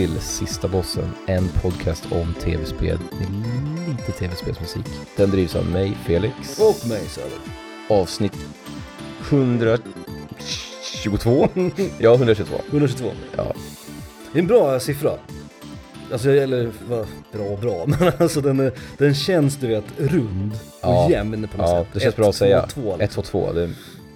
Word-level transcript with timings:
till 0.00 0.20
Sista 0.20 0.68
Bossen, 0.68 1.10
en 1.26 1.48
podcast 1.48 2.12
om 2.12 2.34
tv-spel 2.40 2.98
med 3.18 3.28
lite 3.88 4.12
tv-spelsmusik. 4.12 4.84
Den 5.16 5.30
drivs 5.30 5.56
av 5.56 5.66
mig, 5.66 5.96
Felix. 6.06 6.34
Och 6.60 6.88
mig 6.88 7.00
Söder. 7.08 7.38
Avsnitt 7.88 8.32
122. 9.30 11.48
ja, 11.98 12.14
122. 12.14 12.54
122. 12.70 13.10
Ja. 13.36 13.54
Det 14.32 14.38
är 14.38 14.42
en 14.42 14.46
bra 14.46 14.80
siffra. 14.80 15.10
Alltså, 16.12 16.30
eller 16.30 16.70
vad, 16.88 17.06
bra 17.32 17.44
och 17.44 17.58
bra, 17.58 17.84
men 17.86 18.12
alltså 18.18 18.40
den, 18.40 18.60
är- 18.60 18.72
den 18.98 19.14
känns 19.14 19.56
du 19.56 19.66
vet 19.66 19.84
rund 19.98 20.52
och 20.52 20.58
Ja. 20.80 21.10
jämn 21.10 21.48
på 21.52 21.58
något 21.58 21.68
Ja, 21.70 21.84
sätt. 21.84 21.88
det 21.92 22.00
känns 22.00 22.12
Ett, 22.12 22.16
bra 22.16 22.28
att 22.28 22.34
säga. 22.36 22.66
Två, 22.66 22.90
122. 22.90 23.52
Det, 23.52 23.70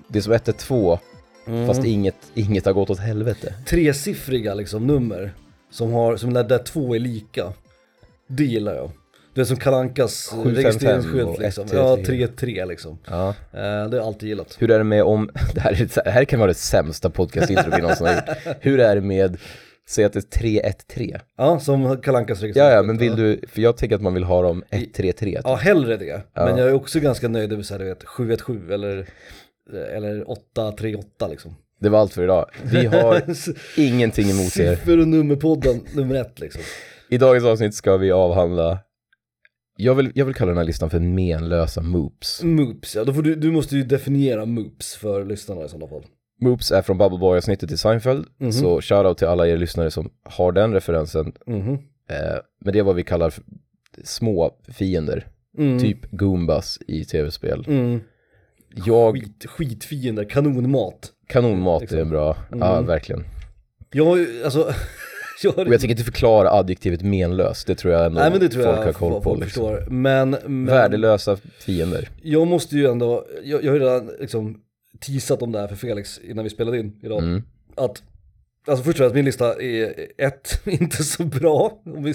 det 0.09 0.19
är 0.19 0.23
som 0.23 0.33
112, 0.33 0.99
Mm. 1.47 1.67
fast 1.67 1.85
inget, 1.85 2.17
inget 2.35 2.65
har 2.65 2.73
gått 2.73 2.91
åt 2.91 2.99
helvete. 2.99 3.55
Tresiffriga 3.67 4.55
liksom 4.55 4.87
nummer 4.87 5.33
som 5.75 5.93
har, 5.93 6.17
som 6.17 6.33
där, 6.33 6.45
där 6.45 6.59
två 6.59 6.95
är 6.95 6.99
lika. 6.99 7.53
Det 8.27 8.45
gillar 8.45 8.75
jag. 8.75 8.91
Det 9.35 9.41
är 9.41 9.45
som 9.45 9.57
Kalankas 9.57 10.29
755 10.29 10.65
registreringsskylt 10.65 11.39
liksom. 11.39 11.65
133. 11.67 12.17
Ja, 12.57 12.65
3-3 12.65 12.69
liksom. 12.69 12.99
Ja. 13.07 13.29
Eh, 13.29 13.35
det 13.53 13.61
har 13.61 13.95
jag 13.97 14.07
alltid 14.07 14.29
gillat. 14.29 14.57
Hur 14.59 14.71
är 14.71 14.79
det 14.79 14.85
med 14.85 15.03
om, 15.03 15.31
det 15.55 15.61
här, 15.61 15.73
är, 15.73 16.05
det 16.05 16.11
här 16.11 16.25
kan 16.25 16.39
vara 16.41 16.49
det 16.49 16.55
sämsta 16.55 17.11
podcastintro 17.11 17.71
vi 17.77 17.83
någonsin 17.83 18.07
har 18.07 18.15
gjort. 18.15 18.57
Hur 18.61 18.81
är 18.81 18.95
det 18.95 19.01
med, 19.01 19.37
säg 19.89 20.05
att 20.05 20.13
det 20.13 20.19
är 20.19 20.39
313? 20.39 21.21
Ja, 21.37 21.61
som 21.61 22.03
Kalankas 22.03 22.39
Ja, 22.41 22.47
registreringsskylt. 22.47 22.57
ja, 22.57 22.83
men 22.83 22.99
vill 22.99 23.17
du, 23.17 23.41
för 23.49 23.63
jag 23.63 23.77
tänker 23.77 23.97
att 23.97 24.03
man 24.03 24.15
vill 24.15 24.25
ha 24.25 24.43
dem 24.43 24.65
133. 24.71 25.41
Ja, 25.45 25.55
hellre 25.55 25.97
det. 25.97 26.07
Ja. 26.35 26.45
Men 26.45 26.57
jag 26.57 26.69
är 26.69 26.73
också 26.75 27.01
ganska 27.01 27.29
nöjd 27.29 27.53
över 27.53 27.63
så 27.63 27.75
här, 27.75 27.79
du 27.79 27.85
vet, 27.85 28.05
717 28.05 28.71
eller, 28.73 29.07
eller 29.73 30.31
838 30.31 31.29
liksom. 31.29 31.55
Det 31.85 31.91
var 31.91 31.99
allt 31.99 32.13
för 32.15 32.23
idag. 32.25 32.51
Vi 32.65 32.87
har 32.87 33.23
ingenting 33.81 34.31
emot 34.31 34.57
er. 34.59 34.77
Siffer 34.77 34.99
och 35.01 35.09
nummerpodden 35.09 35.81
nummer 35.95 36.15
ett 36.15 36.41
liksom. 36.41 36.63
I 37.11 37.19
dagens 37.19 37.45
avsnitt 37.45 37.75
ska 37.75 37.97
vi 37.97 38.13
avhandla, 38.13 38.79
jag 39.77 39.95
vill, 39.95 40.13
jag 40.15 40.25
vill 40.25 40.35
kalla 40.35 40.49
den 40.49 40.59
här 40.59 40.65
listan 40.65 40.91
för 40.91 41.01
menlösa 41.01 41.83
moops. 41.83 42.43
Moops, 42.43 42.97
ja. 42.97 43.05
Då 43.05 43.13
får 43.15 43.23
du, 43.23 43.35
du 43.35 43.51
måste 43.53 43.77
ju 43.77 43.83
definiera 43.85 44.47
moops 44.47 44.97
för 44.97 45.25
lyssnarna 45.25 45.65
i 45.65 45.69
sådana 45.69 45.87
fall. 45.89 46.05
Moops 46.41 46.71
är 46.73 46.83
från 46.83 46.99
Bubble 46.99 47.19
Boy-avsnittet 47.19 47.71
i 47.73 47.77
Seinfeld, 47.77 48.27
Mhm. 48.39 48.53
så 48.53 48.81
shoutout 48.81 49.19
till 49.19 49.27
alla 49.27 49.49
er 49.49 49.57
lyssnare 49.57 49.91
som 49.91 50.11
har 50.25 50.53
den 50.53 50.73
referensen. 50.73 51.33
Mhm. 51.47 51.73
Eh, 52.11 52.39
men 52.65 52.73
det 52.73 52.79
är 52.79 52.83
vad 52.83 52.97
vi 52.97 53.03
kallar 53.05 53.35
små 54.05 54.51
fiender, 54.69 55.27
Mm. 55.59 55.79
typ 55.79 55.99
Goombas 56.11 56.79
i 56.89 57.05
tv-spel. 57.05 57.65
Mm. 57.69 58.01
Jag, 58.87 59.15
Skit, 59.15 59.45
skitfiender, 59.49 60.25
kanonmat. 60.25 61.11
Kanonmat 61.27 61.77
är 61.83 61.87
Liksom. 61.87 61.99
en 61.99 62.09
bra, 62.11 62.37
ja 62.51 62.73
Mm. 62.75 62.87
verkligen. 62.87 63.25
Jag 63.93 64.27
alltså, 64.45 64.73
jag 65.43 65.59
Och 65.59 65.73
jag 65.73 65.81
tänker 65.81 65.89
inte 65.91 66.05
förklara 66.05 66.51
adjektivet 66.51 67.03
menlös, 67.03 67.65
det 67.65 67.75
tror 67.75 67.93
jag 67.95 68.07
ändå 68.07 68.21
Nej 68.21 68.31
men 68.31 68.41
det 68.41 68.49
tror 68.49 68.65
folk 68.65 68.79
jag 68.79 68.85
har 68.85 68.93
koll 68.93 69.23
på. 69.23 69.35
Liksom. 69.35 69.79
Men, 70.03 70.31
men 70.31 70.67
Värdelösa 70.67 71.37
fiender. 71.61 72.09
jag 72.23 72.47
måste 72.47 72.77
ju 72.77 72.87
ändå, 72.87 73.27
jag, 73.45 73.65
jag 73.65 73.71
har 73.73 73.79
ju 73.79 73.85
redan 73.85 74.11
liksom 74.21 74.61
teasat 75.07 75.43
om 75.43 75.53
det 75.53 75.59
här 75.59 75.69
för 75.69 75.77
Felix 75.77 76.21
innan 76.25 76.45
vi 76.45 76.51
spelade 76.51 76.79
in 76.79 77.01
idag. 77.03 77.19
Mm. 77.23 77.43
Att, 77.77 78.03
alltså 78.67 78.85
först 78.85 78.89
och 78.89 78.97
främst 78.97 79.15
min 79.15 79.25
lista 79.25 79.63
är 79.63 79.95
ett, 80.19 80.61
inte 80.67 81.05
så 81.05 81.25
bra, 81.25 81.83
om 81.85 82.05
vi, 82.05 82.15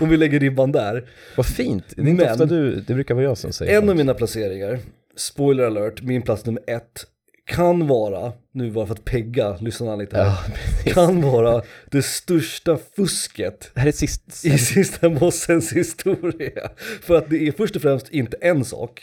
om 0.00 0.08
vi 0.08 0.16
lägger 0.16 0.40
ribban 0.40 0.72
där. 0.72 1.08
Vad 1.36 1.46
fint, 1.46 1.84
det 1.96 2.02
är 2.02 2.06
inte 2.08 2.24
Men- 2.24 2.32
ofta 2.32 2.44
du, 2.46 2.80
det 2.86 2.94
brukar 2.94 3.14
vara 3.14 3.24
jag 3.24 3.38
som 3.38 3.52
säger 3.52 3.72
En 3.72 3.78
av 3.82 3.86
sånt. 3.86 3.96
mina 3.96 4.14
placeringar, 4.14 4.78
spoiler 5.16 5.64
alert, 5.64 6.02
min 6.02 6.22
plats 6.22 6.46
nummer 6.46 6.62
ett, 6.66 7.06
kan 7.50 7.86
vara, 7.86 8.32
nu 8.52 8.70
bara 8.70 8.86
för 8.86 8.94
att 8.94 9.04
pegga 9.04 9.56
lyssnarna 9.60 9.96
lite 9.96 10.16
här, 10.16 10.24
Ja, 10.84 10.92
kan 10.92 11.22
vara 11.22 11.62
det 11.90 12.02
största 12.02 12.78
fusket 12.96 13.70
Det 13.74 13.92
sist, 13.92 14.44
i 14.44 14.58
sista 14.58 15.10
bossens 15.10 15.72
historia. 15.72 16.70
För 17.02 17.14
att 17.14 17.30
det 17.30 17.48
är 17.48 17.52
först 17.52 17.76
och 17.76 17.82
främst 17.82 18.08
inte 18.08 18.36
en 18.40 18.64
sak, 18.64 19.02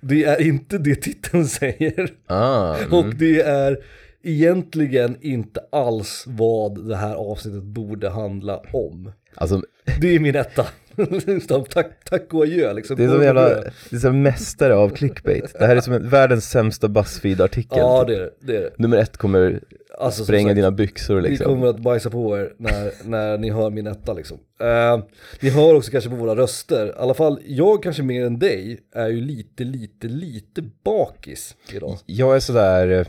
det 0.00 0.24
är 0.24 0.42
inte 0.42 0.78
det 0.78 0.94
titeln 0.94 1.46
säger, 1.46 2.12
ah, 2.26 2.76
mm. 2.76 2.92
och 2.92 3.14
det 3.14 3.40
är 3.40 3.78
egentligen 4.22 5.16
inte 5.20 5.60
alls 5.72 6.24
vad 6.26 6.88
det 6.88 6.96
här 6.96 7.14
avsnittet 7.14 7.62
borde 7.62 8.10
handla 8.10 8.62
om. 8.72 9.12
Alltså, 9.34 9.62
Det 10.00 10.14
är 10.14 10.20
min 10.20 10.36
etta. 10.36 10.66
tack, 11.68 12.04
tack 12.04 12.34
och 12.34 12.42
adjö 12.42 12.72
liksom. 12.72 12.96
det 12.96 13.04
är 13.04 13.08
som 13.08 13.22
jävla, 13.22 13.48
det 13.90 13.96
är 13.96 13.98
som 13.98 14.22
mästare 14.22 14.74
av 14.74 14.88
clickbait. 14.88 15.54
Det 15.58 15.66
här 15.66 15.76
är 15.76 15.80
som 15.80 15.92
en, 15.92 16.08
världens 16.08 16.50
sämsta 16.50 16.88
Buzzfeed-artikel. 16.88 17.78
Ja 17.78 18.04
det 18.04 18.16
är 18.16 18.20
det. 18.20 18.30
det, 18.40 18.56
är 18.56 18.60
det. 18.60 18.70
Nummer 18.76 18.96
ett 18.96 19.16
kommer 19.16 19.60
Alltså, 19.98 20.24
spränga 20.24 20.48
sagt, 20.48 20.56
dina 20.56 20.70
byxor 20.70 21.20
liksom. 21.20 21.46
kommer 21.46 21.66
att 21.66 21.78
bajsa 21.78 22.10
på 22.10 22.38
er 22.38 22.52
när, 22.56 23.08
när 23.08 23.38
ni 23.38 23.50
hör 23.50 23.70
min 23.70 23.86
etta 23.86 24.12
liksom. 24.12 24.38
Uh, 24.62 25.04
ni 25.40 25.50
hör 25.50 25.74
också 25.74 25.90
kanske 25.90 26.10
på 26.10 26.16
våra 26.16 26.36
röster, 26.36 26.86
i 26.86 26.92
alla 26.96 27.14
fall 27.14 27.40
jag 27.46 27.82
kanske 27.82 28.02
mer 28.02 28.26
än 28.26 28.38
dig 28.38 28.80
är 28.94 29.08
ju 29.08 29.20
lite, 29.20 29.64
lite, 29.64 30.06
lite 30.06 30.62
bakis 30.84 31.56
idag. 31.72 31.98
Jag 32.06 32.36
är 32.36 32.40
sådär 32.40 32.88
eh, 32.88 33.06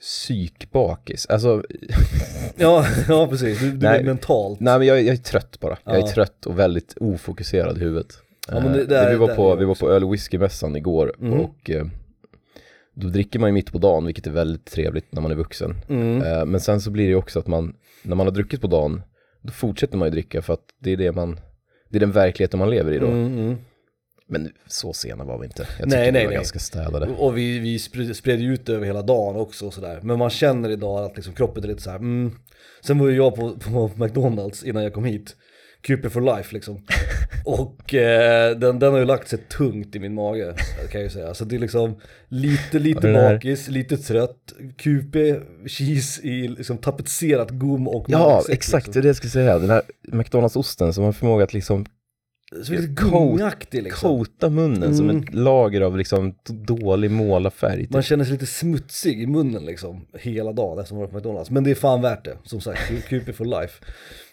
psykbakis. 0.00 1.26
Alltså, 1.26 1.62
Ja, 2.56 2.86
ja 3.08 3.26
precis, 3.30 3.60
du, 3.60 3.70
du 3.72 3.86
Nej. 3.86 4.00
är 4.00 4.04
mentalt. 4.04 4.60
nej 4.60 4.78
men 4.78 4.86
jag, 4.88 5.02
jag 5.02 5.14
är 5.14 5.16
trött 5.16 5.60
bara. 5.60 5.78
Jag 5.84 5.94
är 5.96 6.00
Ja. 6.00 6.08
trött 6.08 6.46
och 6.46 6.58
väldigt 6.58 6.94
ofokuserad 7.00 7.76
i 7.76 7.80
huvudet. 7.80 8.18
Ja, 8.48 8.54
det- 8.60 8.80
Eh, 8.80 8.86
det 8.88 8.98
är- 8.98 9.10
vi, 9.10 9.16
var 9.16 9.34
på, 9.34 9.54
vi 9.56 9.64
var 9.64 9.74
på 9.74 9.90
öl 9.90 10.04
och 10.04 10.12
whiskymässan 10.14 10.76
igår 10.76 11.14
Mhm. 11.18 11.40
och 11.40 11.70
eh, 11.70 11.84
då 12.94 13.08
dricker 13.08 13.38
man 13.38 13.48
ju 13.48 13.52
mitt 13.54 13.72
på 13.72 13.78
dagen, 13.78 14.06
vilket 14.06 14.26
är 14.26 14.30
väldigt 14.30 14.64
trevligt 14.64 15.12
när 15.12 15.22
man 15.22 15.30
är 15.30 15.34
vuxen. 15.34 15.74
Mm. 15.88 16.22
Eh, 16.22 16.44
Men 16.44 16.60
sen 16.60 16.80
så 16.80 16.90
blir 16.90 17.04
det 17.04 17.10
ju 17.10 17.16
också 17.16 17.38
att 17.38 17.46
man, 17.46 17.74
när 18.02 18.16
man 18.16 18.26
har 18.26 18.32
druckit 18.34 18.60
på 18.60 18.66
dagen, 18.66 19.02
då 19.42 19.52
fortsätter 19.52 19.98
man 19.98 20.06
ju 20.08 20.12
dricka 20.12 20.42
för 20.42 20.52
att 20.52 20.64
det 20.78 20.90
är 20.92 20.96
det 20.96 21.12
man, 21.12 21.40
det 21.88 21.98
är 21.98 22.00
den 22.00 22.12
verkligheten 22.12 22.58
man 22.58 22.70
lever 22.70 22.92
i 22.92 22.98
då. 22.98 23.06
Mm, 23.06 23.38
mm. 23.38 23.56
Men 24.30 24.52
så 24.66 24.92
sena 24.92 25.24
var 25.24 25.38
vi 25.38 25.46
inte. 25.46 25.66
Jag 25.78 25.88
Nej, 25.88 25.98
tycker 25.98 26.04
vi 26.06 26.12
nej, 26.12 26.24
var 26.24 26.30
nej. 26.30 26.36
ganska 26.36 26.58
städade. 26.58 27.06
Och 27.06 27.38
vi, 27.38 27.58
vi 27.58 27.78
spred, 28.14 28.40
ut 28.40 28.66
det 28.66 28.72
över 28.72 28.86
hela 28.86 29.02
dagen 29.02 29.36
också 29.36 29.66
och 29.66 29.74
sådär. 29.74 30.00
Men 30.02 30.18
man 30.18 30.30
känner 30.30 30.70
idag 30.70 31.04
att 31.04 31.16
liksom 31.16 31.34
kroppen 31.34 31.64
är 31.64 31.68
lite 31.68 31.82
så 31.82 31.90
här. 31.90 31.96
Mm. 31.96 32.32
Sen 32.80 32.98
var 32.98 33.08
ju 33.08 33.16
jag 33.16 33.34
på, 33.34 33.52
på 33.58 33.90
McDonalds 33.96 34.64
innan 34.64 34.82
jag 34.82 34.94
kom 34.94 35.04
hit. 35.04 35.36
Cupid 35.82 36.12
for 36.12 36.36
life 36.36 36.54
liksom. 36.54 36.86
Och 37.44 37.94
eh, 37.94 38.56
den, 38.56 38.78
den 38.78 38.92
har 38.92 38.98
ju 38.98 39.04
lagt 39.04 39.28
sig 39.28 39.38
tungt 39.38 39.96
i 39.96 39.98
min 39.98 40.14
mage 40.14 40.54
kan 40.90 41.00
jag 41.00 41.02
ju 41.02 41.10
säga. 41.10 41.34
Så 41.34 41.44
det 41.44 41.56
är 41.56 41.60
liksom 41.60 42.00
lite, 42.28 42.78
lite 42.78 43.12
bakis, 43.12 43.68
lite 43.68 43.96
trött. 43.96 44.52
QP, 44.76 45.16
cheese 45.66 46.22
i 46.22 46.48
liksom 46.48 46.78
tapetserat 46.78 47.50
gom 47.50 47.88
och 47.88 48.06
Ja, 48.08 48.42
exakt, 48.48 48.84
det 48.84 48.88
Liksom. 48.88 49.00
är 49.00 49.02
det 49.02 49.08
jag 49.08 49.16
skulle 49.16 49.30
säga. 49.30 49.58
Den 49.58 49.70
här 49.70 49.82
McDonalds-osten 50.12 50.92
som 50.92 51.04
har 51.04 51.12
förmåga 51.12 51.44
att 51.44 51.54
liksom 51.54 51.86
Så 52.64 52.72
lite 52.72 52.86
gummiaktig 52.86 53.82
liksom. 53.82 54.18
coata 54.18 54.50
munnen 54.50 54.96
som 54.96 55.10
Mm. 55.10 55.22
ett 55.22 55.34
lager 55.34 55.80
av 55.80 55.96
liksom 55.98 56.34
dålig 56.48 57.10
målarfärg. 57.10 57.80
Typ. 57.82 57.92
Man 57.92 58.02
känner 58.02 58.24
sig 58.24 58.32
lite 58.32 58.46
smutsig 58.46 59.22
i 59.22 59.26
munnen 59.26 59.64
liksom 59.64 60.06
hela 60.14 60.52
dagen 60.52 60.78
efter 60.78 60.94
att 60.94 60.98
ha 60.98 60.98
varit 60.98 61.10
på 61.10 61.16
McDonalds. 61.16 61.50
Men 61.50 61.64
det 61.64 61.70
är 61.70 61.74
fan 61.74 62.02
värt 62.02 62.24
det, 62.24 62.36
som 62.44 62.60
sagt. 62.60 62.80
QP 63.08 63.32
for 63.36 63.44
life. 63.44 63.84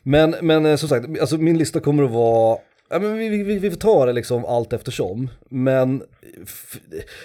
Men, 0.04 0.36
men 0.42 0.66
eh, 0.66 0.76
som 0.76 0.90
sagt, 0.90 1.20
alltså 1.22 1.38
min 1.38 1.58
lista 1.58 1.80
kommer 1.80 2.04
att 2.04 2.12
vara, 2.12 2.58
ja 2.90 3.00
men 3.00 3.18
vi, 3.18 3.30
vi, 3.30 3.60
vi 3.60 3.70
får 3.72 3.78
ta 3.78 4.06
det 4.06 4.14
liksom 4.14 4.46
allt 4.46 4.74
eftersom. 4.74 5.30
Men 5.50 6.04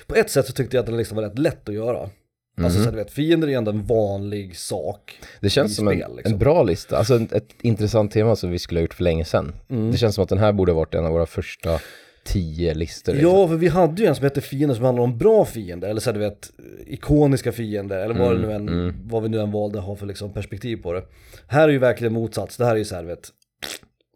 på 0.07 0.15
ett 0.15 0.31
sätt 0.31 0.47
så 0.47 0.53
tyckte 0.53 0.77
jag 0.77 0.81
att 0.83 0.87
den 0.87 0.97
listan 0.97 1.17
var 1.17 1.23
rätt 1.25 1.39
lätt 1.39 1.69
att 1.69 1.75
göra. 1.75 2.11
Alltså 2.57 2.79
Mhm. 2.79 2.83
så 2.85 2.89
att 2.89 2.95
du 2.95 2.99
vet, 3.05 3.11
fiender 3.11 3.49
är 3.49 3.57
ändå 3.57 3.71
en 3.71 3.85
vanlig 3.87 4.57
sak. 4.57 5.19
Det 5.41 5.51
känns 5.51 5.77
som 5.77 5.89
en, 5.89 5.99
spel, 5.99 6.17
liksom. 6.17 6.33
en 6.33 6.39
bra 6.39 6.63
lista, 6.63 6.97
alltså 6.99 7.15
ett, 7.17 7.33
ett 7.33 7.49
intressant 7.63 8.13
tema 8.13 8.37
som 8.37 8.51
vi 8.51 8.59
skulle 8.59 8.81
ha 8.81 8.83
gjort 8.83 8.95
för 8.95 9.05
länge 9.05 9.25
sedan. 9.25 9.55
Mm. 9.69 9.91
Det 9.91 9.97
känns 9.99 10.15
som 10.15 10.23
att 10.23 10.29
den 10.29 10.39
här 10.39 10.53
borde 10.53 10.73
ha 10.73 10.77
varit 10.77 10.95
en 10.95 11.07
av 11.07 11.13
våra 11.13 11.27
första 11.27 11.79
tio 12.25 12.75
listor. 12.75 13.13
liksom. 13.13 13.31
Ja, 13.31 13.49
för 13.49 13.57
vi 13.57 13.69
hade 13.69 14.03
ju 14.03 14.09
en 14.09 14.15
som 14.15 14.25
hette 14.25 14.41
fiender 14.41 14.75
som 14.75 14.85
handlar 14.85 15.03
om 15.05 15.19
bra 15.19 15.45
fiender, 15.45 15.89
eller 15.89 16.01
så 16.01 16.11
här, 16.11 16.15
du 16.15 16.21
vet, 16.21 16.51
ikoniska 16.87 17.53
fiender, 17.53 17.99
eller 17.99 18.15
vad, 18.15 18.37
det 18.37 18.47
nu 18.47 18.53
än, 18.53 18.69
Mm, 18.69 18.81
mm. 18.81 18.95
vad 19.09 19.23
vi 19.23 19.29
nu 19.29 19.41
än 19.41 19.51
valde 19.53 19.79
att 19.79 19.85
ha 19.85 19.97
för 19.97 20.07
liksom 20.07 20.33
perspektiv 20.33 20.77
på 20.77 20.93
det. 20.93 21.03
Här 21.47 21.69
är 21.69 21.73
ju 21.73 21.79
verkligen 21.79 22.13
motsats, 22.13 22.57
det 22.57 22.65
här 22.65 22.73
är 22.73 22.77
ju 22.79 22.85
så 22.85 22.95
här, 22.95 23.03
du 23.03 23.09
vet, 23.09 23.29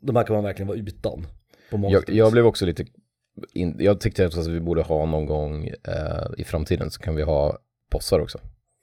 de 0.03 0.17
här 0.17 0.25
kan 0.25 0.35
man 0.37 0.45
verkligen 0.45 0.67
vara 0.69 0.79
utan. 0.79 1.27
På 1.71 1.77
många 1.77 1.93
Jag, 1.93 2.11
jag 2.11 2.33
blev 2.33 2.47
också 2.47 2.67
lite, 2.67 2.85
in, 3.55 3.77
jag 3.79 4.01
tyckte 4.01 4.27
att 4.27 4.47
vi 4.47 4.61
borde 4.61 4.83
ha 4.83 5.07
någon 5.07 5.27
gång 5.27 5.67
eh, 5.67 6.27
i 6.39 6.45
framtiden 6.45 6.91
så 6.91 7.01
kan 7.01 7.17
vi 7.17 7.23
ha 7.23 7.59
bossar 7.91 8.21
också. 8.21 8.39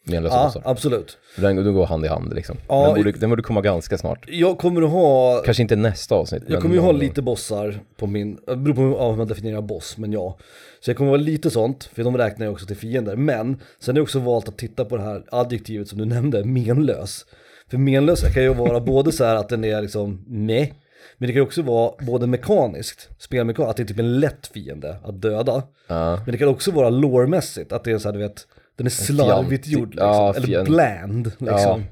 Menlösa 0.06 0.36
Ja, 0.36 0.46
bossar. 0.46 0.62
absolut. 0.66 1.18
Den, 1.38 1.56
den 1.56 1.74
går 1.74 1.86
hand 1.86 2.06
i 2.06 2.08
hand 2.08 2.34
liksom. 2.34 2.58
Ja, 2.68 2.86
den, 2.86 2.96
borde, 2.96 3.12
den 3.12 3.30
borde 3.30 3.44
komma 3.44 3.62
ganska 3.62 3.98
snart. 3.98 4.26
Jag 4.28 4.58
kommer 4.58 4.82
att 4.82 4.90
ha, 4.90 5.42
Kanske 5.46 5.64
inte 5.64 5.76
nästa 5.76 6.16
avsnitt. 6.16 6.44
jag 6.48 6.62
kommer 6.62 6.76
ju 6.76 6.82
ha 6.82 6.92
lite 6.92 7.22
bossar 7.22 7.80
på 7.98 8.08
min, 8.08 8.38
det 8.48 8.56
beror 8.56 8.74
på 8.76 8.82
hur 8.82 9.16
man 9.18 9.28
definierar 9.28 9.62
boss, 9.62 9.98
men 9.98 10.12
ja. 10.14 10.38
Så 10.80 10.90
jag 10.90 10.98
kommer 10.98 11.10
att 11.12 11.20
vara 11.20 11.22
lite 11.26 11.50
sånt, 11.50 11.84
för 11.94 12.04
de 12.04 12.18
räknar 12.18 12.46
jag 12.46 12.54
också 12.54 12.66
till 12.66 12.76
fiender. 12.78 13.16
Men 13.16 13.60
sen 13.80 13.96
har 13.96 14.00
jag 14.00 14.04
också 14.04 14.20
valt 14.20 14.50
att 14.50 14.58
titta 14.58 14.86
på 14.86 14.98
det 14.98 15.04
här 15.04 15.24
adjektivet 15.32 15.88
som 15.88 15.98
du 16.00 16.06
nämnde, 16.06 16.44
menlös. 16.46 17.26
För 17.70 17.78
menlös 17.78 18.34
kan 18.34 18.44
ju 18.44 18.54
vara 18.54 18.80
både 18.86 19.12
så 19.12 19.24
här 19.26 19.36
att 19.36 19.50
den 19.50 19.64
är 19.64 19.82
liksom 19.82 20.26
nej, 20.28 20.74
men 21.18 21.28
det 21.28 21.34
kan 21.34 21.42
också 21.44 21.62
vara 21.62 21.92
både 22.06 22.28
mekaniskt, 22.28 23.10
spelmekaniskt, 23.20 23.70
att 23.70 23.78
det 23.78 23.84
är 23.84 23.88
typ 23.88 24.00
en 24.00 24.20
lätt 24.20 24.48
fiende 24.48 24.96
att 25.04 25.22
döda. 25.22 25.64
Ja. 25.88 26.16
Men 26.26 26.32
det 26.32 26.38
kan 26.38 26.48
också 26.48 26.72
vara 26.72 26.90
loremässigt, 26.90 27.72
att 27.72 27.84
det 27.84 27.92
är 27.92 27.98
så 27.98 28.08
här 28.08 28.14
du 28.14 28.20
vet, 28.20 28.48
den 28.76 28.86
är 28.86 28.92
slarvigt 28.92 29.68
gjord 29.68 29.90
liksom. 29.90 30.08
ja, 30.08 30.34
Eller 30.36 30.66
bland 30.66 31.32
liksom. 31.38 31.84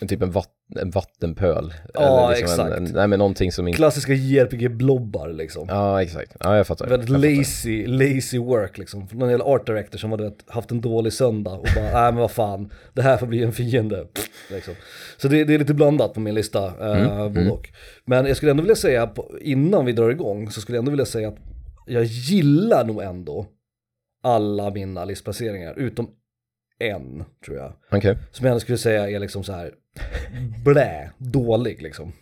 En 0.00 0.08
typ 0.08 0.22
en 0.22 0.30
vatt, 0.30 0.50
en 0.80 0.90
vattenpöl. 0.90 1.74
Ja, 1.94 2.30
liksom 2.30 2.44
exakt. 2.44 2.76
En, 2.76 2.86
en, 2.86 2.92
nej 2.92 3.08
men 3.08 3.18
någonting 3.18 3.52
som 3.52 3.68
inte, 3.68 3.76
Klassiska 3.76 4.12
JRPG-blobbar 4.12 5.32
liksom. 5.32 5.66
ja 5.68 6.02
exakt, 6.02 6.36
ja 6.40 6.56
jag 6.56 6.66
fattar. 6.66 6.86
Väldigt 6.86 7.10
jag 7.10 7.20
fattar. 7.20 7.36
lazy, 7.36 7.86
lazy 7.86 8.38
work 8.38 8.78
liksom. 8.78 9.08
Någon 9.12 9.30
jävla 9.30 9.44
art 9.44 9.66
director 9.66 9.98
som 9.98 10.10
hade 10.10 10.32
haft 10.46 10.70
en 10.70 10.80
dålig 10.80 11.12
söndag 11.12 11.50
och 11.50 11.66
bara, 11.74 11.84
nej 11.84 12.12
men 12.12 12.16
vad 12.16 12.30
fan, 12.30 12.70
det 12.92 13.02
här 13.02 13.16
får 13.16 13.26
bli 13.26 13.42
en 13.42 13.52
fiende. 13.52 14.06
Liksom. 14.50 14.74
Så 15.16 15.28
det, 15.28 15.44
det 15.44 15.54
är 15.54 15.58
lite 15.58 15.74
blandat 15.74 16.14
på 16.14 16.20
min 16.20 16.34
lista, 16.34 16.66
eh, 16.66 17.28
både 17.28 17.50
och. 17.50 17.68
Men 18.04 18.26
jag 18.26 18.36
skulle 18.36 18.50
ändå 18.50 18.62
vilja 18.62 18.76
säga, 18.76 19.10
innan 19.40 19.84
vi 19.84 19.92
drar 19.92 20.10
igång, 20.10 20.50
så 20.50 20.60
skulle 20.60 20.76
jag 20.76 20.80
ändå 20.80 20.90
vilja 20.90 21.06
säga 21.06 21.28
att 21.28 21.38
jag 21.86 22.04
gillar 22.04 22.84
nog 22.84 23.02
ändå 23.02 23.46
alla 24.24 24.70
mina 24.70 25.04
listplaceringar, 25.04 25.74
utom 25.78 26.10
en 26.78 27.24
tror 27.44 27.56
jag. 27.56 27.72
Okej, 27.90 28.18
Som 28.32 28.46
jag 28.46 28.60
skulle 28.60 28.78
säga 28.78 29.10
är 29.10 29.18
liksom 29.18 29.44
så 29.44 29.52
här 29.52 29.72
blä, 30.64 31.10
dålig 31.18 31.82
liksom. 31.82 32.12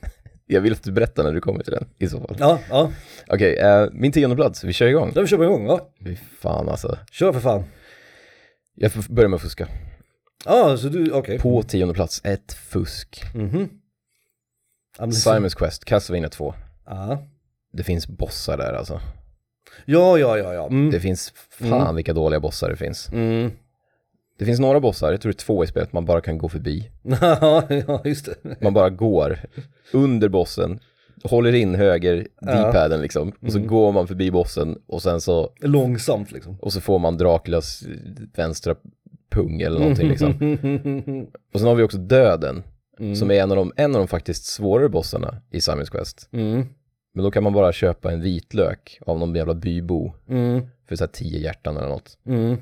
jag 0.46 0.60
vill 0.60 0.72
att 0.72 0.82
du 0.82 0.92
berättar 0.92 1.24
när 1.24 1.32
du 1.32 1.40
kommer 1.40 1.62
till 1.62 1.72
den 1.72 1.88
i 1.98 2.08
så 2.08 2.20
fall. 2.20 2.36
Ja, 2.38 2.58
ja, 2.70 2.90
Okej, 3.28 3.56
eh, 3.56 3.88
min 3.92 4.12
tionde 4.12 4.36
plats, 4.36 4.64
vi 4.64 4.72
kör 4.72 4.86
igång. 4.86 5.12
kör 5.14 5.36
vi 5.38 5.44
igång. 5.44 5.66
Ja. 5.66 5.92
Fy 6.04 6.16
fan 6.16 6.68
alltså. 6.68 6.98
Kör 7.10 7.32
för 7.32 7.40
fan. 7.40 7.64
Jag 8.74 8.92
får 8.92 9.12
börja 9.14 9.28
med 9.28 9.36
att 9.36 9.42
fuska. 9.42 9.68
Ja, 10.44 10.76
så 10.76 10.88
du, 10.88 11.12
okej. 11.12 11.38
På 11.38 11.62
tionde 11.62 11.94
plats, 11.94 12.20
ett 12.24 12.52
fusk. 12.52 13.22
Ja, 13.34 15.06
men- 15.06 15.12
Simons 15.12 15.54
Quest, 15.54 15.84
Castlevania 15.84 16.28
2. 16.28 16.54
Ja, 16.86 17.26
Det 17.72 17.82
finns 17.82 18.06
bossar 18.08 18.56
där 18.56 18.72
alltså. 18.72 19.00
Ja, 19.84 20.18
ja, 20.18 20.38
ja. 20.38 20.54
ja. 20.54 20.66
Mm. 20.66 20.90
Det 20.90 21.00
finns, 21.00 21.32
fan 21.50 21.96
vilka 21.96 22.12
dåliga 22.12 22.40
bossar 22.40 22.70
det 22.70 22.76
finns. 22.76 23.12
Mm. 23.12 23.50
Det 24.38 24.44
finns 24.44 24.60
några 24.60 24.80
bossar, 24.80 25.10
jag 25.10 25.20
tror 25.20 25.32
det 25.32 25.36
är 25.36 25.44
två 25.44 25.64
i 25.64 25.66
spelet, 25.66 25.92
man 25.92 26.04
bara 26.04 26.20
kan 26.20 26.38
gå 26.38 26.48
förbi. 26.48 26.90
ja, 27.86 28.02
just 28.04 28.24
det. 28.42 28.60
Man 28.60 28.74
bara 28.74 28.90
går 28.90 29.38
under 29.92 30.28
bossen, 30.28 30.80
håller 31.24 31.52
in 31.52 31.74
höger 31.74 32.16
D-paden 32.40 33.00
liksom, 33.00 33.32
och 33.40 33.52
så 33.52 33.58
går 33.58 33.92
man 33.92 34.06
förbi 34.06 34.30
bossen 34.30 34.78
och 34.86 35.02
sen 35.02 35.20
så, 35.20 35.52
Långsamt 35.60 36.32
liksom. 36.32 36.56
och 36.60 36.72
så 36.72 36.80
får 36.80 36.98
man 36.98 37.18
Draculas 37.18 37.82
vänstra 38.36 38.74
pung 39.30 39.60
eller 39.60 39.80
någonting 39.80 40.08
liksom. 40.08 40.28
Och 41.54 41.60
sen 41.60 41.68
har 41.68 41.74
vi 41.74 41.82
också 41.82 41.98
döden, 41.98 42.62
som 43.16 43.30
är 43.30 43.34
en 43.34 43.50
av, 43.50 43.56
de, 43.56 43.72
en 43.76 43.94
av 43.94 43.98
de 43.98 44.08
faktiskt 44.08 44.44
svårare 44.44 44.88
bossarna 44.88 45.36
i 45.50 45.58
Simon's 45.58 45.90
Quest. 45.90 46.28
Men 47.14 47.24
då 47.24 47.30
kan 47.30 47.42
man 47.42 47.52
bara 47.52 47.72
köpa 47.72 48.12
en 48.12 48.20
vitlök 48.20 48.98
av 49.06 49.18
någon 49.18 49.34
jävla 49.34 49.54
bybo 49.54 50.12
Mm. 50.28 50.60
för 50.88 50.96
så 50.96 51.04
här 51.04 51.08
tio 51.12 51.38
hjärtan 51.38 51.76
eller 51.76 51.88
något. 51.88 52.18
Mm. 52.26 52.56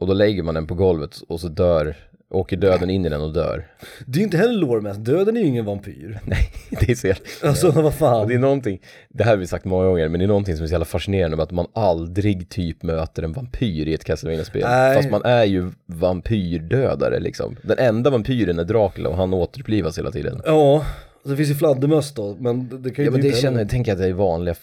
Och 0.00 0.06
då 0.06 0.12
lägger 0.12 0.42
man 0.42 0.54
den 0.54 0.66
på 0.66 0.74
golvet 0.74 1.16
och 1.28 1.40
så 1.40 1.48
dör, 1.48 1.96
åker 2.30 2.56
döden 2.56 2.90
in 2.90 3.06
i 3.06 3.08
den 3.08 3.20
och 3.20 3.32
dör. 3.32 3.66
Det 4.06 4.16
är 4.16 4.18
ju 4.18 4.24
inte 4.24 4.36
heller 4.36 4.54
lore 4.54 4.92
döden 4.92 5.36
är 5.36 5.40
ju 5.40 5.46
ingen 5.46 5.64
vampyr. 5.64 6.18
Nej, 6.24 6.52
det 6.70 6.90
är 6.90 6.94
så 6.94 7.06
jävla... 7.06 7.22
Alltså 7.42 7.70
vad 7.70 7.84
Och 7.86 7.94
fan. 7.94 8.28
det 8.28 8.34
är 8.34 8.38
någonting, 8.38 8.80
det 9.08 9.24
här 9.24 9.30
har 9.30 9.36
vi 9.36 9.46
sagt 9.46 9.64
många 9.64 9.84
gånger, 9.86 10.08
men 10.08 10.18
det 10.18 10.24
är 10.24 10.28
någonting 10.28 10.56
som 10.56 10.64
är 10.64 10.68
så 10.68 10.72
jävla 10.72 10.84
fascinerande 10.84 11.36
med 11.36 11.44
att 11.44 11.50
man 11.50 11.66
aldrig 11.72 12.48
typ 12.48 12.82
möter 12.82 13.22
en 13.22 13.32
vampyr 13.32 13.88
i 13.88 13.94
ett 13.94 14.04
Castlevania-spel. 14.04 14.62
Fast 14.94 15.10
man 15.10 15.22
är 15.24 15.44
ju 15.44 15.70
vampyrdödare 15.86 17.20
liksom. 17.20 17.56
Den 17.62 17.78
enda 17.78 18.10
vampyren 18.10 18.58
är 18.58 18.64
Dracula 18.64 19.08
och 19.08 19.16
han 19.16 19.34
återupplivas 19.34 19.98
hela 19.98 20.10
tiden. 20.10 20.40
Ja, 20.44 20.84
det 21.24 21.36
finns 21.36 21.50
ju 21.50 21.54
fladdermöss 21.54 22.14
då, 22.14 22.36
men 22.40 22.82
det 22.82 22.90
kan 22.90 23.04
ju 23.04 23.08
Ja 23.08 23.10
men 23.10 23.20
inte 23.24 23.36
det 23.36 23.40
känner, 23.42 23.58
jag 23.58 23.68
tänker 23.68 23.92
att 23.92 23.98
det 23.98 24.06
är 24.06 24.12
vanliga, 24.12 24.54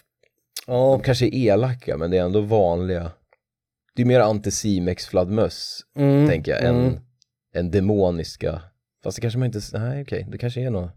Ja, 0.67 0.91
de 0.91 1.01
kanske 1.03 1.25
är 1.25 1.35
elaka 1.35 1.97
men 1.97 2.11
det 2.11 2.17
är 2.17 2.21
ändå 2.21 2.41
vanliga. 2.41 3.11
Det 3.95 4.01
är 4.01 4.05
mer 4.05 4.19
anticimex 4.19 5.05
fladdermöss, 5.07 5.81
mm. 5.95 6.27
tänker 6.27 6.51
jag, 6.51 6.61
mm. 6.61 6.85
än, 6.85 6.99
än 7.53 7.71
demoniska. 7.71 8.61
Fast 9.03 9.15
det 9.15 9.21
kanske 9.21 9.39
man 9.39 9.45
inte, 9.45 9.59
nej 9.73 10.01
okej, 10.01 10.27
det 10.31 10.37
kanske 10.37 10.61
är 10.61 10.69
något. 10.69 10.91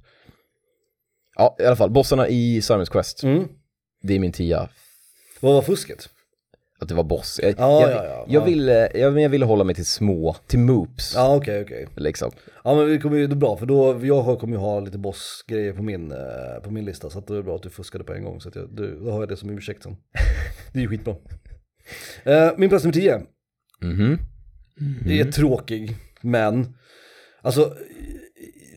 Ja, 1.37 1.57
i 1.59 1.65
alla 1.65 1.77
fall, 1.77 1.91
bossarna 1.91 2.29
i 2.29 2.61
Simon's 2.61 2.91
Quest, 2.91 3.23
Mm. 3.23 3.49
det 4.03 4.15
är 4.15 4.19
min 4.19 4.33
tia. 4.33 4.69
Vad 5.41 5.55
var 5.55 5.63
fusket? 5.63 6.09
Att 6.85 6.89
det 6.89 6.95
var 6.95 7.05
boss. 7.05 7.41
Jag, 7.43 7.55
Ja, 7.59 7.81
jag, 7.81 7.91
ja, 7.91 7.95
ja, 8.05 8.05
jag, 8.05 8.27
ja. 8.29 8.45
ville, 8.45 8.91
jag, 8.95 9.13
men 9.13 9.23
jag 9.23 9.31
ville 9.31 9.45
hålla 9.45 9.65
mig 9.65 9.75
till 9.75 9.87
små, 9.87 10.37
till 10.47 10.59
moops, 10.59 11.13
Ja, 11.15 11.37
okej, 11.37 11.63
okej. 11.63 11.87
liksom. 11.97 12.31
Ja 12.65 12.75
men 12.75 12.87
vi 12.87 12.99
kommer 12.99 13.17
ju, 13.17 13.27
det 13.27 13.33
är 13.35 13.37
bra 13.37 13.57
för 13.57 13.67
då, 13.67 14.01
jag 14.07 14.39
kommer 14.41 14.55
ju 14.57 14.61
ha 14.61 14.81
lite 14.81 14.99
bossgrejer 14.99 15.73
på 15.73 15.83
min, 15.83 16.13
eh, 16.13 16.63
på 16.65 16.71
min 16.71 16.85
lista 16.85 17.11
så 17.11 17.19
att 17.19 17.27
det 17.27 17.37
är 17.37 17.43
bra 17.43 17.57
att 17.57 17.63
du 17.63 17.71
fuskade 17.71 18.05
på 18.05 18.13
en 18.15 18.25
gång 18.25 18.41
så 18.41 18.49
att 18.49 18.55
jag, 18.57 18.69
du, 18.77 18.99
då 19.05 19.11
har 19.11 19.21
jag 19.21 19.29
det 19.29 19.37
som 19.37 19.51
ursäkt 19.51 19.83
sen. 19.83 19.97
Det 20.73 20.79
är 20.79 20.83
ju 20.83 20.89
skitbra. 20.89 21.15
Eh, 22.25 22.51
min 22.57 22.69
plats 22.69 22.85
nummer 22.85 22.93
10, 22.95 23.21
Mhm. 23.81 24.19
det 25.07 25.21
är 25.21 25.33
tråkig, 25.33 25.97
men 26.21 26.75
alltså, 27.43 27.75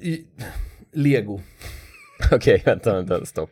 i, 0.01 0.09
i, 0.11 0.25
Lego, 0.93 1.41
Okej, 2.31 2.61
vänta, 2.65 2.93
vänta, 2.95 3.25
stopp. 3.25 3.49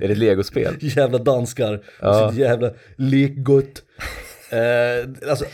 Är 0.00 0.06
det 0.08 0.12
ett 0.12 0.18
legospel? 0.18 0.74
jävla 0.80 1.18
danskar, 1.18 1.84
Ja. 2.00 2.24
och 2.26 2.30
sitt 2.32 2.40
jävla 2.40 2.70
lekgott. 2.96 3.82
Eh, 4.50 5.28
alltså 5.30 5.44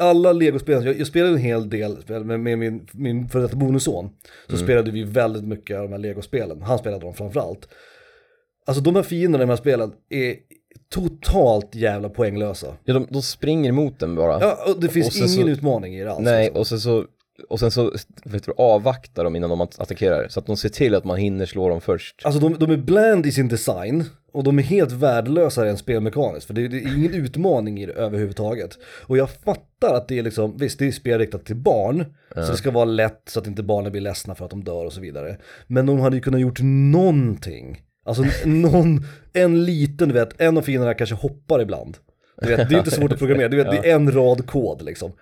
alla 0.00 0.32
legospel, 0.32 0.84
jag, 0.84 0.98
jag 1.00 1.06
spelade 1.06 1.32
en 1.32 1.38
hel 1.38 1.70
del 1.70 1.96
med, 2.24 2.40
med 2.40 2.58
min, 2.58 2.86
min 2.92 3.28
före 3.28 3.42
detta 3.42 3.56
bonusson. 3.56 4.10
Så 4.50 4.56
spelade 4.56 4.90
vi 4.90 5.02
väldigt 5.02 5.44
mycket 5.44 5.76
av 5.76 5.82
de 5.82 5.92
här 5.92 5.98
legospelen, 5.98 6.62
han 6.62 6.78
spelade 6.78 7.04
dem 7.04 7.14
framförallt. 7.14 7.68
Alltså 8.66 8.82
de 8.82 8.96
här 8.96 9.02
fienderna 9.02 9.42
i 9.42 9.46
de 9.46 9.50
här 9.50 9.56
spelen 9.56 9.92
är 10.10 10.36
totalt 10.94 11.74
jävla 11.74 12.08
poänglösa. 12.08 12.66
Ja, 12.84 12.94
de, 12.94 13.06
de 13.10 13.22
springer 13.22 13.68
emot 13.68 13.98
den 13.98 14.14
bara. 14.14 14.40
Ja, 14.40 14.58
och 14.74 14.80
det 14.80 14.88
finns 14.88 15.08
Och 15.08 15.16
ingen 15.16 15.28
så- 15.28 15.48
utmaning 15.48 15.96
i 15.96 16.04
det 16.04 16.12
alls. 16.12 16.24
Nej, 16.24 16.44
liksom. 16.44 16.60
och 16.60 16.66
sen 16.66 16.80
så, 16.80 17.04
och 17.48 17.60
sen 17.60 17.70
så 17.70 17.92
vet 18.24 18.44
du, 18.44 18.52
avvaktar 18.56 19.24
de 19.24 19.36
innan 19.36 19.50
de 19.50 19.60
att- 19.60 19.80
attackerar. 19.80 20.28
Så 20.28 20.40
att 20.40 20.46
de 20.46 20.56
ser 20.56 20.68
till 20.68 20.94
att 20.94 21.04
man 21.04 21.18
hinner 21.18 21.46
slå 21.46 21.68
dem 21.68 21.80
först. 21.80 22.20
Alltså 22.24 22.40
de, 22.40 22.56
de 22.58 22.70
är 22.70 22.76
bland 22.76 23.26
i 23.26 23.32
sin 23.32 23.48
design 23.48 24.04
och 24.32 24.44
de 24.44 24.58
är 24.58 24.62
helt 24.62 24.92
värdelösa 24.92 25.64
rent 25.64 25.78
spelmekaniskt 25.78 26.46
för 26.46 26.54
det, 26.54 26.68
det 26.68 26.76
är 26.76 26.96
ingen 26.98 27.14
utmaning 27.14 27.80
i 27.80 27.86
det 27.86 27.92
överhuvudtaget. 27.92 28.78
Och 29.06 29.16
jag 29.16 29.30
fattar 29.30 29.94
att 29.94 30.08
det 30.08 30.18
är 30.18 30.22
liksom, 30.22 30.56
visst 30.56 30.78
det 30.78 30.86
är 30.86 30.92
spel 30.92 31.18
riktat 31.18 31.44
till 31.44 31.56
barn, 31.56 32.04
så 32.34 32.40
det 32.40 32.56
ska 32.56 32.70
vara 32.70 32.84
lätt 32.84 33.22
så 33.26 33.40
att 33.40 33.46
inte 33.46 33.62
barnen 33.62 33.92
blir 33.92 34.02
ledsna 34.02 34.34
för 34.34 34.44
att 34.44 34.50
de 34.50 34.64
dör 34.64 34.84
och 34.86 34.92
så 34.92 35.00
vidare. 35.00 35.36
Men 35.66 35.86
de 35.86 36.00
hade 36.00 36.16
ju 36.16 36.22
kunnat 36.22 36.40
gjort 36.40 36.60
någonting. 36.62 37.82
Alltså 38.04 38.24
någon, 38.48 39.04
en 39.32 39.64
liten, 39.64 40.08
du 40.08 40.14
vet, 40.14 40.40
en 40.40 40.58
av 40.58 40.62
fienderna 40.62 40.94
kanske 40.94 41.16
hoppar 41.16 41.60
ibland. 41.60 41.96
Du 42.42 42.56
vet, 42.56 42.68
det 42.68 42.74
är 42.74 42.78
inte 42.78 42.90
svårt 42.90 43.12
att 43.12 43.18
programmera, 43.18 43.48
du 43.48 43.56
vet, 43.56 43.70
det 43.82 43.90
är 43.90 43.94
en 43.96 44.12
rad 44.12 44.46
kod 44.46 44.82
liksom. 44.82 45.12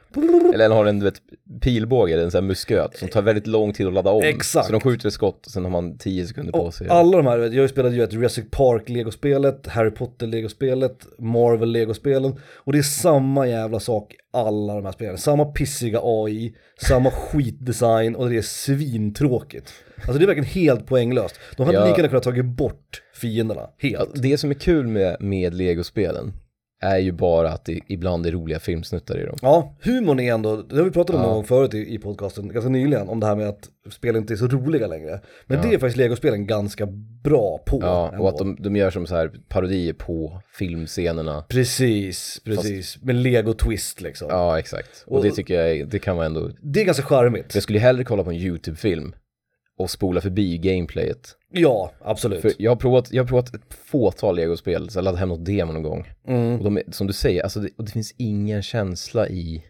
Eller 0.55 0.69
har 0.69 0.85
en 0.87 0.99
du 0.99 1.05
vet, 1.05 1.21
pilbåge, 1.61 2.13
eller 2.13 2.25
en 2.25 2.31
sån 2.31 2.43
här 2.43 2.49
musköt, 2.49 2.97
som 2.97 3.09
tar 3.09 3.23
väldigt 3.23 3.47
lång 3.47 3.73
tid 3.73 3.87
att 3.87 3.93
ladda 3.93 4.11
om. 4.11 4.23
Exakt. 4.23 4.67
Så 4.67 4.73
de 4.73 4.81
skjuter 4.81 5.09
ett 5.09 5.15
skott 5.15 5.47
och 5.47 5.53
sen 5.53 5.65
har 5.65 5.71
man 5.71 5.99
10 5.99 6.27
sekunder 6.27 6.53
på 6.53 6.59
Och 6.59 6.75
sig. 6.75 6.89
alla 6.89 7.17
de 7.17 7.27
här, 7.27 7.39
jag 7.39 7.47
har 7.49 7.55
ju 7.55 7.69
spelat 7.69 7.93
ju 7.93 8.03
ett 8.03 8.13
Jurassic 8.13 8.45
Park 8.51 8.89
legospelet, 8.89 9.67
Harry 9.67 9.91
Potter 9.91 10.27
legospelet, 10.27 11.07
Marvel 11.19 11.73
legospelen 11.73 12.35
och 12.57 12.73
det 12.73 12.79
är 12.79 12.83
samma 12.83 13.47
jävla 13.49 13.81
sak 13.81 14.13
i 14.13 14.17
alla 14.33 14.75
de 14.75 14.85
här 14.85 14.93
spelen. 14.93 15.19
Samma 15.19 15.45
pissiga 15.45 16.01
AI, 16.03 16.55
samma 16.83 17.11
skitdesign 17.11 18.15
och 18.17 18.31
det 18.31 18.37
är 18.37 18.43
svintråkigt. 18.43 19.73
Alltså 19.97 20.19
det 20.19 20.25
är 20.25 20.27
verkligen 20.27 20.51
helt 20.51 20.87
poänglöst. 20.87 21.41
De 21.57 21.67
hade 21.67 21.79
Ja. 21.79 21.85
lika 21.85 21.97
gärna 21.97 22.09
kunnat 22.09 22.23
tagit 22.23 22.45
bort 22.45 23.03
fienderna, 23.15 23.71
helt. 23.79 24.23
det 24.23 24.39
som 24.39 24.51
är 24.51 24.55
kul 24.55 24.87
med, 24.87 25.17
med 25.21 25.55
legospelen 25.55 26.33
är 26.83 26.99
ju 26.99 27.13
bara 27.13 27.51
att 27.53 27.65
det 27.65 27.81
ibland 27.87 28.27
är 28.27 28.33
roliga 28.33 28.59
filmsnuttar 28.61 29.19
i 29.21 29.27
dem. 29.27 29.37
Ja, 29.43 29.77
humorn 29.83 30.21
är 30.21 30.35
ändå, 30.35 30.57
det 30.57 30.77
har 30.77 30.85
vi 30.85 30.91
pratat 30.91 31.17
om 31.17 31.21
Ja. 31.23 31.27
någon 31.27 31.35
gång 31.35 31.45
förut 31.45 31.75
i, 31.75 31.95
i 31.95 31.99
podcasten, 31.99 32.49
ganska 32.49 32.69
nyligen, 32.69 33.09
om 33.09 33.21
det 33.21 33.27
här 33.27 33.37
med 33.37 33.49
att 33.49 33.69
spel 33.91 34.17
inte 34.17 34.35
är 34.35 34.37
så 34.37 34.47
roliga 34.47 34.87
längre. 34.87 35.21
Men 35.47 35.63
det 35.63 35.69
är 35.75 35.79
faktiskt 35.79 35.97
legospelen 35.97 36.47
ganska 36.47 36.87
bra 37.25 37.59
på. 37.67 37.79
Ja, 37.83 38.15
och 38.19 38.29
att 38.29 38.39
de, 38.39 38.57
de 38.61 38.77
gör 38.77 38.91
som 38.91 39.07
så 39.07 39.15
här 39.17 39.31
parodier 39.49 39.93
på 39.93 40.43
filmscenerna. 40.55 41.45
Precis, 41.49 42.41
precis. 42.45 42.99
Med 43.03 43.15
lego-twist 43.17 44.01
liksom. 44.03 44.29
Ja, 44.31 44.59
exakt. 44.59 45.05
Och, 45.07 45.17
Och- 45.17 45.25
det 45.25 45.31
tycker 45.31 45.55
jag 45.55 45.71
är, 45.71 45.85
det 45.85 45.99
kan 45.99 46.17
vara 46.17 46.27
ändå, 46.27 46.51
Det 46.63 46.81
är 46.81 46.85
ganska 46.85 47.03
charmigt. 47.05 47.55
jag 47.55 47.63
skulle 47.63 47.79
hellre 47.79 48.05
kolla 48.05 48.25
på 48.25 48.31
en 48.31 48.37
YouTube-film 48.37 49.13
och 49.81 49.91
spola 49.91 50.21
förbi 50.21 50.59
gameplayet. 50.59 51.37
Ja, 51.53 51.93
absolut. 52.01 52.41
För 52.43 52.53
jag 52.59 52.71
har 52.71 52.77
provat, 52.77 53.13
jag 53.13 53.23
har 53.23 53.29
provat 53.29 53.55
ett 53.55 53.75
fåtal 53.91 54.37
legospel, 54.37 54.91
så 54.91 54.99
jag 54.99 55.05
laddade 55.05 55.21
hem 55.21 55.29
något 55.29 55.45
demo 55.45 55.73
någon 55.73 55.83
gång. 55.83 56.09
Mm. 56.29 56.59
Och 56.59 56.65
de 56.65 56.77
är, 56.77 56.83
som 56.91 57.07
du 57.07 57.13
säger, 57.13 57.43
alltså 57.43 57.61
det, 57.61 57.69
och 57.79 57.85
det 57.85 57.91
finns 57.91 58.15
ingen 58.17 58.63
känsla 58.63 59.29
i, 59.29 59.65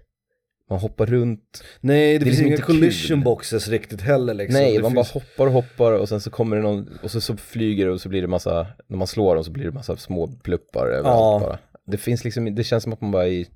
man 0.70 0.78
hoppar 0.78 1.06
runt, 1.06 1.64
Nej, 1.80 2.12
det, 2.12 2.18
Det 2.18 2.24
finns 2.24 2.38
liksom 2.38 2.46
inga 2.52 2.62
collision 2.80 3.16
kul. 3.18 3.24
boxes 3.24 3.68
riktigt 3.68 4.00
heller 4.00 4.34
liksom. 4.34 4.60
nej 4.60 4.76
det 4.76 4.82
man 4.82 4.92
finns... 4.92 5.12
bara 5.12 5.20
hoppar 5.20 5.46
och 5.46 5.52
hoppar 5.52 5.92
och 5.92 6.08
sen 6.08 6.20
så 6.20 6.30
kommer 6.30 6.56
det 6.56 6.62
någon, 6.62 6.98
och 7.02 7.10
så, 7.10 7.20
så 7.20 7.36
flyger 7.36 7.86
det 7.86 7.92
och 7.92 8.00
så 8.00 8.08
blir 8.08 8.22
det 8.22 8.28
massa, 8.28 8.66
när 8.86 8.96
man 8.98 9.06
slår 9.06 9.34
dem 9.34 9.44
så 9.44 9.50
blir 9.50 9.64
det 9.64 9.72
massa 9.72 9.96
små 9.96 10.26
pluppar 10.28 10.86
överallt 10.86 11.42
Ja. 11.42 11.46
bara. 11.48 11.58
Det 11.86 11.96
finns 11.98 12.24
liksom, 12.24 12.54
det 12.54 12.64
känns 12.64 12.82
som 12.82 12.92
att 12.92 13.00
man 13.00 13.10
bara 13.10 13.26
är 13.26 13.30
i, 13.30 13.46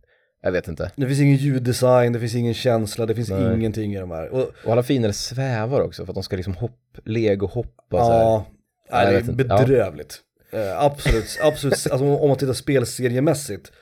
jag 0.45 0.53
vet 0.53 0.69
inte. 0.69 0.91
Det 0.97 1.07
finns 1.07 1.21
ingen 1.21 1.37
ljuddesign, 1.37 2.13
det 2.13 2.21
finns 2.21 2.35
ingen 2.35 2.55
känsla, 2.55 3.07
det 3.07 3.15
finns 3.15 3.29
Nej. 3.31 3.55
ingenting 3.55 3.95
i 3.95 3.99
de 3.99 4.11
här. 4.11 4.29
Och, 4.29 4.51
Och 4.65 4.73
alla 4.73 4.83
fiender 4.83 5.13
svävar 5.13 5.81
också 5.81 6.05
för 6.05 6.13
att 6.13 6.15
de 6.15 6.23
ska 6.23 6.37
liksom 6.37 6.55
hopp, 6.55 6.81
lego 7.05 7.47
hoppa 7.47 7.99
så 8.05 8.13
här. 8.13 8.43
ja, 8.91 9.11
det 9.11 9.17
är 9.17 9.21
inte. 9.21 9.45
Ja. 9.49 9.59
bedrövligt. 9.59 10.21
Eh, 10.53 10.79
absolut, 10.85 11.39
absolut, 11.43 11.73
alltså 11.75 12.05
om 12.05 12.29
man 12.29 12.39
tittar 12.39 12.53
spelseriemässigt. 12.53 13.73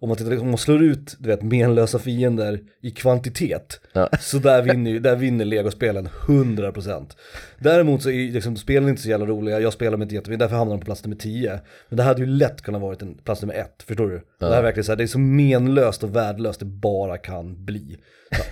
Om 0.00 0.08
man, 0.08 0.16
tittar, 0.18 0.38
om 0.40 0.48
man 0.48 0.58
slår 0.58 0.82
ut 0.82 1.16
du 1.18 1.28
vet, 1.28 1.42
menlösa 1.42 1.98
fiender 1.98 2.60
i 2.82 2.90
kvantitet, 2.90 3.80
Ja. 3.92 4.08
så 4.20 4.38
där 4.38 4.62
vinner, 4.62 4.90
ju- 4.90 4.98
där 4.98 5.16
vinner 5.16 5.44
legospelen 5.44 6.08
100%. 6.26 7.06
Däremot 7.58 8.02
så 8.02 8.10
är 8.10 8.32
liksom, 8.32 8.56
spelen 8.56 8.88
inte 8.88 9.02
så 9.02 9.08
jävla 9.08 9.26
roliga, 9.26 9.60
jag 9.60 9.72
spelar 9.72 9.96
med 9.96 10.04
inte 10.04 10.14
jättemycket, 10.14 10.38
därför 10.40 10.56
hamnar 10.56 10.74
de 10.74 10.80
på 10.80 10.84
plats 10.84 11.04
nummer 11.04 11.16
10. 11.16 11.60
Men 11.88 11.96
det 11.96 12.02
hade 12.02 12.20
ju 12.20 12.26
lätt 12.26 12.62
kunnat 12.62 12.80
varit 12.82 13.02
en 13.02 13.14
plats 13.14 13.42
nummer 13.42 13.54
1, 13.54 13.82
förstår 13.86 14.08
du? 14.08 14.20
Det 14.40 14.46
här 14.46 14.52
är 14.58 14.62
verkligen 14.62 14.84
så 14.84 14.92
här, 14.92 14.96
det 14.96 15.02
är 15.04 15.06
så 15.06 15.18
menlöst 15.18 16.02
och 16.02 16.16
värdelöst 16.16 16.60
det 16.60 16.66
bara 16.66 17.18
kan 17.18 17.64
bli. 17.64 17.96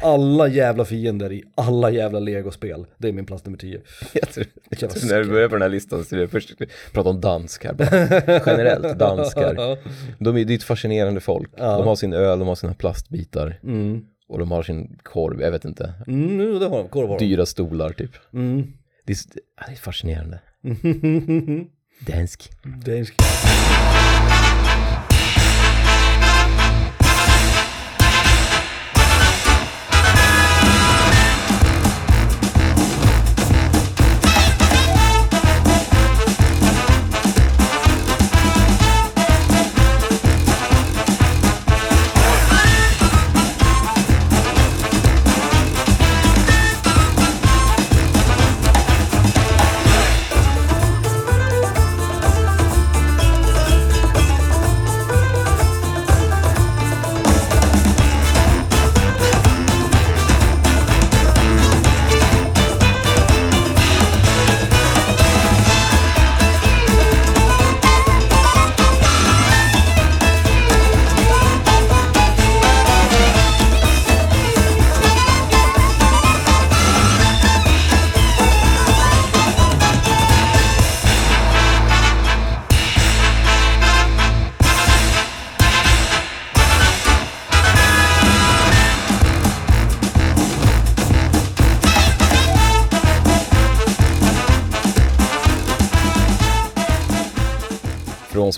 Alla 0.03 0.49
jävla 0.49 0.85
fiender 0.85 1.33
i 1.33 1.43
alla 1.55 1.91
jävla 1.91 2.19
legospel, 2.19 2.87
det 2.99 3.09
är 3.09 3.13
min 3.13 3.27
plats 3.27 3.45
nummer 3.45 3.59
10. 3.59 3.81
Jag 4.13 4.29
tror, 4.33 4.47
jag 4.81 4.91
tror 4.91 5.09
när 5.13 5.23
du 5.25 5.31
börjar 5.31 5.49
på 5.49 5.55
den 5.55 5.63
här 5.63 5.69
listan 5.69 6.05
så 6.05 6.17
är 6.17 6.21
det 6.21 6.29
först 6.29 6.53
prata 6.93 7.09
om 7.11 7.21
danskar 7.21 7.73
bara. 7.73 7.87
Generellt, 8.47 8.99
danskar. 8.99 9.79
De 10.25 10.37
är, 10.37 10.45
det 10.45 10.53
är 10.53 10.57
ett 10.57 10.63
fascinerande 10.63 11.21
folk. 11.21 11.34
De 11.57 11.87
har 11.87 11.97
sin 11.97 12.13
öl, 12.13 12.39
de 12.39 12.49
har 12.49 12.55
sina 12.55 12.75
plastbitar. 12.75 13.61
Och 14.29 14.39
de 14.39 14.51
har 14.51 14.63
sin 14.63 14.99
korv, 15.03 15.41
jag 15.41 15.51
vet 15.51 15.65
inte. 15.65 15.95
Mm, 16.07 16.59
det 16.59 16.67
har 16.67 16.79
de, 16.79 16.89
korv 16.89 17.09
har 17.09 17.19
de. 17.19 17.25
Dyra 17.27 17.47
stolar 17.47 17.91
typ. 17.91 18.11
Mm. 18.33 18.73
Det 19.07 19.13
är, 19.13 19.19
ja, 19.57 19.65
det 19.67 19.73
är 19.73 19.77
fascinerande. 19.77 20.41
Dansk. 22.07 22.51
Dansk. 22.87 23.15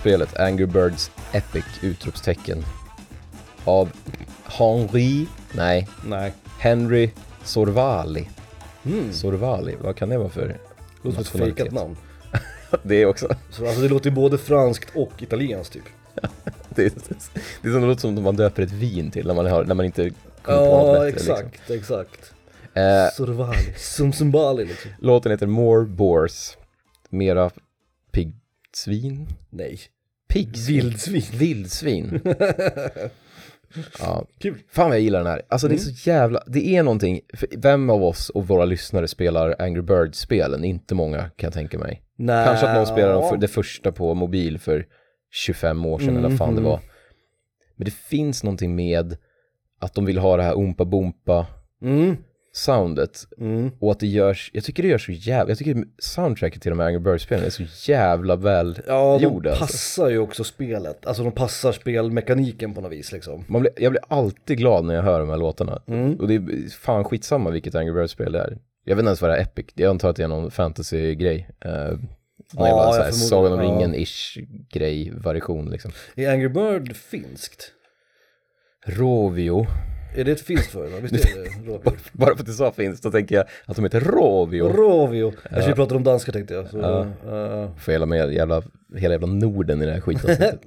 Spelet 0.07 0.37
Angry 0.41 0.67
Birds 0.67 1.11
Epic! 1.33 1.65
Utropstecken. 1.83 2.65
Av 3.65 3.91
Henri, 4.45 5.27
nej, 5.53 5.89
Nej. 6.07 6.33
Henry 6.59 7.11
Sorvali. 7.45 8.29
Sorvali, 9.13 9.77
vad 9.81 9.97
kan 9.97 10.09
det 10.09 10.19
vara 10.19 10.29
för 10.29 10.43
Mm. 10.43 10.57
Låter 11.03 11.23
som 11.23 11.41
ett 11.41 11.47
fejkat 11.57 11.73
namn. 11.75 11.97
Det 12.83 12.95
är 13.03 13.07
också, 13.07 13.29
Så 13.51 13.67
alltså 13.67 13.83
det 13.83 13.89
låter 13.89 14.11
både 14.11 14.39
franskt 14.39 14.97
och 14.97 15.23
italienskt 15.23 15.73
typ. 15.73 15.83
det 16.69 16.85
är, 16.87 16.93
det 17.63 17.69
är 17.69 17.73
som 17.73 17.81
det 17.81 17.87
låter 17.87 18.01
som 18.01 18.17
att 18.17 18.23
man 18.23 18.37
döper 18.37 18.63
ett 18.63 18.73
vin 18.73 19.11
till 19.11 19.27
när 19.27 19.35
man, 19.35 19.47
har, 19.47 19.65
när 19.65 19.75
man 19.75 19.87
inte 19.87 20.11
kommer 20.43 20.59
på 20.59 20.65
något 20.65 20.87
Ja, 20.87 20.93
bättre. 20.93 21.09
exakt, 21.09 21.69
Liksom. 21.69 21.77
exakt. 22.01 22.33
Eh, 22.75 23.09
Sorvali, 23.17 23.75
Sumsumbali 23.77 24.65
liksom. 24.65 24.91
låten 24.99 25.33
heter 25.33 25.47
More 25.47 25.85
Boars. 25.85 26.57
Mera 27.09 27.51
piggsvin? 28.13 29.29
Nej. 29.51 29.81
Piggsvin? 30.29 30.81
Vildsvin. 30.85 31.23
Vildsvin. 31.39 32.21
ja. 33.99 34.27
Kul. 34.39 34.59
Fan 34.73 34.89
vad 34.89 34.97
jag 34.97 35.03
gillar 35.03 35.19
den 35.19 35.27
här. 35.29 35.43
Alltså 35.49 35.69
det 35.69 35.75
är 35.75 35.79
så 35.79 36.11
jävla, 36.11 36.43
det 36.47 36.77
är 36.77 36.83
någonting, 36.83 37.21
vem 37.57 37.91
av 37.91 38.05
oss 38.05 38.29
och 38.31 38.49
våra 38.49 38.65
lyssnare 38.65 39.09
spelar 39.09 39.55
Angry 39.59 39.83
Birds-spelen? 39.83 40.65
Inte 40.65 40.95
många 40.95 41.19
kan 41.19 41.47
jag 41.47 41.53
tänka 41.53 41.79
mig. 41.79 42.03
Nej. 42.17 42.47
Kanske 42.47 42.67
att 42.69 42.77
någon 42.77 42.87
spelar 42.87 43.13
dem 43.13 43.29
för, 43.29 43.37
det 43.37 43.49
första 43.49 43.93
på 43.93 44.15
mobil 44.15 44.59
för 44.59 44.87
25 45.31 45.87
år 45.87 45.99
sedan 45.99 46.17
eller 46.17 46.29
vad 46.29 46.39
fan 46.39 46.55
det 46.55 46.61
Mhm. 46.61 46.71
var. 46.71 46.81
Men 47.77 47.85
det 47.85 47.95
finns 47.95 48.45
någonting 48.45 48.75
med 48.77 49.17
att 49.81 49.95
de 49.95 50.05
vill 50.05 50.19
ha 50.19 50.37
det 50.37 50.43
här 50.43 50.57
ompa 50.57 50.85
bompa 50.85 51.47
Mm. 51.83 52.17
Soundet 52.57 53.27
Mm. 53.39 53.71
och 53.79 53.91
att 53.93 54.01
det 54.01 54.07
görs, 54.07 54.51
jag 54.55 54.65
tycker 54.65 54.83
det 54.83 54.89
görs 54.89 55.07
så 55.07 55.13
jävla, 55.13 55.51
jag 55.51 55.59
tycker 55.59 55.85
soundtracket 55.99 56.63
till 56.63 56.71
de 56.71 56.79
här 56.79 56.87
Angry 56.87 56.99
Birds-spelen 57.01 57.45
är 57.45 57.51
så 57.51 57.63
jävla 57.93 58.37
väl 58.37 58.79
Ja, 58.87 59.19
de 59.19 59.25
gjorda. 59.25 59.51
Alltså. 59.51 59.65
passar 59.67 60.09
ju 60.09 60.19
också 60.19 60.45
spelet. 60.45 61.07
Alltså 61.07 61.23
de 61.23 61.33
passar 61.33 61.73
spelmekaniken 61.73 62.75
på 62.75 62.81
något 62.81 62.93
vis 62.93 63.13
liksom. 63.13 63.45
Man 63.49 63.61
blir, 63.61 63.73
jag 63.77 63.93
blir 63.93 64.03
alltid 64.09 64.59
glad 64.59 64.85
när 64.85 64.95
jag 64.95 65.03
hör 65.03 65.21
de 65.21 65.29
här 65.31 65.37
låtarna. 65.37 65.83
Mm. 65.87 66.15
Och 66.21 66.29
det 66.29 66.35
är 66.35 66.71
fan 66.71 67.05
skitsamma 67.05 67.51
vilket 67.51 67.75
Angry 67.75 67.93
Birds-spel 67.93 68.33
det 68.33 68.39
är. 68.41 68.59
Jag 68.85 68.97
vet 68.97 69.03
inte 69.03 69.09
ens 69.09 69.23
vad 69.23 69.31
det 69.31 69.37
är 69.37 69.43
Epic, 69.43 69.67
jag 69.75 69.91
antar 69.91 70.11
att 70.11 70.17
det 70.17 70.23
är 70.25 70.29
någon 70.29 70.51
fantasy-grej. 70.51 71.49
Uh, 71.67 71.73
någon 71.73 71.99
Ja, 72.53 72.97
jävla 72.97 73.13
Sagan 73.13 73.53
om 73.53 73.61
ringen-ish 73.61 74.47
grej, 74.73 75.13
variation 75.17 75.71
liksom. 75.71 75.91
Är 76.15 76.31
Angry 76.31 76.49
Bird 76.49 76.97
finskt? 76.97 77.73
Rovio. 78.87 79.67
Är 80.15 80.25
det 80.25 80.33
ett 80.33 80.41
finskt 80.41 80.71
företag? 80.73 81.01
Visst 81.01 81.15
är 81.37 81.39
det 81.43 81.49
Rovio? 81.71 81.81
Bara 82.13 82.35
för 82.35 82.41
att 82.41 82.47
du 82.47 82.53
sa 82.53 82.73
finns, 82.73 83.01
då 83.01 83.11
tänker 83.11 83.35
jag 83.35 83.45
att 83.67 83.77
de 83.77 83.83
heter 83.85 84.01
Rovio. 84.01 84.69
Rovio. 84.69 85.33
Jag 85.51 85.63
skulle 85.63 85.77
prata 85.77 85.97
om 85.97 86.05
danska 86.05 86.33
tänkte 86.33 86.55
jag. 86.55 86.71
Så, 86.71 86.79
Ja. 86.79 87.01
eh, 87.03 87.77
För 87.77 87.93
hela, 87.93 88.07
med, 88.07 88.33
jävla, 88.33 88.63
hela 88.97 89.15
jävla 89.15 89.27
Norden 89.27 89.83
i 89.83 89.87
det 89.87 89.93
här 89.93 90.01
skitavsnittet. 90.01 90.61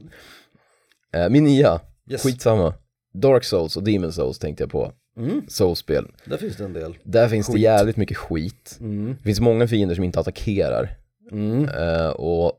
uh, 1.18 1.30
min 1.30 1.44
nia, 1.44 1.80
Yes. 2.12 2.24
skitsamma. 2.24 2.74
Dark 3.14 3.44
Souls 3.44 3.78
och 3.78 3.84
Demon 3.84 4.12
Souls 4.14 4.40
tänkte 4.40 4.64
jag 4.64 4.72
på. 4.72 4.92
Mm. 5.18 5.42
Souls-spel. 5.48 6.08
där 6.26 6.38
finns 6.38 6.58
det 6.58 6.64
en 6.64 6.74
del. 6.74 6.98
Där 7.04 7.28
finns 7.28 7.48
det 7.48 7.54
Skit. 7.54 7.62
jävligt 7.62 7.98
mycket 7.98 8.18
skit. 8.18 8.78
Mm. 8.80 9.16
Det 9.18 9.24
finns 9.24 9.40
många 9.40 9.68
fiender 9.68 9.96
som 9.96 10.04
inte 10.04 10.20
attackerar. 10.20 10.90
Mm. 11.32 11.70
Eh, 11.70 12.08
och 12.10 12.54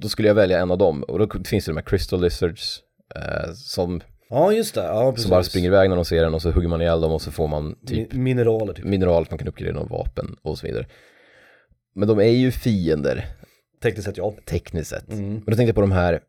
då 0.00 0.08
skulle 0.08 0.28
jag 0.28 0.34
välja 0.34 0.58
en 0.60 0.70
av 0.70 0.78
dem. 0.78 1.02
Och 1.02 1.18
då 1.18 1.44
finns 1.44 1.64
det 1.64 1.70
de 1.70 1.76
här 1.76 1.84
Crystal 1.84 2.20
Lizards. 2.22 2.80
eh, 3.14 3.52
som, 3.54 4.00
Ja 4.30 4.52
just 4.52 4.74
det, 4.74 4.80
ja 4.84 5.10
precis. 5.12 5.22
som 5.22 5.30
bara 5.30 5.42
springer 5.42 5.66
iväg 5.68 5.88
när 5.88 5.96
de 5.96 6.04
ser 6.04 6.22
den 6.22 6.34
och 6.34 6.42
så 6.42 6.50
hugger 6.50 6.68
man 6.68 6.80
ihjäl 6.80 7.00
dem 7.00 7.12
och 7.12 7.22
så 7.22 7.30
får 7.30 7.48
man 7.48 7.74
typ 7.86 8.12
Mi- 8.12 8.18
Mineraler 8.18 8.72
typ. 8.72 8.84
mineral, 8.84 9.26
man 9.30 9.38
kan 9.38 9.48
uppgradera 9.48 9.74
några 9.74 9.88
vapen 9.88 10.36
och 10.42 10.58
så 10.58 10.66
vidare. 10.66 10.86
Men 11.94 12.08
de 12.08 12.18
är 12.18 12.24
ju 12.30 12.50
fiender, 12.50 13.26
Tekniskt 13.82 14.06
sett 14.06 14.16
ja. 14.16 14.34
tekniskt 14.44 14.90
sett. 14.90 15.12
Mm. 15.12 15.32
Men 15.32 15.40
då 15.40 15.52
tänkte 15.52 15.62
jag 15.64 15.74
på 15.74 15.80
de 15.80 15.92
här 15.92 16.20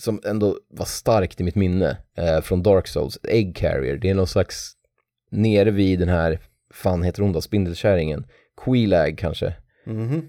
som 0.00 0.20
ändå 0.24 0.58
var 0.70 0.84
starkt 0.84 1.40
i 1.40 1.44
mitt 1.44 1.54
minne 1.54 1.96
eh, 2.16 2.40
från 2.40 2.62
Dark 2.62 2.86
Souls, 2.86 3.18
Egg 3.22 3.56
Carrier. 3.56 3.96
Det 3.96 4.10
är 4.10 4.14
någon 4.14 4.26
slags, 4.26 4.72
nere 5.30 5.70
vid 5.70 5.98
den 5.98 6.08
här, 6.08 6.38
fan 6.74 7.02
heter 7.02 7.22
hon 7.22 7.32
då, 7.32 7.40
spindelkärringen? 7.40 8.26
Queelag 8.64 9.18
kanske. 9.18 9.54
Mhm. 9.86 10.28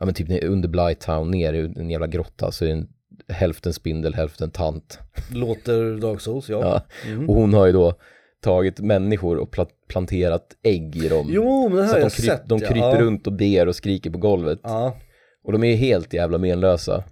Ja 0.00 0.04
men 0.04 0.14
typ 0.14 0.44
under 0.44 0.68
Blighttown, 0.68 1.30
nere 1.30 1.56
i 1.58 1.60
en 1.76 1.90
jävla 1.90 2.06
grotta, 2.06 2.52
så 2.52 2.64
är 2.64 2.68
det 2.68 2.74
en, 2.74 2.88
hälften 3.28 3.72
spindel, 3.72 4.14
hälften 4.14 4.50
tant. 4.50 4.98
Låter 5.34 6.00
Dark 6.00 6.20
Souls 6.20 6.48
ja. 6.48 6.60
Ja. 7.04 7.10
Mm. 7.10 7.30
Och 7.30 7.36
hon 7.36 7.54
har 7.54 7.66
ju 7.66 7.72
då 7.72 7.94
tagit 8.42 8.80
människor 8.80 9.36
och 9.36 9.54
pla- 9.54 9.68
planterat 9.88 10.46
ägg 10.62 10.96
i 10.96 11.08
dem. 11.08 11.26
Jo 11.30 11.68
men 11.68 11.76
det 11.76 11.82
här 11.82 11.88
så 11.92 11.98
har 12.00 12.06
att 12.06 12.18
jag 12.18 12.22
de, 12.22 12.22
kryp, 12.22 12.30
sett 12.38 12.48
de 12.48 12.60
kryper 12.60 12.94
ja. 12.94 13.00
runt 13.00 13.26
och 13.26 13.32
ber 13.32 13.68
och 13.68 13.76
skriker 13.76 14.10
på 14.10 14.18
golvet. 14.18 14.60
Ja. 14.62 14.96
Och 15.44 15.52
de 15.52 15.64
är 15.64 15.76
helt 15.76 16.12
jävla 16.12 16.38
menlösa. 16.38 17.04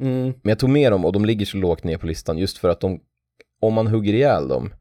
Mm. 0.00 0.24
Men 0.24 0.48
jag 0.48 0.58
tog 0.58 0.70
med 0.70 0.92
dem 0.92 1.04
och 1.04 1.12
de 1.12 1.24
ligger 1.24 1.46
så 1.46 1.56
lågt 1.56 1.84
ner 1.84 1.98
på 1.98 2.06
listan 2.06 2.38
just 2.38 2.58
för 2.58 2.68
att 2.68 2.80
de, 2.80 3.00
om 3.60 3.74
man 3.74 3.86
hugger 3.86 4.12
ihjäl 4.14 4.48
dem, 4.48 4.74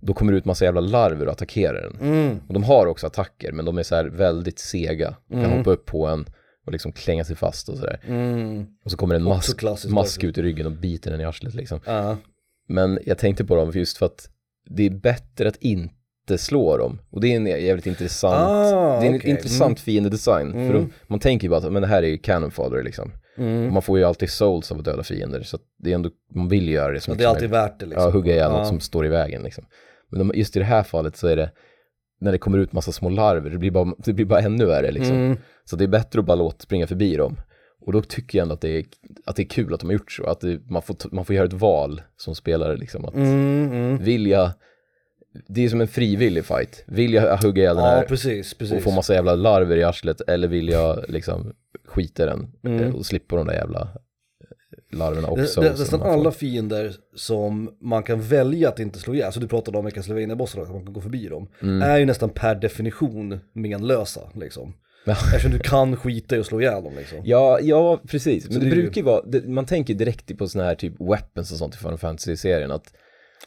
då 0.00 0.14
kommer 0.14 0.32
det 0.32 0.38
ut 0.38 0.44
massa 0.44 0.64
jävla 0.64 0.80
larver 0.80 1.26
och 1.26 1.32
attackerar 1.32 1.82
den. 1.82 2.12
Mm. 2.12 2.38
Och 2.48 2.54
de 2.54 2.62
har 2.64 2.86
också 2.86 3.06
attacker, 3.06 3.52
men 3.52 3.64
de 3.64 3.78
är 3.78 3.82
så 3.82 3.94
här 3.94 4.04
väldigt 4.04 4.58
sega. 4.58 5.14
De 5.28 5.34
kan 5.34 5.44
Mm. 5.44 5.58
hoppa 5.58 5.70
upp 5.70 5.86
på 5.86 6.06
en 6.06 6.26
och 6.66 6.72
liksom 6.72 6.92
klänga 6.92 7.24
sig 7.24 7.36
fast 7.36 7.68
och 7.68 7.76
sådär. 7.78 8.00
Mm. 8.06 8.66
Och 8.84 8.90
så 8.90 8.96
kommer 8.96 9.14
en 9.14 9.22
mask, 9.22 9.62
mask 9.88 10.24
ut 10.24 10.38
i 10.38 10.42
ryggen 10.42 10.66
och 10.66 10.72
biter 10.72 11.10
den 11.10 11.20
i 11.20 11.24
arslet 11.24 11.54
liksom. 11.54 11.80
Ja. 11.86 12.16
Men 12.68 12.98
jag 13.06 13.18
tänkte 13.18 13.44
på 13.44 13.56
dem 13.56 13.70
just 13.74 13.98
för 13.98 14.06
att 14.06 14.28
det 14.70 14.86
är 14.86 14.90
bättre 14.90 15.48
att 15.48 15.56
inte 15.56 16.38
slå 16.38 16.76
dem. 16.76 16.98
Och 17.10 17.20
det 17.20 17.28
är 17.32 17.36
en 17.36 17.46
jävligt 17.46 17.86
intressant, 17.86 18.34
Ah, 18.50 19.00
det 19.00 19.06
är 19.06 19.10
en 19.10 19.16
okej. 19.16 19.30
intressant 19.30 19.80
fiendedesign. 19.80 20.52
För 20.52 20.58
Mm. 20.60 20.72
de, 20.72 20.90
man 21.06 21.18
tänker 21.20 21.44
ju 21.44 21.50
bara 21.50 21.66
att 21.66 21.72
men 21.72 21.82
det 21.82 21.88
här 21.88 22.02
är 22.02 22.06
ju 22.08 22.18
Cannon 22.18 22.50
Fodder 22.50 22.82
liksom. 22.82 23.12
Och 23.36 23.72
man 23.72 23.82
får 23.82 23.98
ju 23.98 24.04
alltid 24.04 24.30
souls 24.30 24.72
av 24.72 24.78
att 24.78 24.84
döda 24.84 25.02
fiender, 25.02 25.42
så 25.42 25.58
det 25.78 25.90
är 25.90 25.94
ändå, 25.94 26.10
man 26.34 26.48
vill 26.48 26.68
ju 26.68 26.74
göra 26.74 26.92
det 26.92 27.00
så 27.00 27.10
Ja, 27.10 27.14
det 27.14 27.22
är 27.22 27.26
som 27.26 27.34
alltid 27.34 27.50
värt 27.50 27.80
det 27.80 27.86
liksom. 27.86 28.04
Ja, 28.04 28.10
hugga 28.10 28.32
ihjäl 28.32 28.50
Ja. 28.52 28.58
något 28.58 28.68
som 28.68 28.80
står 28.80 29.06
i 29.06 29.08
vägen 29.08 29.42
liksom. 29.42 29.64
Men 30.10 30.18
de, 30.18 30.32
just 30.38 30.56
i 30.56 30.58
det 30.58 30.64
här 30.64 30.82
fallet 30.82 31.16
så 31.16 31.26
är 31.26 31.36
det, 31.36 31.50
när 32.22 32.32
det 32.32 32.38
kommer 32.38 32.58
ut 32.58 32.72
massa 32.72 32.92
små 32.92 33.08
larver, 33.08 33.50
det 33.50 33.58
blir 33.58 33.70
bara, 33.70 33.94
det 34.04 34.12
blir 34.12 34.26
bara 34.26 34.40
ännu 34.40 34.64
värre 34.66 34.90
liksom. 34.90 35.16
Mm. 35.16 35.36
Så 35.64 35.76
det 35.76 35.84
är 35.84 35.88
bättre 35.88 36.18
att 36.20 36.26
bara 36.26 36.34
låta 36.34 36.58
springa 36.62 36.86
förbi 36.86 37.16
dem. 37.16 37.36
Och 37.80 37.92
då 37.92 38.02
tycker 38.02 38.38
jag 38.38 38.42
ändå 38.42 38.54
att 38.54 38.60
det 38.60 38.78
är, 38.78 38.84
att 39.24 39.36
det 39.36 39.42
är 39.42 39.46
kul 39.46 39.74
att 39.74 39.80
de 39.80 39.86
har 39.86 39.92
gjort 39.92 40.12
så, 40.12 40.24
att 40.24 40.40
det, 40.40 40.70
man, 40.70 40.82
får, 40.82 40.96
man 41.12 41.24
får 41.24 41.34
göra 41.36 41.46
ett 41.46 41.52
val 41.52 42.02
som 42.16 42.34
spelare 42.34 42.76
liksom. 42.76 43.04
Att 43.04 43.14
Mm, 43.14 43.72
mm. 43.72 43.98
Vill 43.98 44.26
jag, 44.26 44.50
det 45.48 45.64
är 45.64 45.68
som 45.68 45.80
en 45.80 45.88
frivillig 45.88 46.44
fight. 46.44 46.84
Vill 46.86 47.14
jag 47.14 47.36
hugga 47.36 47.62
ihjäl 47.62 47.76
den 47.76 47.84
här 47.84 47.96
Ja, 47.96 48.04
precis, 48.08 48.54
precis. 48.54 48.76
och 48.76 48.82
få 48.82 48.90
massa 48.90 49.14
jävla 49.14 49.34
larver 49.34 49.76
i 49.76 49.84
arslet 49.84 50.20
eller 50.20 50.48
vill 50.48 50.68
jag 50.68 51.04
liksom 51.08 51.52
skita 51.86 52.22
i 52.22 52.26
den 52.26 52.52
Mm. 52.64 52.80
eh, 52.84 52.94
och 52.94 53.06
slippa 53.06 53.36
de 53.36 53.46
där 53.46 53.54
jävla 53.54 53.88
larverna 54.92 55.28
och 55.28 55.36
Det, 55.38 55.54
det, 55.56 55.78
nästan 55.78 56.00
får. 56.00 56.06
alla 56.08 56.30
fiender 56.32 56.92
som 57.16 57.70
man 57.80 58.02
kan 58.02 58.20
välja 58.20 58.68
att 58.68 58.78
inte 58.80 58.98
slå 58.98 59.14
ihjäl, 59.14 59.32
så 59.32 59.40
du 59.40 59.48
pratade 59.48 59.78
om 59.78 59.90
Castlevania-bossar, 59.90 60.62
att 60.62 60.70
man 60.70 60.84
kan 60.84 60.92
gå 60.92 61.00
förbi 61.00 61.28
dem, 61.28 61.48
Mm. 61.62 61.82
är 61.82 61.98
ju 61.98 62.04
nästan 62.06 62.30
per 62.30 62.54
definition 62.54 63.40
menlösa 63.54 64.20
liksom. 64.34 64.74
Eftersom 65.06 65.50
du 65.50 65.58
kan 65.58 65.96
skita 65.96 66.36
i 66.36 66.40
att 66.40 66.46
slå 66.46 66.60
ihjäl 66.60 66.84
dem 66.84 66.92
liksom. 66.96 67.18
Ja, 67.24 67.58
ja 67.60 68.00
precis. 68.08 68.44
Men 68.44 68.52
Så 68.54 68.58
det, 68.60 68.64
det 68.64 68.70
brukar 68.70 69.00
ju 69.00 69.04
vara, 69.04 69.22
det, 69.22 69.48
man 69.48 69.66
tänker 69.66 69.94
direkt 69.94 70.38
på 70.38 70.48
sådana 70.48 70.68
här 70.68 70.74
typ 70.74 70.94
weapons 71.00 71.52
och 71.52 71.58
sånt 71.58 71.74
i 71.74 71.78
Final 71.78 71.98
Fantasy-serien 71.98 72.70
att, 72.70 72.92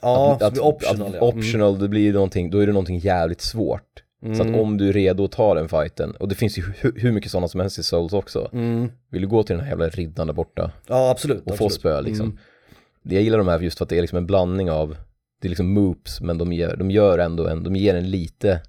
Ja, 0.02 0.34
att, 0.34 0.42
att, 0.44 0.60
optional 0.60 1.08
att 1.08 1.14
ja. 1.14 1.24
Mm. 1.30 1.38
optional, 1.40 1.80
det 1.80 1.88
blir 1.90 2.14
någonting, 2.14 2.50
då 2.50 2.58
är 2.60 2.68
det 2.68 2.74
någonting 2.74 2.98
jävligt 3.00 3.42
svårt. 3.42 4.04
Så 4.34 4.42
att 4.42 4.56
om 4.56 4.78
du 4.78 4.90
är 4.90 4.94
redo 4.94 5.26
att 5.26 5.32
ta 5.32 5.54
den 5.54 5.70
fighten, 5.70 6.12
och 6.12 6.28
det 6.28 6.36
finns 6.36 6.58
ju 6.58 6.62
hu- 6.62 7.00
hur 7.00 7.12
mycket 7.12 7.32
sådana 7.32 7.48
som 7.48 7.60
helst 7.60 7.80
i 7.80 7.84
Souls 7.84 8.14
också. 8.14 8.50
Mm. 8.54 8.92
Vill 9.12 9.22
du 9.22 9.28
gå 9.28 9.44
till 9.44 9.56
den 9.56 9.64
här 9.66 9.72
jävla 9.72 9.90
riddaren 9.90 10.28
där 10.28 10.34
borta 10.34 10.72
Ja, 10.88 11.10
absolut. 11.12 11.38
och 11.42 11.48
få 11.48 11.54
absolut. 11.54 11.74
spö 11.74 12.02
liksom. 12.02 12.26
Mm. 12.26 12.38
Jag 13.04 13.22
gillar 13.24 13.38
de 13.38 13.48
här 13.48 13.60
just 13.60 13.78
för 13.78 13.86
att 13.86 13.90
det 13.90 13.98
är 13.98 14.02
liksom 14.02 14.18
en 14.18 14.26
blandning 14.28 14.72
av, 14.72 14.98
det 15.42 15.48
är 15.48 15.50
liksom 15.50 15.74
moops, 15.74 16.22
men 16.22 16.38
de 16.38 16.54
gör, 16.54 16.76
de 16.76 16.92
gör 16.92 17.18
ändå 17.20 17.48
en, 17.48 17.64
de 17.64 17.76
ger 17.76 17.96
en 17.96 18.12
lite, 18.12 18.62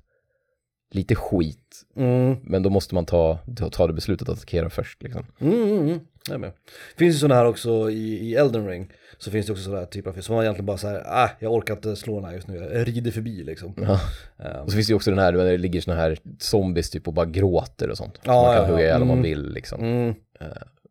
lite 0.92 1.14
skit. 1.14 1.82
Mm. 1.96 2.36
Men 2.42 2.62
då 2.62 2.70
måste 2.70 2.94
man 2.94 3.06
ta, 3.06 3.38
ta, 3.72 3.86
det 3.86 3.92
beslutet 3.92 4.28
att 4.28 4.36
attackera 4.36 4.70
först 4.70 5.02
liksom. 5.02 5.26
Mm, 5.40 5.62
mm, 5.62 5.78
mm. 5.78 6.00
Jag 6.28 6.40
med. 6.40 6.52
Finns 6.98 7.14
ju 7.14 7.18
sådana 7.18 7.34
här 7.34 7.46
också 7.46 7.90
i, 7.90 8.28
i 8.30 8.34
Elden 8.34 8.66
Ring. 8.68 8.92
Så 9.18 9.30
finns 9.30 9.46
det 9.46 9.52
också 9.52 9.64
sådana 9.64 9.86
typer 9.86 10.10
av 10.10 10.14
som 10.20 10.34
man 10.34 10.44
egentligen 10.44 10.66
bara 10.66 10.76
säger, 10.78 11.02
ah, 11.06 11.30
jag 11.40 11.52
orkar 11.52 11.74
inte 11.74 11.96
slå 11.96 12.14
den 12.20 12.24
här 12.24 12.34
just 12.34 12.48
nu, 12.48 12.56
jag 12.72 12.88
rider 12.88 13.10
förbi 13.10 13.44
liksom. 13.44 13.74
Ja. 13.76 14.00
Ehm, 14.44 14.60
Och 14.64 14.70
så 14.70 14.74
finns 14.74 14.86
det 14.86 14.90
ju 14.90 14.96
också 14.96 15.10
den 15.10 15.18
här, 15.18 15.32
där 15.32 15.44
det 15.44 15.56
ligger 15.58 15.80
såna 15.80 15.96
här 15.96 16.18
zombies 16.38 16.90
typ 16.90 17.08
och 17.08 17.14
bara 17.14 17.26
gråter 17.26 17.90
och 17.90 17.96
sånt. 17.96 18.18
Ja, 18.22 18.42
man 18.42 18.54
kan 18.56 18.64
ja, 18.64 18.70
hugga 18.70 18.82
ihjäl 18.84 19.02
om 19.02 19.08
man 19.08 19.18
Mm. 19.18 19.30
vill 19.30 19.52
liksom. 19.52 19.80
mm. 19.80 20.14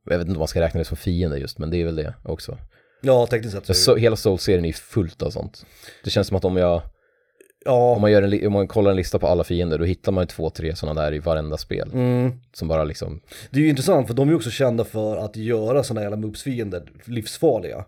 Jag 0.09 0.17
vet 0.17 0.21
inte 0.21 0.31
om 0.31 0.39
man 0.39 0.47
ska 0.47 0.61
räkna 0.61 0.77
det 0.77 0.85
som 0.85 0.97
fiende 0.97 1.37
just, 1.37 1.57
men 1.59 1.69
det 1.69 1.81
är 1.81 1.85
väl 1.85 1.95
det 1.95 2.13
också. 2.23 2.57
Ja, 3.01 3.27
tekniskt 3.27 3.55
sett 3.65 3.77
så 3.77 3.95
hela 3.95 4.15
Soul-serien 4.15 4.63
är 4.65 4.69
ju 4.69 4.73
fullt 4.73 5.21
av 5.21 5.29
sånt. 5.29 5.65
Det 6.03 6.09
känns 6.09 6.27
som 6.27 6.37
att 6.37 6.45
om 6.45 6.57
jag, 6.57 6.81
Ja, 7.67 7.95
om 7.95 8.01
man, 8.01 8.11
gör 8.11 8.21
en, 8.21 8.47
om 8.47 8.53
man 8.53 8.67
kollar 8.67 8.91
en 8.91 8.97
lista 8.97 9.19
på 9.19 9.27
alla 9.27 9.43
fiender, 9.43 9.77
då 9.77 9.85
hittar 9.85 10.11
man 10.11 10.21
ju 10.21 10.25
två, 10.27 10.49
tre 10.49 10.75
sådana 10.75 11.01
där 11.01 11.13
i 11.13 11.19
varenda 11.19 11.57
spel. 11.57 11.89
mm. 11.93 12.31
Som 12.53 12.67
bara 12.67 12.83
liksom, 12.83 13.21
det 13.49 13.59
är 13.59 13.63
ju 13.63 13.69
intressant 13.69 14.07
för 14.07 14.13
de 14.13 14.27
är 14.27 14.31
ju 14.31 14.35
också 14.35 14.49
kända 14.49 14.83
för 14.83 15.17
att 15.17 15.35
göra 15.35 15.83
sådana 15.83 16.01
jävla 16.01 16.17
moves-fiender 16.17 16.83
livsfarliga. 17.05 17.85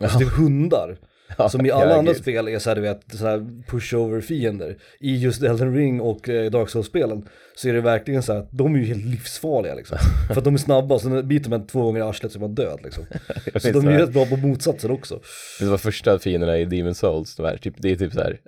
Alltså 0.00 0.18
det 0.18 0.24
är 0.24 0.28
hundar. 0.28 0.98
Som 1.50 1.66
i 1.66 1.70
alla 1.70 1.90
ja, 1.90 1.98
andra 1.98 2.12
gud. 2.12 2.22
spel 2.22 2.48
är 2.48 2.58
så 2.58 2.70
här, 2.70 2.76
du 2.76 2.82
vet, 2.82 3.00
så 3.12 3.26
här 3.26 3.38
pushover-fiender. 3.66 4.76
I 5.00 5.16
just 5.16 5.42
Elden 5.42 5.74
Ring 5.74 6.00
och 6.00 6.28
eh, 6.28 6.50
Dark 6.50 6.68
Souls-spelen 6.68 7.28
så 7.56 7.68
är 7.68 7.72
det 7.72 7.80
verkligen 7.80 8.22
så 8.22 8.32
här 8.32 8.40
att 8.40 8.48
de 8.52 8.74
är 8.74 8.78
ju 8.78 8.84
helt 8.84 9.04
livsfarliga 9.04 9.74
liksom. 9.74 9.98
för 10.28 10.38
att 10.38 10.44
de 10.44 10.54
är 10.54 10.58
snabba 10.58 10.94
och 10.94 11.00
sen 11.00 11.28
biter 11.28 11.50
man 11.50 11.66
två 11.66 11.82
gånger 11.82 12.00
i 12.00 12.02
arslet 12.02 12.32
så 12.32 12.38
är 12.38 12.40
man 12.40 12.54
död 12.54 12.80
liksom. 12.84 13.04
Så 13.60 13.70
de 13.70 13.86
är 13.86 13.92
ju 13.92 13.98
rätt 13.98 14.12
bra 14.12 14.26
på 14.26 14.36
motsatsen 14.36 14.90
också. 14.90 15.20
Det 15.60 15.66
var 15.66 15.78
första 15.78 16.18
fienderna 16.18 16.58
i 16.58 16.64
Demon 16.64 16.94
Souls, 16.94 17.36
de 17.36 17.46
här, 17.46 17.56
typ, 17.56 17.74
det 17.78 17.90
är 17.90 17.96
typ 17.96 18.12
så 18.12 18.20
här, 18.20 18.40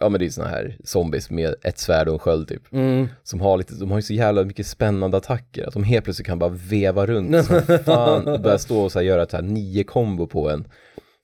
ja 0.00 0.08
men 0.08 0.18
det 0.18 0.26
är 0.26 0.30
såna 0.30 0.48
här 0.48 0.76
zombies 0.84 1.30
med 1.30 1.54
ett 1.62 1.78
svärd 1.78 2.08
och 2.08 2.14
en 2.14 2.18
sköld 2.18 2.48
typ. 2.48 2.72
Mm. 2.72 3.08
Som 3.22 3.40
har 3.40 3.56
lite, 3.58 3.74
de 3.74 3.90
har 3.90 3.98
ju 3.98 4.02
så 4.02 4.12
jävla 4.12 4.44
mycket 4.44 4.66
spännande 4.66 5.16
attacker, 5.16 5.66
att 5.66 5.74
de 5.74 5.84
helt 5.84 6.04
plötsligt 6.04 6.26
kan 6.26 6.38
bara 6.38 6.50
veva 6.50 7.06
runt 7.06 7.46
som 7.46 7.60
fan 7.84 8.28
och 8.28 8.40
börja 8.40 8.58
stå 8.58 8.80
och 8.80 8.92
så 8.92 8.98
här, 8.98 9.06
göra 9.06 9.22
ett 9.22 9.30
så 9.30 9.36
här 9.36 9.44
nio 9.44 9.84
kombo 9.84 10.26
på 10.26 10.50
en. 10.50 10.64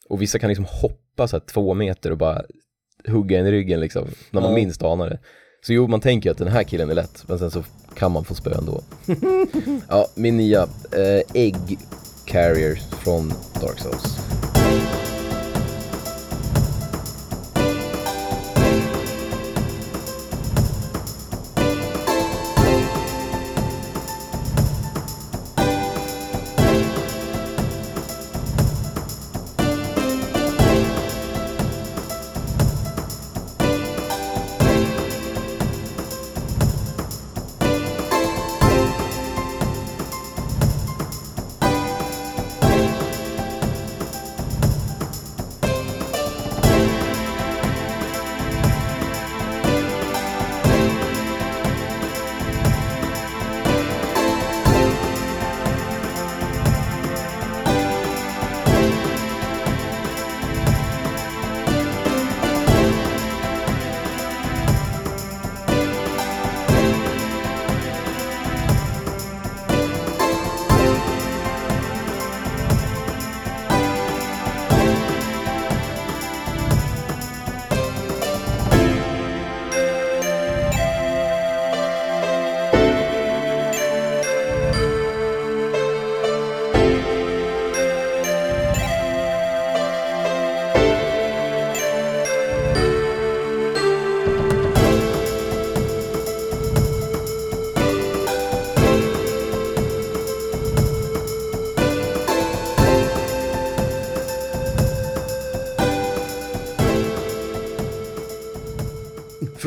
Och 0.09 0.23
vissa 0.23 0.39
kan 0.39 0.49
liksom 0.49 0.67
hoppa 0.69 1.29
så 1.29 1.37
här 1.37 1.43
två 1.47 1.75
meter 1.75 2.11
och 2.11 2.19
bara 2.19 2.43
hugga 3.09 3.39
en 3.41 3.47
i 3.47 3.51
ryggen 3.51 3.81
liksom, 3.81 4.09
när 4.31 4.41
man 4.41 4.51
Ja. 4.51 4.57
minst 4.57 4.83
anar 4.83 5.11
det. 5.11 5.19
Så 5.67 5.73
jo, 5.73 5.87
man 5.87 6.01
tänker 6.01 6.31
att 6.31 6.39
den 6.39 6.49
här 6.49 6.63
killen 6.63 6.91
är 6.91 6.95
lätt, 6.95 7.25
men 7.29 7.39
sen 7.39 7.51
så 7.51 7.63
kan 7.95 8.13
man 8.13 8.25
få 8.25 8.35
spö 8.35 8.55
ändå. 8.59 8.83
ja, 9.89 10.07
min 10.15 10.37
nya, 10.37 10.63
eh, 10.93 11.23
Egg 11.35 11.57
Carrier 12.27 12.75
från 13.05 13.29
Dark 13.61 13.79
Souls. 13.79 14.50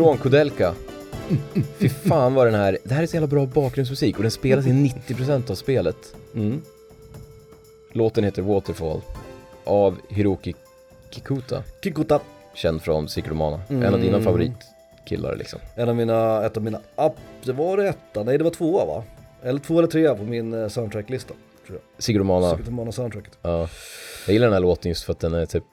Från 0.03 0.17
Kodelka. 0.17 0.73
Fy 1.77 1.89
fan 1.89 2.33
vad 2.33 2.47
den 2.47 2.55
här, 2.55 2.77
det 2.83 2.93
här 2.93 3.03
är 3.03 3.07
så 3.07 3.15
jävla 3.15 3.27
bra 3.27 3.45
bakgrundsmusik 3.45 4.15
och 4.15 4.21
den 4.21 4.31
spelas 4.31 4.65
i 4.65 4.69
90% 4.69 5.51
av 5.51 5.55
spelet. 5.55 6.15
Mm. 6.35 6.61
Låten 7.93 8.23
heter 8.23 8.41
Waterfall 8.41 9.01
av 9.63 9.97
Hiroki 10.09 10.53
Kikuta, 11.09 11.63
Kikuta, 11.83 12.19
känd 12.53 12.81
från 12.81 13.09
Secret 13.09 13.31
of 13.31 13.37
Mana. 13.37 13.61
En 13.69 13.85
av 13.93 13.99
dina 13.99 14.07
Mm. 14.17 14.23
favoritkillar 14.23 15.35
liksom. 15.35 15.59
en 15.75 15.89
av 15.89 15.95
mina, 15.95 16.45
ett 16.45 16.57
av 16.57 16.63
mina, 16.63 16.79
app, 16.95 17.15
det 17.43 17.53
var 17.53 17.77
det 17.77 17.87
etta, 17.87 18.23
nej 18.23 18.37
det 18.37 18.43
var 18.43 18.51
tvåa 18.51 18.85
va? 18.85 19.03
Eller 19.43 19.59
två 19.59 19.77
eller 19.79 19.87
trea 19.87 20.15
på 20.15 20.23
min 20.23 20.53
eh, 20.53 20.67
soundtracklista, 20.67 21.33
tror 21.67 21.79
jag. 21.95 22.03
Secret 22.03 22.21
of 22.21 22.27
Mana, 22.27 22.49
Secret 22.51 22.67
of 22.67 22.73
Mana 22.73 22.91
soundtracket. 22.91 23.37
ja. 23.41 23.69
Jag 24.27 24.33
gillar 24.33 24.47
den 24.47 24.53
här 24.53 24.61
låten 24.61 24.89
just 24.89 25.03
för 25.03 25.11
att 25.13 25.19
den 25.19 25.33
är 25.33 25.45
typ, 25.45 25.63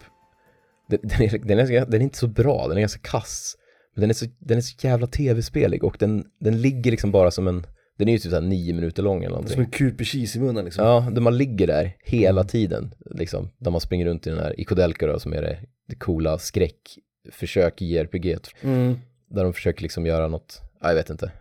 den, 0.89 0.99
den, 1.03 1.23
är, 1.23 1.39
den, 1.39 1.59
är, 1.59 1.67
ganska- 1.67 1.91
den 1.91 2.01
är 2.01 2.05
inte 2.05 2.19
så 2.19 2.27
bra, 2.27 2.69
den 2.69 2.77
är 2.77 2.81
ganska 2.81 3.01
kass. 3.03 3.57
Men 3.95 4.01
den 4.01 4.11
är 4.11 4.15
så, 4.15 4.27
den 4.39 4.59
är 4.59 4.63
så 4.63 4.87
jävla 4.87 5.07
tv-spelig 5.07 5.85
och 5.85 5.97
den, 5.99 6.25
den 6.41 6.61
ligger 6.63 6.91
liksom 6.91 7.13
bara 7.13 7.31
som 7.31 7.49
en, 7.49 7.67
den 7.99 8.09
är 8.09 8.13
ju 8.13 8.19
typ 8.19 8.31
såhär 8.31 8.43
nio 8.43 8.73
minuter 8.73 9.03
lång 9.03 9.19
eller 9.25 9.29
Som 9.37 9.43
någonting. 9.43 9.61
en 9.61 9.71
kuper 9.71 10.05
cheese 10.05 10.39
i 10.39 10.41
munnen 10.43 10.65
liksom. 10.65 10.85
Ja, 10.85 11.09
där 11.13 11.21
man 11.21 11.37
ligger 11.39 11.67
där 11.67 11.97
hela 12.05 12.45
tiden, 12.45 12.95
liksom. 13.11 13.51
Där 13.59 13.71
man 13.71 13.81
springer 13.81 14.07
runt 14.07 14.27
i 14.27 14.31
den 14.31 14.39
här, 14.39 14.61
i 14.61 14.65
Kodelka 14.65 15.07
då, 15.07 15.19
som 15.21 15.33
är 15.33 15.43
det, 15.43 15.59
det 15.89 15.95
coola 15.97 16.39
skräckförsök 16.39 17.83
i 17.83 17.87
JRPG. 17.87 18.37
Mm. 18.63 18.99
Där 19.31 19.45
de 19.45 19.53
försöker 19.53 19.83
liksom 19.83 20.07
göra 20.07 20.29
något, 20.29 20.61
ja, 20.81 20.89
jag 20.89 20.95
vet 20.95 21.11
inte. 21.11 21.33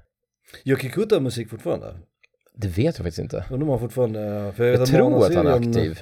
Gör 0.63 0.75
Kikuta 0.77 1.19
musik 1.19 1.49
fortfarande? 1.49 1.95
Det 2.55 2.67
vet 2.67 2.85
jag 2.85 2.95
faktiskt 2.95 3.19
inte. 3.19 3.45
Undrar 3.51 3.63
om 3.63 3.69
han 3.69 3.79
fortfarande, 3.79 4.53
för 4.55 4.63
jag, 4.63 4.73
Jag 4.73 4.79
vet 4.79 4.89
tror 4.89 5.25
att 5.25 5.35
han 5.35 5.47
är 5.47 5.69
aktiv. 5.69 5.99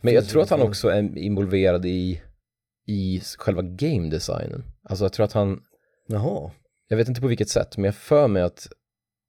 Men 0.00 0.14
jag 0.14 0.28
tror 0.28 0.42
att 0.42 0.50
han 0.50 0.62
också 0.62 0.88
är 0.88 1.18
involverad 1.18 1.86
i, 1.86 2.20
i 2.86 3.20
själva 3.38 3.62
game 3.62 4.08
designen. 4.10 4.64
Alltså 4.82 5.04
jag 5.04 5.12
tror 5.12 5.24
att 5.24 5.32
han, 5.32 5.60
Jaha. 6.10 6.50
jag 6.88 6.96
vet 6.96 7.08
inte 7.08 7.20
på 7.20 7.26
vilket 7.26 7.48
sätt, 7.48 7.76
men 7.76 7.84
jag 7.84 7.94
för 7.94 8.28
mig 8.28 8.42
att, 8.42 8.68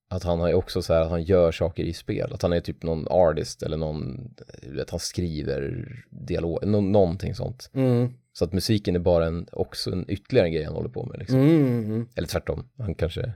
att 0.10 0.24
han 0.24 0.40
har 0.40 0.54
också 0.54 0.82
så 0.82 0.94
här 0.94 1.02
att 1.02 1.10
han 1.10 1.24
gör 1.24 1.52
saker 1.52 1.84
i 1.84 1.94
spel. 1.94 2.34
Att 2.34 2.42
han 2.42 2.54
är 2.54 2.60
typ 2.60 2.84
någon 2.84 3.08
artist 3.08 3.64
eller 3.64 3.78
någon, 3.78 4.30
vet, 4.64 4.90
han 4.90 5.00
skriver 5.00 5.88
dialog, 6.10 6.60
nå, 6.68 6.82
någonting 6.82 7.36
sånt. 7.36 7.70
Mm. 7.74 8.14
Så 8.34 8.46
att 8.46 8.54
musiken 8.54 8.96
är 8.96 9.00
bara 9.00 9.26
en, 9.26 9.48
också 9.52 9.92
en 9.92 10.06
ytterligare 10.12 10.48
en 10.48 10.54
grej 10.54 10.64
han 10.64 10.74
håller 10.74 10.90
på 10.90 11.06
med 11.06 11.20
liksom. 11.20 11.40
Mm, 11.40 11.86
mm, 11.86 12.08
Eller 12.16 12.28
tvärtom, 12.28 12.70
han 12.78 12.96
kanske, 12.96 13.34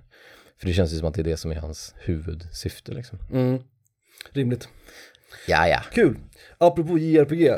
för 0.60 0.68
det 0.68 0.74
känns 0.74 0.94
ju 0.94 0.98
som 0.98 1.08
att 1.08 1.14
det 1.14 1.22
är 1.22 1.24
det 1.24 1.38
som 1.38 1.52
är 1.52 1.56
hans 1.56 1.96
huvudsyfte 1.98 2.92
liksom. 2.92 3.20
mm. 3.32 3.60
Rimligt. 4.32 4.70
Ja, 5.48 5.68
ja. 5.68 5.82
Kul. 5.92 6.18
Apropå 6.58 6.98
JRPG, 6.98 7.50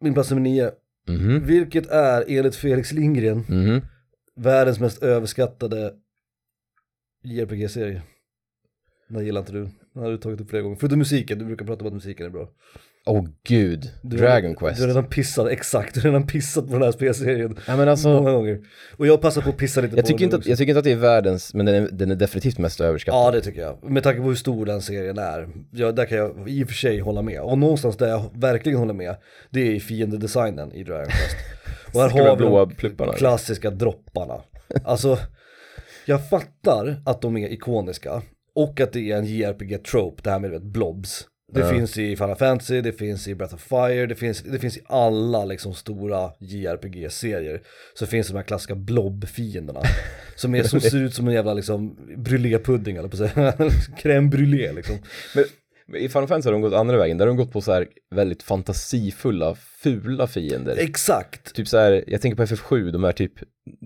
min 0.00 0.14
plats 0.14 0.30
nummer 0.30 0.42
nio. 0.42 0.70
Mhm, 1.08 1.46
Vilket 1.46 1.86
är 1.86 2.24
enligt 2.28 2.56
Felix 2.56 2.92
Lindgren 2.92 3.44
mhm. 3.48 3.80
Världens 4.36 4.80
mest 4.80 5.02
överskattade 5.02 5.92
JRPG-serie. 7.24 8.02
Den 9.08 9.24
gillar 9.24 9.40
inte 9.40 9.52
du. 9.52 9.68
Den 9.94 10.02
har 10.02 10.10
du 10.10 10.16
tagit 10.18 10.40
upp 10.40 10.50
flera 10.50 10.62
gånger. 10.62 10.76
Förutom 10.80 10.98
musiken, 10.98 11.38
du 11.38 11.44
brukar 11.44 11.66
prata 11.66 11.80
om 11.80 11.86
att 11.86 11.92
musiken 11.94 12.26
är 12.26 12.30
bra. 12.30 12.48
Åh 13.06 13.24
gud, 13.48 13.90
Du 14.02 14.16
Dragon 14.16 14.50
har, 14.50 14.54
Quest. 14.54 14.76
Du 14.76 14.82
har 14.82 14.88
redan 14.88 15.04
pissat, 15.06 15.48
exakt, 15.48 15.94
du 15.94 16.00
har 16.00 16.08
redan 16.08 16.26
pissat 16.26 16.66
på 16.66 16.72
den 16.72 16.82
här 16.82 16.92
spelserien. 16.92 17.56
Ja 17.66 17.76
men 17.76 17.88
alltså, 17.88 18.08
Många 18.08 18.32
gånger. 18.32 18.60
Och 18.96 19.06
jag 19.06 19.20
passar 19.20 19.42
på 19.42 19.48
att 19.50 19.56
pissa 19.56 19.80
lite 19.80 19.96
jag 19.96 20.04
på 20.04 20.06
tycker, 20.06 20.18
den 20.18 20.24
inte 20.24 20.36
också. 20.36 20.46
att, 20.46 20.48
jag 20.48 20.58
tycker 20.58 20.70
inte 20.70 20.78
att 20.78 20.84
det 20.84 20.92
är 20.92 20.96
världens, 20.96 21.54
men 21.54 21.66
den 21.66 21.74
är, 21.74 21.88
den 21.92 22.10
är 22.10 22.14
definitivt 22.14 22.58
mest 22.58 22.80
överskattad. 22.80 23.20
Ja 23.20 23.30
det 23.30 23.40
tycker 23.40 23.60
jag, 23.60 23.90
med 23.90 24.02
tanke 24.02 24.20
på 24.20 24.28
hur 24.28 24.34
stor 24.34 24.66
den 24.66 24.82
serien 24.82 25.18
är. 25.18 25.48
Ja, 25.70 25.92
där 25.92 26.06
kan 26.06 26.18
jag 26.18 26.48
i 26.48 26.64
och 26.64 26.68
för 26.68 26.74
sig 26.74 26.98
hålla 26.98 27.22
med. 27.22 27.40
Och 27.40 27.58
någonstans 27.58 27.96
där 27.96 28.08
jag 28.08 28.30
verkligen 28.34 28.78
håller 28.78 28.94
med, 28.94 29.16
det 29.50 29.60
är 29.60 29.74
i 29.74 29.80
fiendedesignen 29.80 30.72
i 30.72 30.84
Dragon 30.84 31.06
Quest. 31.06 31.36
Och 31.94 32.00
här 32.00 32.10
har 32.10 32.36
vi 32.36 32.44
de 32.44 32.74
plupparna? 32.76 33.12
klassiska 33.12 33.70
dropparna. 33.70 34.40
Alltså, 34.84 35.18
jag 36.06 36.28
fattar 36.28 37.02
att 37.06 37.22
de 37.22 37.36
är 37.36 37.48
ikoniska 37.52 38.22
och 38.54 38.80
att 38.80 38.92
det 38.92 39.10
är 39.10 39.16
en 39.16 39.24
JRPG-trope, 39.26 40.20
det 40.22 40.30
här 40.30 40.38
med 40.38 40.50
vet, 40.50 40.62
blobs. 40.62 41.26
Det 41.52 41.60
Ja. 41.60 41.68
finns 41.70 41.98
i 41.98 42.16
Final 42.16 42.36
Fantasy, 42.36 42.80
det 42.80 42.92
finns 42.92 43.28
i 43.28 43.34
Breath 43.34 43.54
of 43.54 43.60
Fire, 43.62 44.06
det 44.06 44.14
finns, 44.14 44.42
det 44.42 44.58
finns 44.58 44.76
i 44.76 44.80
alla 44.86 45.44
liksom 45.44 45.74
stora 45.74 46.30
JRPG-serier. 46.40 47.60
Så 47.94 48.06
finns 48.06 48.28
de 48.28 48.36
här 48.36 48.42
klassiska 48.42 48.74
blob-fienderna. 48.74 49.80
Som, 50.36 50.54
är, 50.54 50.62
som 50.62 50.80
ser 50.90 50.96
ut 51.02 51.14
som 51.14 51.28
en 51.28 51.34
jävla 51.34 51.54
liksom 51.54 51.96
brûlépudding 52.16 52.96
eller 52.96 53.08
på 53.08 53.22
att 53.24 53.32
säga. 53.32 53.52
Crème 54.02 54.30
brûlée 54.30 54.72
liksom. 54.72 54.96
Men 55.34 55.44
i 55.96 56.08
Final 56.08 56.28
Fantasy 56.28 56.48
har 56.48 56.52
de 56.52 56.60
gått 56.60 56.74
andra 56.74 56.96
vägen, 56.96 57.18
där 57.18 57.26
har 57.26 57.34
de 57.34 57.36
gått 57.36 57.52
på 57.52 57.60
så 57.60 57.72
här 57.72 57.86
väldigt 58.10 58.42
fantasifulla, 58.42 59.54
fula 59.54 60.26
fiender. 60.26 60.76
Exakt. 60.78 61.54
Typ 61.54 61.68
så 61.68 61.78
här, 61.78 62.04
jag 62.06 62.20
tänker 62.20 62.36
på 62.36 62.42
FF7, 62.42 62.90
de 62.90 63.04
är 63.04 63.12
typ 63.12 63.32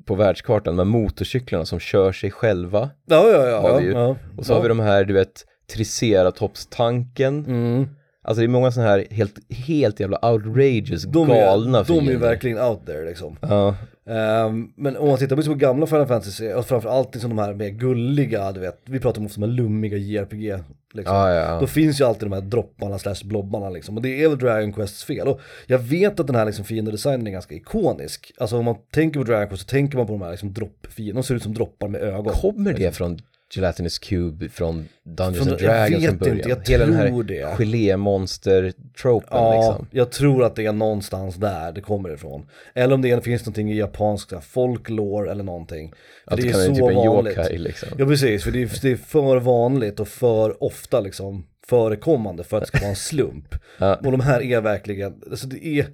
på 0.05 0.15
världskartan, 0.15 0.77
de 0.77 0.79
här 0.79 0.99
motorcyklarna 0.99 1.65
som 1.65 1.81
kör 1.81 2.13
sig 2.13 2.31
själva. 2.31 2.91
Ja, 3.07 3.31
ja, 3.31 3.49
ja. 3.49 3.61
Har 3.61 3.71
ja, 3.71 3.77
vi 3.77 3.85
ju. 3.85 3.93
ja. 3.93 4.17
Och 4.37 4.47
så 4.47 4.55
har 4.55 4.63
vi 4.63 4.69
de 4.69 4.81
här, 4.81 5.05
du 5.05 5.15
vet, 5.15 5.45
Triceratops-tanken. 5.73 7.45
Mm. 7.47 7.89
Alltså 8.23 8.41
det 8.41 8.47
är 8.47 8.49
många 8.49 8.71
sådana 8.71 8.91
här 8.91 9.07
helt, 9.11 9.53
helt 9.67 10.01
jävla 10.01 10.33
outrageous, 10.33 11.03
De 11.03 11.29
galna 11.29 11.79
är, 11.79 11.85
de 11.85 12.09
är 12.09 12.17
verkligen 12.17 12.59
out 12.59 12.87
there 12.87 13.05
liksom. 13.05 13.37
Ja, 13.41 13.77
Ehm, 14.07 14.73
men 14.77 14.97
om 14.97 15.09
man 15.09 15.19
tittar 15.19 15.37
på 15.37 15.43
så 15.43 15.55
gamla 15.55 15.87
Final 15.87 16.07
Fantasy, 16.07 16.53
och 16.53 16.67
framförallt 16.67 17.15
liksom 17.15 17.31
de 17.31 17.39
här 17.39 17.55
mer 17.55 17.69
gulliga, 17.69 18.53
du 18.53 18.61
vet, 18.61 18.83
vi 18.85 19.01
pratar 19.01 19.21
om 19.21 19.27
ofta 19.27 19.41
de 19.41 19.47
här 19.47 19.57
lummiga 19.57 19.97
JRPG, 19.97 20.59
liksom. 20.95 21.17
ja, 21.17 21.35
ja. 21.35 21.61
Då 21.61 21.67
finns 21.67 22.01
ju 22.01 22.05
alltid 22.05 22.31
de 22.31 22.33
här 22.33 22.41
dropparna 22.41 22.99
slash 22.99 23.25
blobbarna 23.25 23.71
liksom, 23.71 23.97
och 23.97 24.03
det 24.03 24.23
är 24.23 24.29
väl 24.29 24.39
Dragon 24.39 24.73
Quests 24.73 25.05
fel. 25.05 25.29
Och 25.29 25.41
jag 25.67 25.79
vet 25.79 26.21
att 26.21 26.27
den 26.27 26.37
här 26.37 26.45
liksom 26.45 26.65
fiendedesignen 26.65 27.27
är 27.27 27.31
ganska 27.31 27.55
ikonisk. 27.55 28.33
Alltså 28.39 28.59
om 28.59 28.65
man 28.65 28.77
tänker 28.93 29.21
på 29.21 29.25
Dragon 29.25 29.49
Quest 29.49 29.63
så 29.63 29.69
tänker 29.69 29.97
man 29.99 30.07
på 30.07 30.13
de 30.13 30.23
här 30.23 30.31
liksom 30.31 30.53
droppfienderna, 30.53 31.21
de 31.21 31.27
ser 31.27 31.35
ut 31.35 31.43
som 31.43 31.55
droppar 31.55 31.89
med 31.89 32.01
ögon. 32.01 32.33
Kommer 32.33 32.73
det 32.73 32.97
från 32.97 33.19
Gelatinous 33.57 33.99
Cube, 33.99 34.49
från 34.49 34.89
Dungeons 35.05 35.39
Från- 35.39 35.49
and 35.49 35.59
Dragons 35.63 36.05
från 36.07 36.19
början? 36.19 36.37
inte, 36.37 36.49
jag 36.49 36.69
Hela 36.69 36.87
den 36.87 36.95
tror 36.95 37.23
här 37.23 37.23
det. 37.23 37.57
gelémonster-tropen 37.59 39.29
Ja, 39.39 39.55
liksom. 39.71 39.87
jag 39.91 40.11
tror 40.11 40.45
att 40.45 40.57
det 40.57 40.67
är 40.67 40.73
någonstans 40.73 41.35
där 41.37 41.73
det 41.73 41.81
kommer 41.81 42.15
ifrån. 42.15 42.47
Eller 42.75 42.95
om 42.95 43.03
det 43.03 43.25
finns 43.25 43.43
någonting 43.43 43.73
i 43.73 43.77
japansk 43.79 44.33
här, 44.33 44.41
folklore 44.41 45.31
eller 45.31 45.45
någonting. 45.45 45.93
För 46.25 46.35
Att 46.35 46.41
det 46.41 46.49
är 46.49 46.53
så 46.53 46.75
typ 46.75 46.81
vanligt. 46.81 47.37
yokai 47.39 47.59
liksom. 47.59 47.89
Ja 47.99 48.07
precis, 48.07 48.45
för 48.45 48.51
det 48.51 48.63
är, 48.63 48.71
det 48.83 48.91
är 48.93 48.97
för 48.97 49.37
vanligt 49.41 50.01
och 50.01 50.09
för 50.09 50.63
ofta 50.65 51.01
liksom 51.01 51.47
förekommande 51.67 52.45
för 52.45 52.57
att 52.57 52.63
det 52.63 52.67
ska 52.67 52.79
vara 52.79 52.91
en 52.91 52.97
slump. 52.97 53.55
Ja. 53.79 53.95
Och 53.97 54.11
de 54.13 54.21
här 54.21 54.43
är 54.43 54.61
verkligen, 54.61 55.15
alltså 55.31 55.47
det 55.47 55.67
är, 55.67 55.87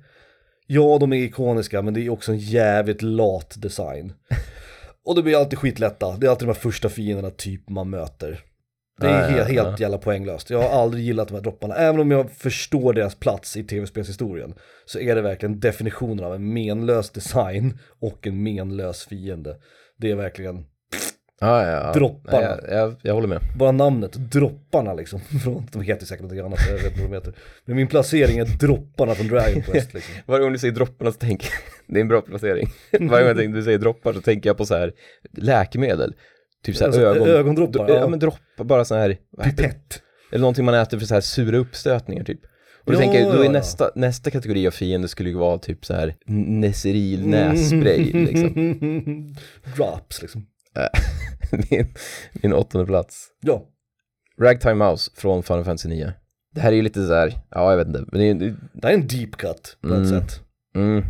ja 0.67 0.97
de 1.01 1.13
är 1.13 1.17
ikoniska 1.17 1.83
men 1.83 1.95
det 1.95 2.01
är 2.07 2.11
också 2.11 2.33
en 2.33 2.39
jävligt 2.39 3.03
lat 3.03 3.55
design. 3.59 4.13
Och 5.11 5.17
det 5.17 5.23
blir 5.23 5.37
alltid 5.37 5.59
skitlätta, 5.59 6.17
det 6.17 6.27
är 6.27 6.31
alltid 6.31 6.49
de 6.49 6.53
här 6.53 6.61
första 6.61 6.89
fienderna 6.89 7.31
typ 7.31 7.69
man 7.69 7.91
möter. 7.91 8.41
Det 9.01 9.07
är 9.07 9.31
Ja, 9.31 9.37
ja, 9.37 9.45
helt, 9.45 9.49
helt 9.49 9.81
jävla 9.81 9.99
poänglöst. 9.99 10.51
Jag 10.51 10.63
har 10.63 10.83
aldrig 10.83 11.05
gillat 11.05 11.29
de 11.29 11.35
här 11.35 11.43
dropparna, 11.43 11.75
även 11.75 12.01
om 12.01 12.11
jag 12.11 12.31
förstår 12.31 12.93
deras 12.93 13.15
plats 13.15 13.57
i 13.57 13.65
tv-spelshistorien. 13.65 14.55
Så 14.85 14.99
är 14.99 15.15
det 15.15 15.23
verkligen 15.23 15.61
definitionen 15.61 16.25
av 16.25 16.35
en 16.35 16.53
menlös 16.53 17.11
design 17.11 17.79
och 18.01 18.27
en 18.27 18.43
menlös 18.43 19.07
fiende. 19.07 19.57
Det 19.97 20.11
är 20.11 20.15
verkligen 20.15 20.67
Ja, 21.43 21.67
ja, 21.67 21.71
ja. 21.87 21.93
Dropparna. 21.93 22.41
Nej, 22.41 22.59
jag, 22.71 22.79
jag, 22.79 22.95
jag 23.03 23.15
håller 23.15 23.29
med. 23.29 23.41
bara 23.59 23.73
namnet, 23.73 24.13
dropparna 24.13 24.95
liksom. 24.95 25.21
De 25.73 25.83
heter 25.83 26.07
säkert 26.07 26.23
något 26.31 26.45
annat, 26.45 26.59
jag 26.69 26.75
vet 26.77 26.85
inte 26.87 27.01
vad 27.01 27.11
de 27.11 27.15
heter. 27.17 27.35
Men 27.65 27.77
min 27.77 27.87
placering 27.87 28.39
är 28.39 28.45
dropparna 28.45 29.15
från 29.15 29.29
Dragon 29.29 29.63
Quest 29.67 29.95
liksom. 29.95 30.15
Varje 30.27 30.43
gång 30.45 30.53
du 30.53 30.59
säger 30.59 30.75
dropparna 30.75 31.13
så 31.13 31.19
tänker 31.19 31.47
jag, 31.47 31.55
det 31.95 31.99
är 31.99 32.01
en 32.01 32.09
bra 32.09 32.21
placering. 32.21 32.69
Varje 33.01 33.35
gång 33.35 33.53
du 33.53 33.63
säger 33.63 33.79
droppar 33.79 34.13
så 34.13 34.21
tänker 34.21 34.49
jag 34.49 34.57
på 34.57 34.67
så 34.67 34.75
här 34.75 34.93
läkemedel. 35.37 36.15
Typ 36.65 36.77
så 36.77 36.81
här 36.85 36.87
Alltså, 36.89 37.03
ögon... 37.03 37.29
ögondroppar, 37.29 37.89
Ja, 37.89 37.95
ja. 37.95 38.09
men 38.09 38.19
droppar, 38.19 38.65
bara 38.65 38.85
så 38.85 38.95
här? 38.95 39.17
Pipett. 39.45 40.03
Eller 40.33 40.41
någonting 40.41 40.65
man 40.65 40.75
äter 40.75 40.99
för 40.99 41.07
så 41.07 41.15
här 41.15 41.21
sura 41.21 41.57
uppstötningar 41.59 42.25
typ. 42.25 42.41
Och 42.85 42.93
då 42.93 42.95
Ja, 42.95 42.99
tänker 42.99 43.21
jag, 43.21 43.29
då 43.33 43.37
ja, 43.37 43.41
är 43.41 43.45
ja. 43.45 43.51
nästa, 43.53 43.91
nästa 43.95 44.31
kategori 44.31 44.67
av 44.67 44.71
fiende 44.71 45.09
skulle 45.09 45.29
ju 45.31 45.37
vara 45.37 45.59
typ 45.59 45.85
så 45.85 45.95
här 45.95 46.15
Neseril 46.27 47.27
nässpray 47.27 48.13
liksom. 48.13 49.35
Drops 49.77 50.23
liksom. 50.23 50.47
min, 51.71 51.95
min 52.33 52.53
åttonde 52.53 52.87
plats. 52.87 53.29
Ja. 53.41 53.67
Ragtime 54.41 54.75
Mouse 54.75 55.11
från 55.15 55.43
Final 55.43 55.65
Fantasy 55.65 55.89
9. 55.89 56.13
Det 56.55 56.61
här 56.61 56.73
är 56.73 56.77
ju 56.77 56.83
lite 56.83 57.07
så 57.07 57.15
här, 57.15 57.41
ja 57.51 57.71
jag 57.71 57.77
vet 57.77 57.87
inte, 57.87 58.05
men 58.13 58.21
det 58.21 58.27
är, 58.31 58.35
det, 58.35 58.57
Det 58.73 58.87
här 58.87 58.91
är 58.95 58.99
en 58.99 59.07
deep 59.07 59.37
cut 59.37 59.77
på 59.81 59.89
ett 59.89 59.95
Mm. 59.95 60.09
sätt. 60.09 60.41
mm. 60.75 61.05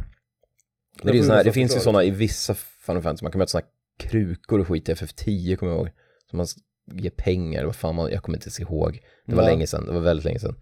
Det, 1.02 1.22
såna 1.22 1.34
här, 1.36 1.44
det 1.44 1.52
finns 1.52 1.76
ju 1.76 1.80
sådana 1.80 2.04
i 2.04 2.10
vissa 2.10 2.54
Final 2.54 3.02
Fantasy, 3.02 3.24
man 3.24 3.32
kan 3.32 3.38
möta 3.38 3.48
sådana 3.50 3.66
krukor 3.98 4.60
och 4.60 4.68
skit 4.68 4.88
i 4.88 4.92
FF10 4.94 5.56
kommer 5.56 5.72
jag 5.72 5.78
ihåg. 5.80 5.90
Som 6.30 6.36
man 6.36 6.46
ger 6.92 7.10
pengar, 7.10 7.64
vad 7.64 7.76
fan 7.76 7.94
man, 7.94 8.10
jag 8.10 8.22
kommer 8.22 8.38
inte 8.38 8.46
ens 8.46 8.60
ihåg. 8.60 9.00
Det 9.26 9.34
var 9.34 9.42
Ja. 9.42 9.48
länge 9.48 9.66
sedan, 9.66 9.86
det 9.86 9.92
var 9.92 10.00
väldigt 10.00 10.24
länge 10.24 10.38
sedan. 10.38 10.56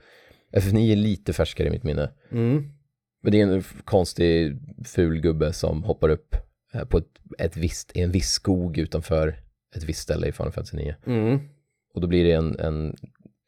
FF9 0.53 0.93
är 0.93 0.97
lite 0.97 1.33
färskare 1.33 1.69
i 1.69 1.71
mitt 1.71 1.83
minne. 1.83 2.11
Mm. 2.33 2.65
Men 3.23 3.33
det 3.33 3.41
är 3.41 3.47
en 3.47 3.63
konstig 3.85 4.59
ful 4.87 5.21
gubbe 5.21 5.53
som 5.53 5.83
hoppar 5.85 6.09
upp 6.09 6.37
på 6.89 6.99
ett, 6.99 7.09
ett 7.39 7.57
visst, 7.57 7.97
i 7.97 8.01
en 8.01 8.11
viss 8.11 8.31
skog 8.31 8.79
utanför 8.79 9.37
ett 9.77 9.83
visst 9.85 10.01
ställe 10.03 10.27
i 10.27 10.33
Final 10.33 10.53
Fantasy 10.53 10.77
9. 10.77 10.97
Mm. 11.07 11.41
Och 11.95 12.01
då 12.01 12.07
blir 12.07 12.25
det 12.25 12.33
en, 12.33 12.59
en 12.59 12.97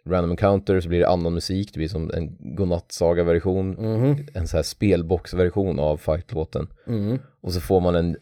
random 0.07 0.31
encounter, 0.31 0.81
så 0.81 0.89
blir 0.89 0.99
det 0.99 1.09
annan 1.09 1.35
musik, 1.35 1.73
det 1.73 1.79
blir 1.79 1.89
som 1.89 2.11
en 2.11 2.57
godnattsaga-version, 2.57 3.71
Mhm. 3.71 4.27
en 4.35 4.49
så 4.49 4.57
här 4.57 4.63
spelbox-version 4.63 5.79
av 5.79 5.97
fight-låten. 5.97 6.69
Mm. 6.87 7.19
Och 7.41 7.53
så 7.53 7.61
får 7.61 7.81
man 7.81 7.95
en, 7.95 8.17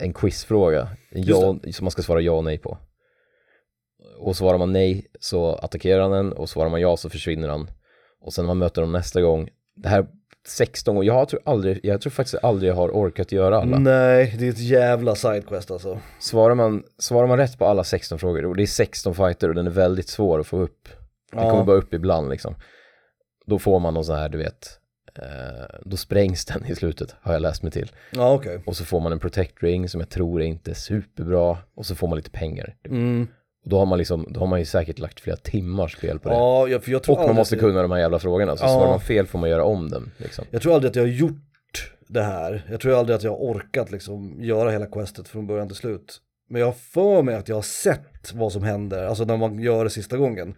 en 0.00 0.12
quizfråga, 0.12 0.88
en 1.10 1.22
ja, 1.22 1.58
som 1.72 1.84
man 1.84 1.90
ska 1.90 2.02
svara 2.02 2.20
ja 2.20 2.32
och 2.32 2.44
nej 2.44 2.58
på. 2.58 2.78
Och 4.18 4.36
svarar 4.36 4.58
man 4.58 4.72
nej 4.72 5.06
så 5.20 5.54
attackerar 5.54 6.02
han 6.02 6.12
en 6.12 6.32
och 6.32 6.48
svarar 6.48 6.70
man 6.70 6.80
ja 6.80 6.96
så 6.96 7.10
försvinner 7.10 7.48
han. 7.48 7.70
Och 8.20 8.32
sen 8.32 8.44
när 8.44 8.46
man 8.46 8.58
möter 8.58 8.82
honom 8.82 8.92
nästa 8.92 9.20
gång, 9.22 9.48
det 9.76 9.88
här 9.88 10.06
16 10.46 10.94
gånger, 10.94 11.06
jag 11.06 11.28
tror 11.28 11.40
aldrig, 11.44 11.80
jag 11.82 12.00
tror 12.00 12.10
faktiskt 12.10 12.44
aldrig 12.44 12.70
jag 12.70 12.74
har 12.76 12.88
orkat 12.88 13.32
göra 13.32 13.58
alla. 13.60 13.78
Nej, 13.78 14.36
det 14.38 14.46
är 14.46 14.50
ett 14.50 14.58
jävla 14.58 15.14
sidequest 15.14 15.70
alltså. 15.70 16.00
Svarar 16.18 16.54
man, 16.54 16.82
svarar 16.98 17.26
man 17.26 17.38
rätt 17.38 17.58
på 17.58 17.66
alla 17.66 17.84
16 17.84 18.18
frågor, 18.18 18.46
och 18.46 18.56
det 18.56 18.62
är 18.62 18.66
16 18.66 19.14
fighter 19.14 19.48
och 19.48 19.54
den 19.54 19.66
är 19.66 19.70
väldigt 19.70 20.08
svår 20.08 20.38
att 20.40 20.46
få 20.46 20.58
upp. 20.60 20.88
Den 21.32 21.44
Ja. 21.44 21.50
kommer 21.50 21.64
bara 21.64 21.76
upp 21.76 21.94
ibland 21.94 22.30
liksom. 22.30 22.54
Då 23.46 23.58
får 23.58 23.78
man 23.80 23.94
någon 23.94 24.04
sån 24.04 24.16
här, 24.16 24.28
du 24.28 24.38
vet, 24.38 24.68
eh, 25.18 25.76
då 25.84 25.96
sprängs 25.96 26.44
den 26.44 26.66
i 26.66 26.74
slutet, 26.74 27.14
har 27.20 27.32
jag 27.32 27.42
läst 27.42 27.62
mig 27.62 27.72
till. 27.72 27.90
Ja 28.10 28.32
okej. 28.32 28.62
Och 28.66 28.76
så 28.76 28.84
får 28.84 29.00
man 29.00 29.12
en 29.12 29.18
protect 29.18 29.62
ring 29.62 29.88
som 29.88 30.00
jag 30.00 30.08
tror 30.10 30.42
är 30.42 30.46
inte 30.46 30.74
superbra. 30.74 31.58
Och 31.74 31.86
så 31.86 31.94
får 31.94 32.08
man 32.08 32.16
lite 32.16 32.30
pengar. 32.30 32.74
Mm. 32.88 33.28
Då 33.68 33.78
har 33.78 33.86
man 33.86 33.98
liksom, 33.98 34.26
då 34.30 34.40
har 34.40 34.46
man 34.46 34.58
ju 34.58 34.64
säkert 34.64 34.98
lagt 34.98 35.20
flera 35.20 35.36
timmar 35.36 35.88
spel 35.88 36.18
på 36.18 36.28
det. 36.28 36.34
Ja, 36.34 36.68
jag, 36.68 36.84
för 36.84 36.90
jag 36.92 37.02
tror 37.02 37.18
och 37.20 37.26
man 37.26 37.34
måste 37.36 37.54
att- 37.54 37.60
kunna 37.60 37.82
de 37.82 37.90
här 37.90 37.98
jävla 37.98 38.18
frågorna. 38.18 38.56
Så 38.56 38.64
Ja. 38.64 38.68
svarar 38.68 38.88
man 38.88 39.00
fel 39.00 39.26
får 39.26 39.38
man 39.38 39.50
göra 39.50 39.64
om 39.64 39.90
dem. 39.90 40.10
Liksom. 40.16 40.44
Jag 40.50 40.62
tror 40.62 40.74
aldrig 40.74 40.90
att 40.90 40.96
jag 40.96 41.02
har 41.02 41.08
gjort 41.08 41.92
det 42.08 42.22
här. 42.22 42.66
Jag 42.70 42.80
tror 42.80 42.98
aldrig 42.98 43.16
att 43.16 43.22
jag 43.22 43.30
har 43.30 43.38
orkat 43.38 43.90
liksom 43.90 44.36
göra 44.42 44.70
hela 44.70 44.86
questet 44.86 45.28
från 45.28 45.46
början 45.46 45.68
till 45.68 45.76
slut. 45.76 46.20
Men 46.50 46.60
jag 46.60 46.66
har 46.66 46.72
för 46.72 47.22
mig 47.22 47.34
att 47.34 47.48
jag 47.48 47.56
har 47.56 47.62
sett 47.62 48.32
vad 48.34 48.52
som 48.52 48.62
händer, 48.62 49.04
alltså 49.06 49.24
när 49.24 49.36
man 49.36 49.58
gör 49.58 49.84
det 49.84 49.90
sista 49.90 50.16
gången. 50.16 50.54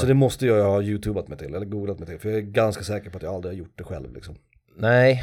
Så 0.00 0.06
det 0.06 0.14
måste 0.14 0.46
jag 0.46 0.64
ha 0.64 0.82
youtubat 0.82 1.28
mig 1.28 1.38
till, 1.38 1.54
eller 1.54 1.66
googlat 1.66 1.98
mig 1.98 2.08
till. 2.08 2.18
För 2.18 2.28
jag 2.28 2.38
är 2.38 2.42
ganska 2.42 2.84
säker 2.84 3.10
på 3.10 3.16
att 3.16 3.22
jag 3.22 3.34
aldrig 3.34 3.54
har 3.54 3.58
gjort 3.58 3.78
det 3.78 3.84
själv 3.84 4.14
liksom. 4.14 4.34
Nej, 4.76 5.22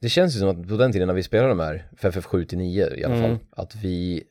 det 0.00 0.08
känns 0.08 0.36
ju 0.36 0.38
som 0.40 0.48
att 0.48 0.68
på 0.68 0.76
den 0.76 0.92
tiden 0.92 1.06
när 1.08 1.14
vi 1.14 1.22
spelade 1.22 1.48
de 1.48 1.60
här, 1.60 1.88
för 1.96 2.10
FF7 2.10 2.44
till 2.44 2.58
9 2.58 2.88
i 2.96 3.04
alla 3.04 3.14
Mm. 3.14 3.28
fall, 3.30 3.46
att 3.50 3.74
vi, 3.74 4.22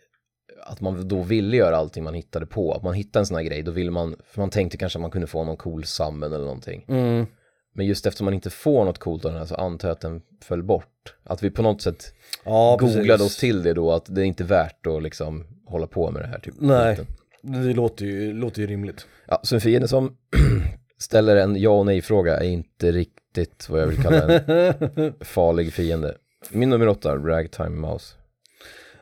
att 0.63 0.81
man 0.81 1.07
då 1.07 1.21
ville 1.21 1.57
göra 1.57 1.77
allting 1.77 2.03
man 2.03 2.13
hittade 2.13 2.45
på. 2.45 2.73
Att 2.73 2.83
man 2.83 2.93
hittade 2.93 3.21
en 3.21 3.25
sån 3.25 3.37
här 3.37 3.43
grej, 3.43 3.63
då 3.63 3.71
ville 3.71 3.91
man, 3.91 4.15
för 4.31 4.41
man 4.41 4.49
tänkte 4.49 4.77
kanske 4.77 4.99
att 4.99 5.01
man 5.01 5.11
kunde 5.11 5.27
få 5.27 5.43
någon 5.43 5.57
cool 5.57 5.83
summon 5.85 6.23
eller 6.33 6.45
någonting. 6.45 6.85
Mm. 6.87 7.25
Men 7.73 7.85
just 7.85 8.05
eftersom 8.05 8.25
man 8.25 8.33
inte 8.33 8.49
får 8.49 8.85
något 8.85 8.97
coolt 8.97 9.25
av 9.25 9.31
den 9.31 9.39
här 9.39 9.45
så 9.47 9.55
antar 9.55 9.87
jag 9.87 9.93
att 9.95 10.01
den 10.01 10.21
föll 10.43 10.63
bort. 10.63 11.15
Att 11.23 11.43
vi 11.43 11.51
på 11.51 11.61
något 11.61 11.81
sätt 11.81 12.13
Ja, 12.45 12.77
googlade 12.79 13.07
precis. 13.07 13.21
oss 13.25 13.37
till 13.37 13.63
det 13.63 13.73
då, 13.73 13.91
att 13.91 14.05
det 14.15 14.21
är 14.21 14.25
inte 14.25 14.43
värt 14.43 14.87
att 14.87 15.03
liksom 15.03 15.45
hålla 15.65 15.87
på 15.87 16.11
med 16.11 16.21
det 16.21 16.27
här 16.27 16.39
typ. 16.39 16.53
Nej. 16.57 16.99
Det 17.41 17.73
låter 17.73 18.05
ju, 18.05 18.33
låter 18.33 18.61
ju 18.61 18.67
rimligt. 18.67 19.07
Ja, 19.27 19.39
så 19.43 19.55
en 19.55 19.61
fiende 19.61 19.87
som 19.87 20.17
ställer 20.99 21.35
en 21.35 21.55
ja 21.61 21.69
och 21.69 21.85
nej-fråga 21.85 22.37
är 22.37 22.47
inte 22.47 22.91
riktigt 22.91 23.69
vad 23.69 23.81
jag 23.81 23.87
vill 23.87 24.03
kalla 24.03 24.39
en 24.39 25.13
farlig 25.21 25.73
fiende. 25.73 26.17
Min 26.49 26.69
nummer 26.69 26.87
åtta, 26.87 27.15
Ragtime 27.15 27.69
Mouse. 27.69 28.15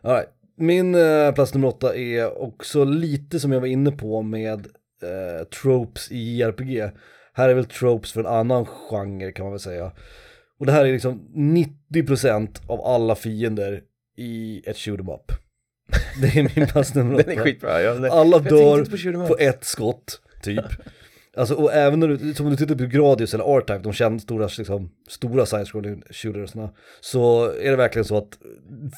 All 0.02 0.16
right. 0.16 0.30
Min 0.58 0.96
eh, 0.96 1.32
plats 1.34 1.54
nummer 1.54 1.68
åtta 1.68 1.96
är 1.96 2.42
också 2.42 2.84
lite 2.84 3.40
som 3.40 3.52
jag 3.52 3.60
var 3.60 3.68
inne 3.68 3.92
på 3.92 4.22
med 4.22 4.68
eh, 5.04 5.48
tropes 5.62 6.12
i 6.12 6.38
JRPG. 6.38 6.92
Här 7.34 7.50
är 7.50 7.54
väl 7.54 7.66
tropes 7.66 8.12
för 8.12 8.20
en 8.20 8.26
annan 8.26 8.66
genre 8.66 9.32
kan 9.32 9.46
man 9.46 9.52
väl 9.54 9.60
säga. 9.60 9.92
Och 10.60 10.66
det 10.66 10.72
här 10.72 10.86
är 10.86 10.94
liksom 10.94 11.28
90% 11.94 12.50
av 12.68 12.82
alla 12.82 13.16
fiender 13.16 13.82
i 14.18 14.64
ett 14.66 14.78
shoot 14.78 15.00
'em 15.00 15.10
up. 15.10 15.32
Det 16.22 16.40
är 16.40 16.56
min 16.56 16.68
plats 16.68 16.96
nummer 16.96 17.16
åtta. 17.16 17.24
Den 17.30 17.40
är 17.40 17.44
skitbra. 17.44 17.82
Jag 17.82 18.06
Alla 18.06 18.40
dör 18.40 18.86
på 18.86 19.28
på 19.28 19.38
ett 19.40 19.64
skott, 19.64 20.22
typ. 20.44 20.66
Alltså, 21.38 21.56
och 21.56 21.74
även 21.74 22.00
när 22.00 22.08
du, 22.08 22.34
som 22.34 22.46
om 22.46 22.52
du 22.52 22.58
tittar 22.58 22.76
på 22.76 22.86
Gradius 22.86 23.34
eller 23.34 23.58
R-Type, 23.58 23.80
de 23.80 23.94
kända 23.94 24.20
stora, 24.20 24.50
liksom, 24.58 24.90
stora 25.08 25.46
side-scrolling 25.46 26.04
shootersna, 26.10 26.70
så 27.02 27.52
är 27.52 27.72
det 27.72 27.76
verkligen 27.76 28.06
så 28.06 28.18
att 28.18 28.38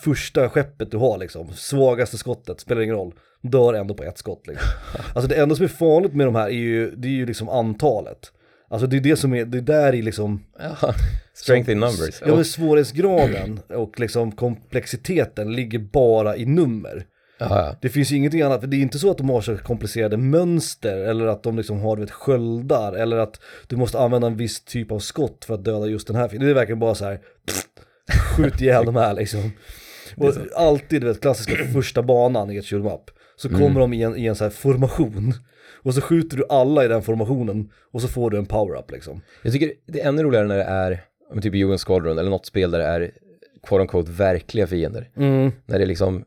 första 0.03 0.49
skeppet 0.49 0.91
du 0.91 0.97
har 0.97 1.17
liksom, 1.17 1.53
svagaste 1.53 2.17
skottet, 2.17 2.59
spelar 2.59 2.81
ingen 2.81 2.95
roll, 2.95 3.13
dör 3.41 3.73
ändå 3.73 3.93
på 3.93 4.03
ett 4.03 4.17
skott 4.17 4.47
liksom. 4.47 4.67
Alltså 5.15 5.29
det 5.29 5.35
enda 5.35 5.55
som 5.55 5.63
är 5.63 5.69
farligt 5.69 6.13
med 6.13 6.27
de 6.27 6.35
här 6.35 6.47
är 6.47 6.53
ju, 6.53 6.91
det 6.95 7.07
är 7.07 7.11
ju 7.11 7.25
liksom 7.25 7.49
antalet. 7.49 8.31
Alltså 8.69 8.87
det 8.87 8.97
är 8.97 9.01
det 9.01 9.15
som 9.15 9.33
är, 9.33 9.45
det 9.45 9.57
är 9.57 9.61
där 9.61 9.95
i 9.95 10.01
liksom 10.01 10.43
Ja, 10.59 10.93
strength 11.33 11.71
in 11.71 11.79
numbers. 11.79 12.21
Ja 12.25 12.35
men 12.35 12.45
svårighetsgraden 12.45 13.59
och 13.67 13.99
liksom 13.99 14.31
komplexiteten 14.31 15.55
ligger 15.55 15.79
bara 15.79 16.37
i 16.37 16.45
nummer. 16.45 17.05
Ja, 17.39 17.47
ja. 17.49 17.75
Det 17.81 17.89
finns 17.89 18.11
ju 18.11 18.15
ingenting 18.15 18.41
annat, 18.41 18.59
för 18.59 18.67
det 18.67 18.77
är 18.77 18.81
inte 18.81 18.99
så 18.99 19.11
att 19.11 19.17
de 19.17 19.29
har 19.29 19.41
så 19.41 19.57
komplicerade 19.57 20.17
mönster 20.17 20.97
eller 20.97 21.25
att 21.25 21.43
de 21.43 21.57
liksom 21.57 21.79
har 21.79 21.95
du 21.95 22.01
vet, 22.01 22.11
sköldar 22.11 22.93
eller 22.93 23.17
att 23.17 23.39
du 23.67 23.75
måste 23.75 23.99
använda 23.99 24.27
en 24.27 24.37
viss 24.37 24.63
typ 24.63 24.91
av 24.91 24.99
skott 24.99 25.45
för 25.45 25.53
att 25.53 25.63
döda 25.63 25.87
just 25.87 26.07
den 26.07 26.15
här 26.15 26.27
fienden. 26.27 26.47
Det 26.47 26.53
är 26.53 26.55
verkligen 26.55 26.79
bara 26.79 26.95
så 26.95 27.05
här, 27.05 27.19
pff, 27.45 27.65
skjut 28.37 28.61
ihjäl 28.61 28.85
de 28.85 28.95
här 28.95 29.13
liksom. 29.13 29.51
Och 30.17 30.33
alltid, 30.55 31.01
du 31.01 31.07
vet, 31.07 31.21
klassiska 31.21 31.65
första 31.73 32.03
banan 32.03 32.51
i 32.51 32.57
ett 32.57 32.65
shoot 32.65 32.85
up. 32.85 33.11
Så 33.35 33.49
kommer 33.49 33.79
de 33.79 33.93
i 33.93 34.03
en, 34.03 34.17
i 34.17 34.25
en 34.25 34.35
så 34.35 34.43
här 34.43 34.51
formation. 34.51 35.33
Och 35.83 35.93
så 35.93 36.01
skjuter 36.01 36.37
du 36.37 36.45
alla 36.49 36.85
i 36.85 36.87
den 36.87 37.01
formationen 37.01 37.71
och 37.91 38.01
så 38.01 38.07
får 38.07 38.29
du 38.29 38.37
en 38.37 38.45
power-up 38.45 38.91
liksom. 38.91 39.21
Jag 39.43 39.53
tycker 39.53 39.71
det 39.87 40.01
är 40.01 40.07
ännu 40.07 40.23
roligare 40.23 40.47
när 40.47 40.57
det 40.57 40.63
är, 40.63 41.03
typ 41.41 41.55
i 41.55 41.63
UN 41.63 41.77
Squadron 41.77 42.17
eller 42.17 42.29
något 42.29 42.45
spel 42.45 42.71
där 42.71 42.79
det 42.79 42.85
är 42.85 43.11
quote 43.67 43.81
unquote 43.81 44.11
verkliga 44.11 44.67
fiender. 44.67 45.09
När 45.65 45.77
det 45.77 45.83
är 45.83 45.87
liksom 45.87 46.25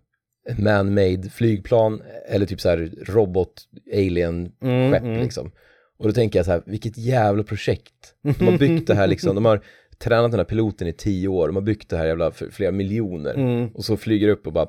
man-made 0.59 1.31
flygplan 1.31 2.03
eller 2.29 2.47
typ 2.47 2.61
så 2.61 2.69
här 2.69 2.91
robot 3.07 3.63
alien 3.93 4.53
skepp 4.91 5.23
liksom. 5.23 5.51
Och 5.99 6.07
då 6.09 6.13
tänker 6.13 6.39
jag 6.39 6.47
så 6.47 6.53
här, 6.53 6.63
vilket 6.67 6.99
jävla 6.99 7.43
projekt. 7.43 8.15
De 8.39 8.45
har 8.49 8.59
byggt 8.59 8.87
det 8.87 8.95
här 8.95 9.07
liksom, 9.15 9.35
de 9.35 9.45
har 9.45 9.61
tränat 9.99 10.31
den 10.31 10.41
här 10.41 10.45
piloten 10.45 10.89
i 10.89 10.93
tio 10.93 11.29
år, 11.29 11.47
de 11.47 11.57
har 11.57 11.63
byggt 11.63 11.89
det 11.89 11.97
här 11.97 12.07
jävla 12.07 12.31
för 12.31 12.51
flera 12.51 12.71
miljoner. 12.73 13.71
Och 13.75 13.85
så 13.85 13.97
flyger 13.97 14.27
det 14.27 14.33
upp 14.33 14.47
och 14.47 14.53
bara, 14.53 14.69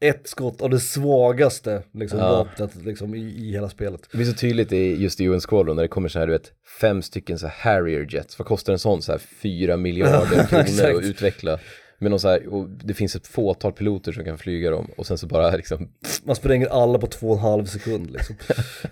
Ett 0.00 0.28
skott 0.28 0.62
av 0.62 0.70
det 0.70 0.80
svagaste 0.80 1.82
liksom, 1.94 2.18
Ja. 2.18 2.30
vapnet 2.32 2.84
liksom, 2.84 3.14
i, 3.14 3.18
i 3.18 3.52
hela 3.52 3.68
spelet. 3.68 4.00
det 4.10 4.16
blir 4.16 4.26
så 4.26 4.34
tydligt 4.34 4.72
i 4.72 5.02
just 5.02 5.20
i 5.20 5.24
UN 5.28 5.40
Squadron 5.40 5.76
när 5.76 5.82
det 5.82 5.88
kommer 5.88 6.08
så 6.08 6.18
här, 6.18 6.26
du 6.26 6.32
vet, 6.32 6.52
fem 6.80 7.02
stycken 7.02 7.38
så 7.38 7.46
här 7.46 7.72
Harrier 7.74 8.06
jets, 8.10 8.38
vad 8.38 8.48
kostar 8.48 8.72
en 8.72 8.78
sån 8.78 9.02
så 9.02 9.12
här 9.12 9.18
fyra 9.42 9.76
miljarder 9.76 10.46
kronor 10.48 10.98
att 10.98 11.04
utveckla? 11.04 11.58
Men 12.02 12.10
de 12.10 12.18
så 12.18 12.28
här, 12.28 12.46
och 12.46 12.68
det 12.68 12.94
finns 12.94 13.16
ett 13.16 13.26
fåtal 13.26 13.72
piloter 13.72 14.12
som 14.12 14.24
kan 14.24 14.38
flyga 14.38 14.70
dem 14.70 14.90
och 14.96 15.06
sen 15.06 15.18
så 15.18 15.26
bara 15.26 15.50
liksom, 15.50 15.88
Man 16.24 16.36
spränger 16.36 16.66
alla 16.66 16.98
på 16.98 17.06
två 17.06 17.28
och 17.28 17.36
en 17.36 17.42
halv 17.42 17.64
sekund 17.64 18.10
liksom. 18.10 18.36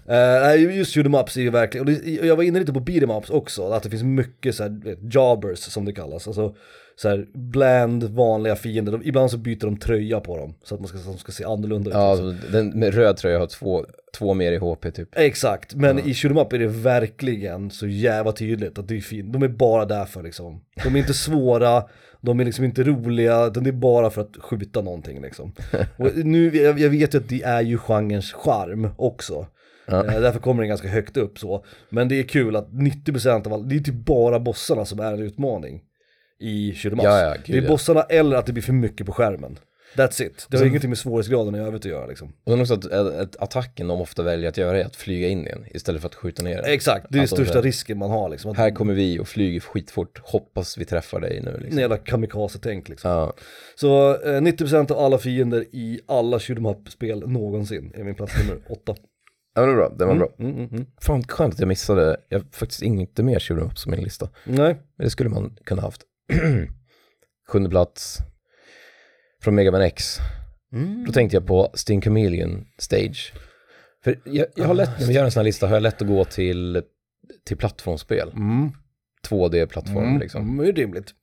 uh, 0.10 0.76
just 0.76 0.94
shoot 0.94 1.06
ups 1.06 1.36
är 1.36 1.40
ju 1.40 1.50
verkligen, 1.50 1.86
och 1.86 1.92
det, 1.92 2.20
och 2.20 2.26
jag 2.26 2.36
var 2.36 2.42
inne 2.42 2.58
lite 2.60 2.72
på 2.72 2.80
beat 2.80 3.10
ups 3.18 3.30
också, 3.30 3.70
att 3.70 3.82
det 3.82 3.90
finns 3.90 4.02
mycket 4.02 4.54
så 4.54 4.62
här, 4.62 4.96
jobbers 5.10 5.58
som 5.58 5.84
det 5.84 5.92
kallas, 5.92 6.28
alltså 6.28 6.54
så 7.00 7.08
här 7.08 7.26
bland 7.34 8.04
vanliga 8.04 8.56
fiender, 8.56 8.92
de, 8.92 9.02
ibland 9.04 9.30
så 9.30 9.38
byter 9.38 9.60
de 9.60 9.76
tröja 9.76 10.20
på 10.20 10.36
dem 10.36 10.54
så 10.64 10.74
att 10.74 10.80
man 10.80 10.88
ska, 10.88 10.98
de 10.98 11.18
ska 11.18 11.32
se 11.32 11.44
annorlunda 11.44 11.90
ut. 11.90 11.94
ja, 11.94 12.10
alltså, 12.10 12.34
den 12.52 12.68
med 12.78 12.94
röd 12.94 13.16
tröja 13.16 13.38
har 13.38 13.46
två, 13.46 13.84
två 14.18 14.34
mer 14.34 14.52
i 14.52 14.56
HP 14.56 14.90
typ. 14.94 15.08
Exakt, 15.12 15.74
men 15.74 15.98
i 15.98 16.14
shoot 16.14 16.32
'em 16.32 16.38
up 16.38 16.52
är 16.52 16.58
det 16.58 16.66
verkligen 16.66 17.70
så 17.70 17.86
jävla 17.86 18.32
tydligt 18.32 18.78
att 18.78 18.88
det 18.88 18.96
är 18.96 19.00
fint. 19.00 19.32
De 19.32 19.42
är 19.42 19.48
bara 19.48 19.84
där 19.84 20.04
för 20.04 20.22
liksom, 20.22 20.60
de 20.84 20.94
är 20.94 20.98
inte 20.98 21.14
svåra, 21.28 21.84
de 22.20 22.40
är 22.40 22.44
liksom 22.44 22.64
inte 22.64 22.82
roliga, 22.82 23.46
utan 23.46 23.64
det 23.64 23.70
är 23.70 23.72
bara 23.72 24.10
för 24.10 24.20
att 24.20 24.36
skjuta 24.40 24.80
någonting 24.80 25.22
liksom. 25.22 25.52
Och 25.96 26.16
nu, 26.16 26.56
jag, 26.56 26.78
jag 26.80 26.90
vet 26.90 27.14
ju 27.14 27.18
att 27.18 27.28
det 27.28 27.42
är 27.42 27.62
ju 27.62 27.78
genrens 27.78 28.32
charm 28.32 28.88
också. 28.96 29.46
Eh, 29.88 30.20
därför 30.20 30.40
kommer 30.40 30.62
den 30.62 30.68
ganska 30.68 30.88
högt 30.88 31.16
upp 31.16 31.38
så. 31.38 31.64
Men 31.90 32.08
det 32.08 32.18
är 32.18 32.22
kul 32.22 32.56
att 32.56 32.68
90% 32.70 33.46
av 33.46 33.52
all, 33.52 33.68
det 33.68 33.76
är 33.76 33.80
typ 33.80 34.06
bara 34.06 34.40
bossarna 34.40 34.84
som 34.84 35.00
är 35.00 35.12
en 35.12 35.22
utmaning 35.22 35.82
i 36.40 36.74
shoot 36.74 36.92
'em 36.92 36.98
ups. 36.98 37.04
Ja, 37.04 37.20
ja, 37.20 37.36
det 37.46 37.58
är 37.58 37.68
bossarna 37.68 38.02
eller 38.02 38.36
att 38.36 38.46
det 38.46 38.52
blir 38.52 38.62
för 38.62 38.72
mycket 38.72 39.06
på 39.06 39.12
skärmen. 39.12 39.58
That's 39.96 40.22
it. 40.22 40.46
Det 40.50 40.58
har 40.58 40.64
ingenting 40.66 40.90
med 40.90 40.98
svårighetsgraden 40.98 41.54
i 41.54 41.58
övrigt 41.58 41.80
att 41.84 41.90
göra 41.90 42.06
liksom. 42.06 42.32
Och 42.44 42.52
sen 42.52 42.60
också 42.60 42.74
att, 42.74 42.86
att 42.92 43.36
attacken 43.42 43.88
de 43.88 44.00
ofta 44.00 44.22
väljer 44.22 44.48
att 44.48 44.56
göra 44.56 44.80
är 44.80 44.84
att 44.84 44.96
flyga 44.96 45.28
in 45.28 45.46
igen 45.46 45.64
istället 45.70 46.00
för 46.00 46.08
att 46.08 46.14
skjuta 46.14 46.42
ner 46.42 46.56
den. 46.56 46.64
Exakt, 46.72 47.06
det 47.10 47.18
är 47.18 47.20
Alltså, 47.20 47.36
den 47.36 47.44
största 47.44 47.60
risken 47.62 47.98
man 47.98 48.10
har 48.10 48.28
liksom. 48.28 48.50
Att 48.50 48.56
Här 48.56 48.70
kommer 48.70 48.94
vi 48.94 49.18
och 49.18 49.28
flyger 49.28 49.60
skitfort, 49.60 50.18
hoppas 50.24 50.78
vi 50.78 50.84
träffar 50.84 51.20
dig 51.20 51.40
nu 51.44 51.50
En 51.50 51.60
liksom. 51.62 51.80
jävla 51.80 51.96
kamikaze-tänk 51.96 52.88
liksom. 52.88 53.10
Ja, 53.10 53.32
Så 53.74 54.10
eh, 54.14 54.40
90% 54.40 54.92
av 54.92 54.98
alla 54.98 55.18
fiender 55.18 55.64
i 55.72 56.00
alla 56.08 56.40
shoot 56.40 56.58
'em 56.58 56.66
up-spel 56.66 57.28
någonsin 57.28 57.92
är 57.94 58.04
min 58.04 58.14
plats 58.14 58.32
nummer 58.38 58.62
8. 58.68 58.94
ja 59.54 59.60
men 59.62 59.68
det 59.68 59.74
var 59.74 59.88
bra, 59.88 59.96
det 59.98 60.04
var 60.04 60.14
bra. 60.14 60.28
Mm, 60.38 60.52
mm, 60.56 60.68
mm. 60.72 60.86
Fan 61.00 61.22
skönt 61.22 61.54
att 61.54 61.60
jag 61.60 61.68
missade, 61.68 62.16
jag 62.28 62.38
har 62.38 62.46
faktiskt 62.52 62.82
inte 62.82 63.22
mer 63.22 63.38
shoot 63.40 63.58
'em 63.58 63.66
ups 63.66 63.84
på 63.84 63.90
min 63.90 64.00
lista. 64.04 64.28
Nej, 64.44 64.74
Men 64.96 65.04
det 65.04 65.10
skulle 65.10 65.30
man 65.30 65.56
kunna 65.64 65.82
haft. 65.82 66.02
Sjunde 67.48 67.70
plats. 67.70 68.18
Från 69.42 69.54
Mega 69.54 69.70
Man 69.70 69.82
X. 69.82 70.16
Då 71.06 71.12
tänkte 71.12 71.36
jag 71.36 71.46
på 71.46 71.70
Sting 71.74 72.02
Chameleon 72.02 72.66
Stage. 72.78 73.32
För 74.04 74.20
jag, 74.24 74.46
jag 74.56 74.64
har 74.64 74.74
lätt, 74.74 75.00
när 75.00 75.06
vi 75.06 75.12
gör 75.12 75.24
en 75.24 75.30
sån 75.30 75.40
här 75.40 75.44
lista 75.44 75.66
har 75.66 75.74
jag 75.74 75.82
lätt 75.82 76.02
att 76.02 76.08
gå 76.08 76.24
till, 76.24 76.82
till 77.46 77.56
plattformsspel. 77.56 78.28
mm. 78.32 78.70
2D-plattform 79.28 80.04
Mm. 80.04 80.18
liksom. 80.20 80.42
Mm, 80.42 80.64
det 80.64 80.70
är 80.72 80.74
rimligt. 80.74 81.14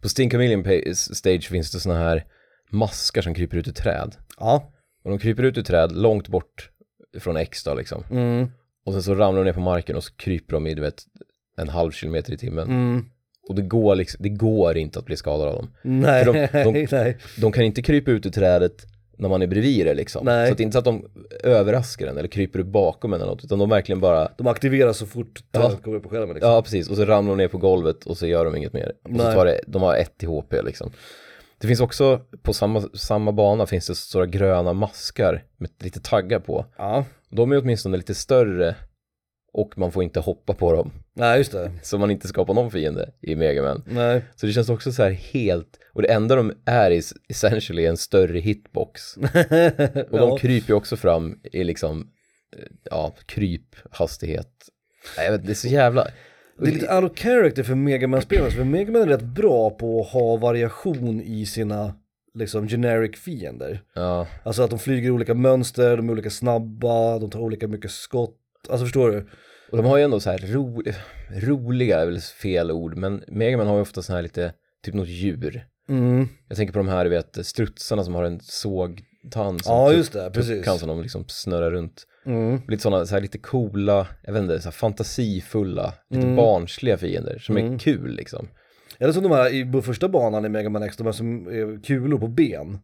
På 0.00 0.08
Sting 0.08 0.30
Chameleon 0.30 0.94
Stage 0.94 1.48
finns 1.48 1.72
det 1.72 1.80
såna 1.80 1.98
här 1.98 2.24
maskar 2.70 3.22
som 3.22 3.34
kryper 3.34 3.56
ut 3.56 3.68
ur 3.68 3.72
träd. 3.72 4.16
Ja. 4.38 4.72
Och 5.04 5.10
de 5.10 5.18
kryper 5.18 5.42
ut 5.42 5.58
ur 5.58 5.62
träd 5.62 5.92
långt 5.92 6.28
bort 6.28 6.70
från 7.18 7.36
X 7.36 7.64
då 7.64 7.74
liksom. 7.74 8.04
Mm. 8.10 8.50
Och 8.84 8.92
sen 8.92 9.02
så 9.02 9.14
ramlar 9.14 9.40
de 9.40 9.44
ner 9.44 9.52
på 9.52 9.60
marken 9.60 9.96
och 9.96 10.04
så 10.04 10.14
kryper 10.14 10.52
de 10.52 10.66
i 10.66 10.74
du 10.74 10.82
vet 10.82 11.02
en 11.56 11.68
halv 11.68 11.90
kilometer 11.90 12.32
i 12.32 12.38
timmen. 12.38 12.68
Mm. 12.70 13.04
Och 13.48 13.54
det 13.54 13.62
går 13.62 13.94
liksom, 13.94 14.22
det 14.22 14.28
går 14.28 14.76
inte 14.76 14.98
att 14.98 15.04
bli 15.06 15.16
skadad 15.16 15.48
av 15.48 15.54
dem. 15.54 15.70
Nej, 15.82 16.24
de- 16.24 16.48
de- 16.72 16.86
nej. 16.96 17.16
De 17.40 17.52
kan 17.52 17.64
inte 17.64 17.82
krypa 17.82 18.10
ut 18.10 18.26
ur 18.26 18.30
trädet 18.30 18.86
när 19.16 19.28
man 19.28 19.42
är 19.42 19.46
bredvid 19.46 19.86
det 19.86 19.94
liksom. 19.94 20.24
Nej. 20.24 20.48
Så 20.48 20.54
det 20.54 20.62
är 20.62 20.64
inte 20.64 20.72
så 20.72 20.78
att 20.78 20.84
de 20.84 21.08
överraskar 21.44 22.06
en 22.06 22.18
eller 22.18 22.28
kryper 22.28 22.58
upp 22.58 22.66
bakom 22.66 23.12
en 23.12 23.20
eller 23.20 23.30
något, 23.30 23.44
utan 23.44 23.58
de 23.58 23.68
verkligen 23.70 24.00
bara, 24.00 24.28
De 24.38 24.46
aktiveras 24.46 24.98
så 24.98 25.06
fort 25.06 25.42
Ja. 25.52 25.60
trädet 25.60 25.82
kommer 25.82 25.96
upp 25.96 26.02
på 26.02 26.08
skärmen 26.08 26.34
liksom. 26.34 26.50
ja 26.52 26.62
precis, 26.62 26.90
och 26.90 26.96
så 26.96 27.04
ramlar 27.04 27.32
de 27.32 27.36
ner 27.38 27.48
på 27.48 27.58
golvet 27.58 28.04
och 28.06 28.18
så 28.18 28.26
gör 28.26 28.44
de 28.44 28.56
inget 28.56 28.72
mer. 28.72 28.92
Och 29.04 29.10
så 29.20 29.24
Nej. 29.24 29.34
tar 29.34 29.44
det, 29.46 29.60
de 29.66 29.82
har 29.82 29.94
ett 29.96 30.22
i 30.22 30.26
HP 30.26 30.52
liksom. 30.64 30.90
Det 31.60 31.66
finns 31.66 31.80
också, 31.80 32.20
på 32.42 32.52
samma, 32.52 32.80
samma 32.94 33.32
bana 33.32 33.66
finns 33.66 33.86
det 33.86 33.94
stora 33.94 34.26
gröna 34.26 34.72
maskar 34.72 35.44
med 35.56 35.70
lite 35.80 36.00
taggar 36.00 36.38
på. 36.40 36.66
Ja. 36.78 37.04
De 37.30 37.52
är 37.52 37.58
åtminstone 37.62 37.96
lite 37.96 38.14
större 38.14 38.74
och 39.52 39.78
man 39.78 39.92
får 39.92 40.02
inte 40.02 40.20
hoppa 40.20 40.54
på 40.54 40.72
dem. 40.72 40.92
Nej, 41.14 41.38
just 41.38 41.52
det. 41.52 41.72
Så 41.82 41.98
man 41.98 42.10
inte 42.10 42.28
skapar 42.28 42.54
någon 42.54 42.70
fiende 42.70 43.10
i 43.20 43.36
Mega 43.36 43.62
Man. 43.62 43.82
Nej. 43.86 44.24
Så 44.36 44.46
det 44.46 44.52
känns 44.52 44.68
också 44.68 44.92
så 44.92 45.02
här 45.02 45.10
helt, 45.10 45.78
och 45.92 46.02
det 46.02 46.08
enda 46.12 46.36
de 46.36 46.52
är 46.64 46.90
is 46.90 47.14
essentially 47.28 47.86
en 47.86 47.96
större 47.96 48.38
hitbox. 48.38 49.16
Och 50.10 50.18
de 50.18 50.28
Ja. 50.28 50.36
kryper 50.40 50.68
ju 50.68 50.74
också 50.74 50.96
fram 50.96 51.38
i 51.52 51.64
liksom, 51.64 52.00
eh, 52.56 52.64
ja, 52.90 53.14
kryphastighet. 53.26 54.50
Nej, 55.16 55.26
jag 55.26 55.32
vet, 55.32 55.46
det 55.46 55.52
är 55.52 55.54
så 55.54 55.68
jävla... 55.68 56.06
Det 56.58 56.68
är 56.68 56.72
lite 56.72 56.94
out 56.96 57.10
of 57.12 57.18
character 57.18 57.62
för 57.62 57.74
Mega 57.74 58.08
man 58.08 58.22
spelare 58.22 58.50
för 58.50 58.64
Mega 58.64 58.92
Man 58.92 59.02
är 59.02 59.06
rätt 59.06 59.22
bra 59.22 59.70
på 59.70 60.00
att 60.00 60.08
ha 60.08 60.36
variation 60.36 61.20
i 61.20 61.46
sina 61.46 61.94
liksom 62.34 62.68
generic 62.68 63.16
fiender. 63.20 63.82
Ja, 63.94 64.26
Alltså 64.42 64.62
att 64.62 64.70
de 64.70 64.78
flyger 64.78 65.08
i 65.08 65.10
olika 65.10 65.34
mönster, 65.34 65.96
de 65.96 66.08
är 66.08 66.12
olika 66.12 66.30
snabba, 66.30 67.18
de 67.18 67.30
tar 67.30 67.40
olika 67.40 67.68
mycket 67.68 67.90
skott. 67.90 68.38
Alltså 68.68 68.84
förstår 68.86 69.10
du? 69.10 69.26
och 69.70 69.76
de 69.76 69.86
har 69.86 69.96
ju 69.98 70.04
ändå 70.04 70.20
så 70.20 70.30
här 70.30 70.38
ro, 70.38 70.82
roliga 71.42 72.00
är 72.00 72.06
väl 72.06 72.20
fel 72.20 72.70
ord, 72.70 72.96
men 72.96 73.24
Megaman 73.28 73.66
har 73.66 73.74
ju 73.76 73.82
ofta 73.82 74.02
så 74.02 74.12
här 74.12 74.22
lite, 74.22 74.52
typ 74.84 74.94
något 74.94 75.08
djur. 75.08 75.66
Mm. 75.88 76.28
Jag 76.48 76.56
tänker 76.56 76.72
på 76.72 76.78
de 76.78 76.88
här, 76.88 77.04
du 77.04 77.10
vet, 77.10 77.46
strutsarna 77.46 78.04
som 78.04 78.14
har 78.14 78.24
en 78.24 78.40
sågtand 78.40 79.64
som 79.64 79.74
Ja 79.74 79.88
tupp- 79.90 79.96
just 79.96 80.12
det, 80.12 80.30
precis. 80.30 80.56
tuppkam 80.56 80.78
som 80.78 80.88
de 80.88 81.02
liksom 81.02 81.24
snurrar 81.28 81.70
runt. 81.70 82.02
Mm. 82.26 82.60
Lite 82.68 82.82
sådana, 82.82 83.06
så 83.06 83.14
här 83.14 83.22
lite 83.22 83.38
coola, 83.38 84.06
jag 84.22 84.32
vet 84.32 84.42
inte, 84.42 84.60
så 84.60 84.64
här 84.64 84.72
fantasifulla, 84.72 85.94
lite 86.10 86.22
Mm. 86.26 86.36
barnsliga 86.36 86.98
fiender 86.98 87.38
som 87.38 87.56
är 87.56 87.78
kul 87.78 88.14
liksom. 88.16 88.48
Eller 88.98 89.12
som 89.12 89.22
de 89.22 89.32
här 89.32 89.50
i 89.78 89.82
första 89.82 90.08
banan 90.08 90.44
i 90.44 90.48
Mega 90.48 90.68
Man 90.68 90.82
X, 90.82 90.96
de 90.96 91.04
här 91.04 91.12
som 91.12 91.46
är 91.46 91.82
kulor 91.84 92.18
på 92.18 92.28
ben. 92.28 92.78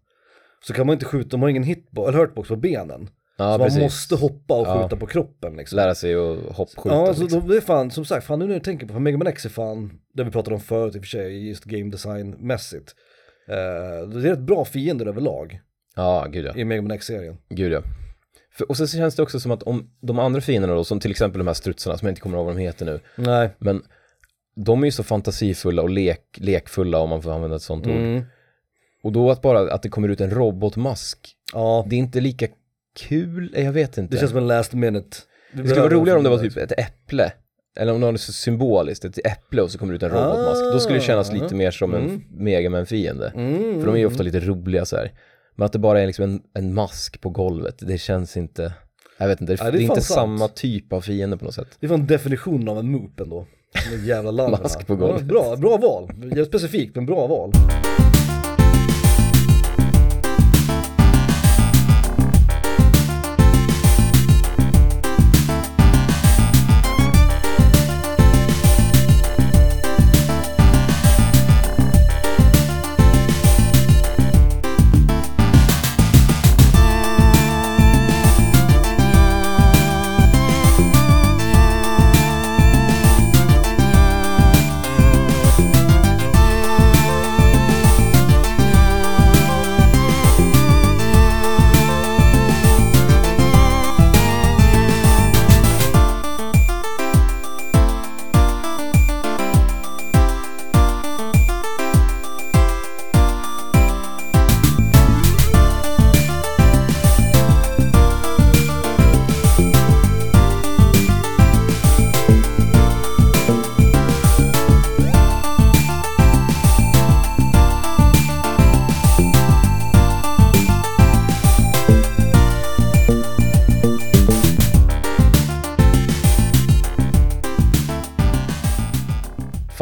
Så 0.67 0.73
kan 0.73 0.87
man 0.87 0.93
inte 0.95 1.05
skjuta, 1.07 1.29
de 1.29 1.43
har 1.43 1.49
ingen 1.49 1.63
hitbox, 1.63 2.09
eller 2.09 2.19
hurtbox 2.19 2.49
på 2.49 2.57
benen. 2.57 3.09
Ja, 3.41 3.53
så 3.53 3.59
precis. 3.65 3.77
man 3.77 3.83
måste 3.85 4.15
hoppa 4.17 4.55
och 4.55 4.67
Ja. 4.67 4.83
skjuta 4.83 4.97
på 4.97 5.07
kroppen 5.07 5.57
liksom. 5.57 5.77
Lära 5.77 5.95
sig 5.95 6.15
att 6.15 6.57
hoppskjuta. 6.57 6.97
Ja, 6.97 7.09
alltså 7.09 7.23
liksom. 7.23 7.41
de, 7.41 7.49
det 7.49 7.57
är 7.57 7.61
fan, 7.61 7.91
som 7.91 8.05
sagt, 8.05 8.27
fan 8.27 8.39
nu 8.39 8.47
när 8.47 8.53
jag 8.55 8.65
tänker 8.65 8.87
på, 8.87 8.93
för 8.93 9.01
Mega 9.01 9.19
Man 9.19 9.27
X 9.27 9.45
är 9.45 9.49
fan, 9.51 9.93
det 10.15 10.25
vi 10.25 10.31
pratade 10.31 10.55
om 10.55 10.61
förut 10.61 10.95
i 10.97 10.99
och 10.99 11.03
för 11.03 11.09
sig, 11.09 11.49
just 11.49 11.65
game 11.65 11.91
design-mässigt. 11.91 12.95
Eh, 13.49 14.09
det 14.09 14.29
är 14.29 14.33
ett 14.33 14.39
bra 14.39 14.65
fiender 14.65 15.07
överlag 15.07 15.61
Ja, 15.97 16.27
gud 16.31 16.47
ja. 16.47 16.53
i 16.57 16.65
Mega 16.65 16.83
Man 16.83 16.91
X-serien. 16.91 17.37
Gud 17.51 17.73
ja. 17.73 17.83
För, 18.53 18.69
och 18.71 18.77
så 18.77 18.87
känns 18.87 19.15
det 19.15 19.23
också 19.23 19.41
som 19.41 19.51
att 19.51 19.63
om 19.63 19.91
de 20.01 20.19
andra 20.19 20.41
fienderna 20.41 20.75
då, 20.75 20.85
som 20.85 21.01
till 21.01 21.11
exempel 21.11 21.39
de 21.39 21.47
här 21.47 21.55
strutsarna 21.55 21.99
som 21.99 22.07
jag 22.07 22.13
inte 22.13 22.21
kommer 22.21 22.37
ihåg 22.37 22.47
vad 22.47 22.57
de 22.57 22.61
heter 22.61 22.87
nu, 22.87 23.01
Nej. 23.17 23.51
men 23.59 23.83
de 24.57 24.83
är 24.83 24.87
ju 24.87 24.91
så 24.93 25.03
fantasifulla 25.03 25.83
och 25.83 25.91
lek, 25.91 26.21
lekfulla 26.37 26.99
om 26.99 27.11
man 27.11 27.23
får 27.23 27.33
använda 27.33 27.57
ett 27.57 27.63
sånt 27.63 27.87
ord. 27.87 27.93
Mm. 27.93 28.23
Och 29.03 29.13
då 29.13 29.31
att 29.31 29.43
bara 29.43 29.75
att 29.75 29.83
det 29.83 29.89
kommer 29.89 30.09
ut 30.09 30.21
en 30.21 30.31
robotmask, 30.31 31.35
Ja, 31.53 31.87
det 31.89 31.97
är 31.97 31.99
inte 31.99 32.21
lika 32.21 32.47
kul, 32.99 33.55
jag 33.57 33.73
vet 33.73 33.99
inte. 33.99 34.15
det 34.15 34.19
känns 34.19 34.31
som 34.31 34.39
en 34.39 34.47
last 34.47 34.73
minute. 34.73 35.17
det 35.53 35.69
skulle 35.69 35.81
vara 35.81 35.95
roligare 35.95 36.19
om 36.19 36.25
det 36.25 36.31
var 36.31 36.39
typ 36.39 36.57
ett 36.57 36.73
äpple, 36.79 37.33
eller 37.79 37.93
om 37.95 38.01
det 38.01 38.07
var 38.07 38.17
så 38.17 38.33
symboliskt, 38.33 39.05
ett 39.05 39.27
äpple 39.27 39.63
och 39.63 39.71
så 39.71 39.79
kommer 39.79 39.93
det 39.93 39.97
ut 39.97 40.03
en 40.03 40.11
robotmask. 40.11 40.63
Då 40.73 40.81
skulle 40.81 40.99
det 40.99 41.05
kännas 41.05 41.33
lite 41.33 41.55
mer 41.55 41.71
som 41.71 41.95
en 41.95 42.25
Megaman-fiende. 42.31 43.33
Mm. 43.35 43.81
För 43.81 43.87
de 43.87 43.95
är 43.95 43.99
ju 43.99 44.07
ofta 44.07 44.23
lite 44.23 44.41
roliga 44.41 44.85
så 44.85 44.97
här. 44.97 45.13
Men 45.57 45.67
att 45.67 45.73
det 45.73 45.79
bara 45.79 46.01
är 46.01 46.07
liksom 46.07 46.25
en, 46.25 46.41
en 46.55 46.75
mask 46.75 47.21
på 47.21 47.31
golvet, 47.31 47.75
det 47.81 47.99
känns 47.99 48.37
inte, 48.37 48.73
jag 49.19 49.29
vet 49.29 49.41
inte, 49.41 49.53
det, 49.53 49.59
Ja, 49.61 49.65
det 49.65 49.69
är 49.69 49.73
det 49.73 49.83
inte 49.83 49.95
sant. 50.01 50.05
samma 50.05 50.49
typ 50.49 50.93
av 50.93 51.01
fiende 51.01 51.37
på 51.37 51.45
något 51.45 51.55
sätt. 51.55 51.69
Det 51.81 51.87
är 51.87 51.89
fan 51.89 52.07
definitionen 52.07 52.69
av 52.69 52.79
en 52.79 52.91
moop 52.91 53.21
ändå. 53.21 53.47
Den 53.91 54.07
jävla 54.07 54.31
larverna. 54.31 54.63
Mask 54.63 54.87
på 54.87 54.97
golvet. 54.97 55.21
Ja, 55.21 55.27
bra, 55.27 55.57
bra 55.57 55.77
val. 55.77 56.47
Specifikt 56.47 56.97
men 56.97 57.07
bra 57.07 57.27
val. 57.27 57.53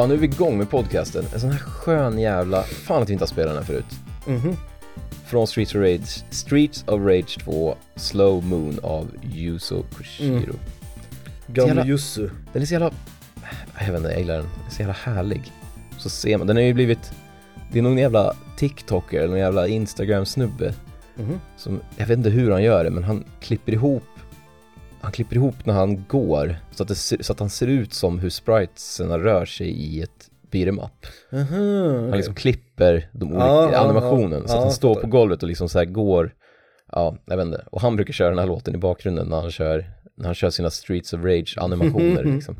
Nu 0.08 0.14
är 0.14 0.18
vi 0.18 0.26
igång 0.26 0.58
med 0.58 0.70
podcasten, 0.70 1.24
en 1.34 1.40
sån 1.40 1.50
här 1.50 1.58
skön 1.58 2.18
jävla, 2.18 2.62
fan 2.62 3.02
att 3.02 3.08
vi 3.08 3.12
inte 3.12 3.22
har 3.22 3.26
spelat 3.28 3.48
den 3.50 3.56
här 3.56 3.64
förut. 3.64 4.00
Mhm. 4.26 4.56
Från 5.26 5.46
Streets 5.46 5.74
of 5.74 5.80
Rage, 5.80 6.24
Streets 6.30 6.84
of 6.86 7.00
Rage 7.02 7.38
2, 7.44 7.76
Slow 7.96 8.44
Moon 8.44 8.78
av 8.82 9.08
Yuzo 9.34 9.82
Koshiro. 9.96 10.34
Mm. 10.36 10.56
Gamle 11.46 11.82
Jussu. 11.86 12.28
Den 12.52 12.62
är 12.62 12.66
så 12.66 12.72
jävla, 12.74 12.90
jag 13.80 13.86
vet 13.86 13.96
inte, 13.96 14.08
jag 14.10 14.18
gillar 14.18 14.34
den. 14.34 14.42
Den 14.44 14.66
är 14.66 14.70
så 14.70 14.82
jävla 14.82 14.96
härlig. 15.02 15.52
Så 15.98 16.08
ser 16.10 16.38
man, 16.38 16.46
den 16.46 16.56
har 16.56 16.62
ju 16.62 16.74
blivit, 16.74 17.12
det 17.72 17.78
är 17.78 17.82
någon 17.82 17.98
jävla 17.98 18.34
TikToker 18.56 19.18
eller 19.18 19.28
någon 19.28 19.38
jävla 19.38 19.66
Instagram-snubbe 19.68 20.74
Mhm. 21.18 21.40
som, 21.56 21.80
jag 21.96 22.06
vet 22.06 22.18
inte 22.18 22.30
hur 22.30 22.50
han 22.50 22.62
gör 22.62 22.84
det, 22.84 22.90
men 22.90 23.04
han 23.04 23.24
klipper 23.40 23.72
ihop, 23.72 24.04
han 25.00 25.12
klipper 25.12 25.36
ihop 25.36 25.66
när 25.66 25.74
han 25.74 26.04
går 26.08 26.56
så 26.70 26.82
att, 26.82 26.96
ser- 26.96 27.22
så 27.22 27.32
att 27.32 27.40
han 27.40 27.50
ser 27.50 27.66
ut 27.66 27.94
som 27.94 28.18
hur 28.18 28.30
spritesarna 28.30 29.18
rör 29.18 29.44
sig 29.44 29.68
i 29.68 30.02
ett 30.02 30.30
beat'em 30.50 30.84
up. 30.84 31.06
Aha. 31.32 32.00
Han 32.00 32.16
liksom 32.16 32.34
klipper 32.34 33.08
de 33.12 33.24
olika 33.24 33.46
ja, 33.46 33.78
animationen 33.78 34.42
ja. 34.42 34.48
så 34.48 34.56
att 34.56 34.62
han 34.62 34.72
står 34.72 34.94
på 34.94 35.06
golvet 35.06 35.42
och 35.42 35.48
liksom 35.48 35.68
så 35.68 35.78
här 35.78 35.84
går, 35.84 36.34
ja, 36.92 37.16
jag 37.26 37.36
vet 37.36 37.46
inte. 37.46 37.64
Och 37.70 37.80
han 37.80 37.96
brukar 37.96 38.12
köra 38.12 38.28
den 38.28 38.38
här 38.38 38.46
låten 38.46 38.74
i 38.74 38.78
bakgrunden 38.78 39.28
när 39.28 39.40
han 39.40 39.50
kör, 39.50 39.90
när 40.16 40.24
han 40.26 40.34
kör 40.34 40.50
sina 40.50 40.70
Streets 40.70 41.12
of 41.12 41.24
Rage 41.24 41.54
animationer 41.58 42.24
liksom. 42.34 42.56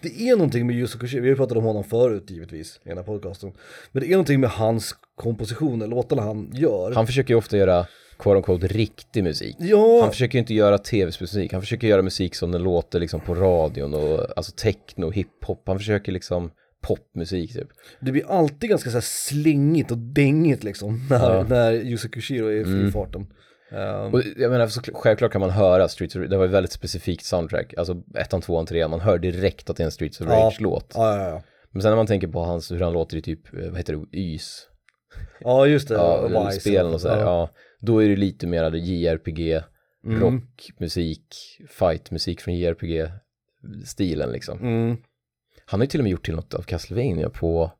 Det 0.00 0.28
är 0.28 0.36
någonting 0.36 0.66
med 0.66 0.76
Yuzo 0.76 0.98
Koshiro, 0.98 1.22
vi 1.22 1.28
har 1.28 1.32
ju 1.32 1.36
pratat 1.36 1.56
om 1.56 1.64
honom 1.64 1.84
förut 1.84 2.30
givetvis 2.30 2.80
i 2.84 2.88
den 2.88 2.98
här 2.98 3.04
podcasten. 3.04 3.52
Men 3.92 4.02
det 4.02 4.08
är 4.08 4.12
någonting 4.12 4.40
med 4.40 4.50
hans 4.50 4.94
kompositioner, 5.14 5.86
låtarna 5.86 6.22
han 6.22 6.50
gör. 6.54 6.92
Han 6.94 7.06
försöker 7.06 7.34
ju 7.34 7.38
ofta 7.38 7.56
göra 7.56 7.86
quote 8.18 8.36
unquote 8.36 8.66
riktig 8.66 9.24
musik. 9.24 9.56
ja, 9.58 9.98
Han 10.00 10.10
försöker 10.10 10.34
ju 10.34 10.40
inte 10.40 10.54
göra 10.54 10.78
tv-musik, 10.78 11.52
han 11.52 11.62
försöker 11.62 11.86
göra 11.88 12.02
musik 12.02 12.34
som 12.34 12.52
den 12.52 12.62
låter 12.62 13.00
liksom 13.00 13.20
på 13.20 13.34
radion 13.34 13.94
och 13.94 14.26
alltså 14.36 14.52
techno, 14.52 15.10
hiphop, 15.10 15.62
han 15.66 15.78
försöker 15.78 16.12
liksom 16.12 16.50
popmusik 16.82 17.52
typ. 17.52 17.68
det 18.00 18.12
blir 18.12 18.30
alltid 18.30 18.70
ganska 18.70 18.90
så 18.90 18.96
här 18.96 19.00
slingigt 19.02 19.90
och 19.90 19.98
dängigt 19.98 20.64
liksom 20.64 21.06
när, 21.10 21.34
Ja. 21.34 21.42
när 21.48 21.72
Yuzo 21.72 22.08
Koshiro 22.08 22.46
är 22.46 22.52
i 22.52 22.62
Mm. 22.62 22.92
farten. 22.92 23.26
Um, 23.72 24.14
Och 24.14 24.22
jag 24.36 24.50
menar, 24.50 24.66
så, 24.66 24.80
självklart 24.94 25.32
kan 25.32 25.40
man 25.40 25.50
höra 25.50 25.88
Streets 25.88 26.16
of 26.16 26.20
Rage, 26.20 26.30
det 26.30 26.36
var 26.36 26.44
ett 26.44 26.50
väldigt 26.50 26.72
specifikt 26.72 27.24
soundtrack, 27.24 27.74
alltså 27.76 27.96
ettan, 28.18 28.40
tvåan, 28.40 28.66
trean, 28.66 28.90
man 28.90 29.00
hör 29.00 29.18
direkt 29.18 29.70
att 29.70 29.76
det 29.76 29.82
är 29.82 29.84
en 29.84 29.90
Streets 29.90 30.20
of 30.20 30.26
Ja. 30.30 30.34
Rage-låt. 30.34 30.92
ja, 30.94 31.16
ja, 31.20 31.28
ja. 31.28 31.42
Men 31.70 31.82
sen 31.82 31.90
när 31.90 31.96
man 31.96 32.06
tänker 32.06 32.28
på 32.28 32.40
hans, 32.40 32.70
hur 32.72 32.80
han 32.80 32.92
låter 32.92 33.16
i 33.16 33.22
typ, 33.22 33.54
eh, 33.54 33.68
vad 33.68 33.76
heter 33.76 33.92
det, 34.12 34.18
Ys, 34.18 34.66
ja, 35.40 35.66
just 35.66 35.88
det. 35.88 35.94
ja, 35.94 36.50
spelen 36.50 36.94
och 36.94 37.00
sådär, 37.00 37.20
ja. 37.20 37.50
Då 37.80 38.02
är 38.04 38.08
det 38.08 38.16
lite 38.16 38.46
mer 38.46 38.74
JRPG, 38.74 39.62
Mm. 40.06 40.20
rockmusik, 40.20 41.34
fightmusik 41.68 42.40
från 42.40 42.54
JRPG-stilen 42.54 44.32
liksom. 44.32 44.58
Mm. 44.58 44.96
Han 45.66 45.80
har 45.80 45.84
ju 45.84 45.88
till 45.88 46.00
och 46.00 46.04
med 46.04 46.10
gjort 46.10 46.24
till 46.24 46.34
något 46.34 46.54
av 46.54 46.62
Castlevania 46.62 47.28
på, 47.30 47.72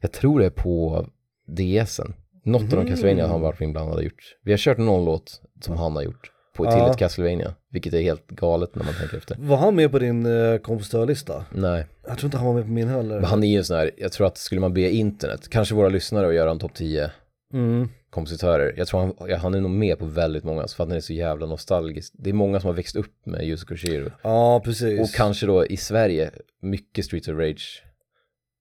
jag 0.00 0.12
tror 0.12 0.40
det 0.40 0.46
är 0.46 0.50
på 0.50 1.06
DSen. 1.46 2.14
Något 2.44 2.62
av 2.62 2.68
de 2.68 2.76
Mhm. 2.76 2.88
Castlevania 2.88 3.26
han 3.26 3.40
varit 3.40 3.60
inblandad 3.60 3.94
har 3.94 4.02
gjort. 4.02 4.36
Vi 4.42 4.52
har 4.52 4.58
kört 4.58 4.78
någon 4.78 5.04
låt 5.04 5.40
som 5.60 5.76
han 5.76 5.96
har 5.96 6.02
gjort 6.02 6.30
på, 6.56 6.64
till 6.64 6.72
Ja. 6.78 6.90
ett 6.90 6.96
Castlevania, 6.96 7.54
vilket 7.70 7.94
är 7.94 8.00
helt 8.02 8.26
galet 8.26 8.74
när 8.74 8.84
man 8.84 8.94
tänker 8.94 9.16
efter. 9.16 9.36
Var 9.38 9.56
han 9.56 9.76
med 9.76 9.90
på 9.90 9.98
din 9.98 10.26
uh, 10.26 10.58
kompositörlista? 10.58 11.44
Nej, 11.54 11.86
Jag 12.06 12.18
tror 12.18 12.26
inte 12.26 12.36
han 12.36 12.46
var 12.46 12.54
med 12.54 12.64
på 12.64 12.70
min 12.70 12.88
heller. 12.88 13.14
men 13.16 13.24
han 13.24 13.44
är 13.44 13.48
ju 13.48 13.56
en 13.58 13.64
sån 13.64 13.76
här, 13.76 13.90
jag 13.96 14.12
tror 14.12 14.26
att 14.26 14.38
skulle 14.38 14.60
man 14.60 14.74
be 14.74 14.90
internet, 14.90 15.48
kanske 15.48 15.74
våra 15.74 15.88
lyssnare 15.88 16.28
att 16.28 16.34
göra 16.34 16.50
en 16.50 16.58
topp 16.58 16.74
10 16.74 17.10
Mm. 17.52 17.88
Kompositörer. 18.10 18.74
Jag 18.76 18.88
tror 18.88 19.00
han, 19.00 19.38
han 19.40 19.54
är 19.54 19.60
nog 19.60 19.70
med 19.70 19.98
på 19.98 20.06
väldigt 20.06 20.44
många, 20.44 20.60
för 20.68 20.82
att 20.84 20.88
han 20.88 20.96
är 20.96 21.00
så 21.00 21.12
jävla 21.12 21.46
nostalgisk. 21.46 22.12
Det 22.16 22.30
är 22.30 22.34
många 22.34 22.60
som 22.60 22.66
har 22.68 22.74
växt 22.74 22.96
upp 22.96 23.26
med 23.26 23.44
Yuzo 23.44 23.66
Koshiro. 23.66 24.10
Ja, 24.22 24.60
precis. 24.64 25.00
Och 25.00 25.10
kanske 25.16 25.46
då 25.46 25.66
i 25.66 25.76
Sverige, 25.76 26.30
mycket 26.62 27.04
Streets 27.04 27.28
of 27.28 27.34
Rage 27.38 27.82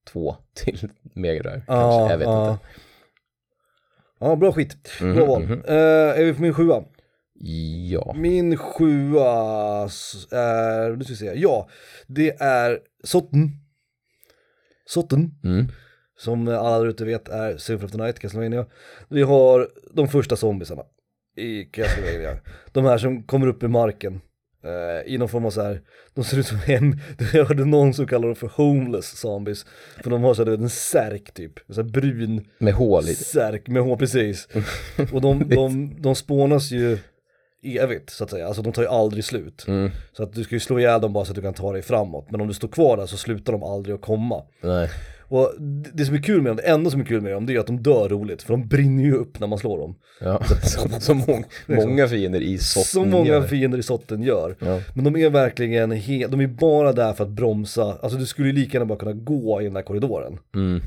2 0.08 0.36
till 0.54 0.90
Mega 1.16 1.44
Drive. 1.44 1.62
Kanske, 1.68 1.74
Ja, 1.74 2.12
jag 2.12 2.18
vet 2.18 2.28
ja. 2.28 2.52
inte. 2.52 2.66
Ja, 4.20 4.36
bra 4.36 4.52
skit. 4.52 4.90
Mhm, 5.02 5.16
Bra 5.16 5.26
val. 5.26 5.42
mhm. 5.44 5.62
Eh, 5.68 5.76
är 6.20 6.24
vi 6.26 6.34
på 6.34 6.42
min 6.42 6.54
sjua? 6.54 6.84
Ja. 7.90 8.14
Min 8.18 8.58
sjua 8.58 9.30
är, 10.32 10.96
nu 10.96 11.04
ska 11.04 11.14
vi 11.14 11.18
se, 11.18 11.34
ja, 11.36 11.70
det 12.08 12.42
är 12.42 12.80
Sotten. 13.04 13.50
Sotten. 14.86 15.32
Mm. 15.44 15.68
Som 16.20 16.48
alla 16.48 16.80
där 16.80 16.88
ute 16.88 17.06
vet 17.06 17.30
är 17.30 17.58
Symphony 17.58 17.86
of 17.86 17.92
the 17.92 17.98
Night, 17.98 18.20
Castlevania. 18.20 18.66
Vi 19.10 19.22
har 19.22 19.68
de 19.94 20.08
första 20.08 20.36
zombiesarna 20.36 20.84
i 21.38 21.64
Castlevania. 21.64 22.38
de 22.72 22.86
här 22.86 22.98
som 22.98 23.24
kommer 23.24 23.48
upp 23.48 23.64
i 23.64 23.68
marken. 23.68 24.22
Eh, 24.64 25.14
I 25.14 25.18
någon 25.18 25.30
form 25.30 25.46
av 25.46 25.50
så 25.52 25.62
här, 25.62 25.82
de 26.14 26.24
ser 26.24 26.40
ut 26.40 26.48
som 26.48 26.58
hem, 26.58 26.96
jag 27.34 27.46
hörde 27.46 27.66
någon 27.66 27.94
som 27.94 28.08
kallar 28.08 28.28
dem 28.28 28.36
för 28.36 28.48
homeless 28.48 29.20
zombies. 29.20 29.66
För 30.04 30.10
de 30.10 30.24
har 30.24 30.34
så 30.34 30.46
här, 30.46 30.52
en 30.52 30.70
särk 30.70 31.34
typ, 31.34 31.70
en 31.70 31.76
så 31.76 31.82
här 31.82 31.90
brun 31.90 32.46
Med 32.58 32.74
hål 32.74 33.04
i. 33.04 33.16
särk 33.16 33.68
med 33.68 33.82
hår, 33.84 33.98
precis. 33.98 34.48
Och 35.14 35.22
de, 35.22 35.50
de, 35.50 35.96
de 36.02 36.16
spånas 36.16 36.72
ju 36.72 36.98
evigt 37.64 38.10
så 38.10 38.24
att 38.24 38.30
säga, 38.30 38.48
alltså 38.48 38.62
de 38.62 38.74
tar 38.74 38.82
ju 38.82 38.88
aldrig 38.88 39.26
slut. 39.26 39.66
Mm. 39.68 39.92
Så 40.14 40.24
att 40.24 40.34
du 40.34 40.44
ska 40.44 40.56
ju 40.56 40.60
slå 40.60 40.80
ihjäl 40.80 41.02
dem 41.02 41.14
bara 41.14 41.26
så 41.26 41.32
att 41.32 41.36
du 41.36 41.42
kan 41.42 41.54
ta 41.54 41.74
dig 41.74 41.82
framåt. 41.82 42.32
Men 42.32 42.42
om 42.42 42.48
du 42.48 42.54
står 42.54 42.68
kvar 42.68 42.98
där 42.98 43.06
så 43.06 43.18
slutar 43.18 43.54
de 43.54 43.64
aldrig 43.64 43.96
att 43.96 44.02
komma. 44.02 44.44
Nej. 44.62 44.90
Och 45.30 45.54
det 45.94 46.06
som 46.06 46.16
är 46.16 46.22
kul 46.22 46.42
med 46.42 46.50
dem, 46.50 46.56
det 46.58 46.64
enda 46.64 46.90
som 46.90 47.02
är 47.02 47.06
kul 47.06 47.22
med 47.22 47.32
dem, 47.32 47.46
det 47.46 47.56
är 47.56 47.60
att 47.60 47.68
de 47.68 47.84
dör 47.84 48.10
roligt. 48.10 48.42
För 48.44 48.54
de 48.54 48.68
brinner 48.68 49.04
ju 49.04 49.14
upp 49.14 49.40
när 49.40 49.48
man 49.48 49.60
slår 49.60 49.78
dem. 49.78 49.96
Ja. 50.22 50.42
Som, 50.64 50.90
som 51.02 51.18
mång, 51.18 51.44
många 51.68 52.08
fiender 52.08 52.42
i 52.42 52.58
sotten 52.58 52.86
Så 52.86 53.06
många 53.06 53.28
gör. 53.28 53.42
fiender 53.42 53.78
i 53.78 53.84
sotten 53.84 54.24
gör. 54.24 54.56
Ja. 54.60 54.80
Men 54.96 55.06
de 55.06 55.16
är 55.16 55.30
verkligen 55.30 55.90
de 55.90 56.42
är 56.42 56.48
bara 56.48 56.94
där 56.94 57.14
för 57.14 57.24
att 57.24 57.30
bromsa, 57.30 57.98
alltså 58.02 58.18
du 58.18 58.26
skulle 58.26 58.48
ju 58.48 58.54
lika 58.54 58.78
gärna 58.78 58.86
bara 58.86 59.00
kunna 59.00 59.14
gå 59.14 59.62
i 59.62 59.64
den 59.64 59.74
där 59.74 59.82
korridoren. 59.82 60.38
Mm. 60.56 60.82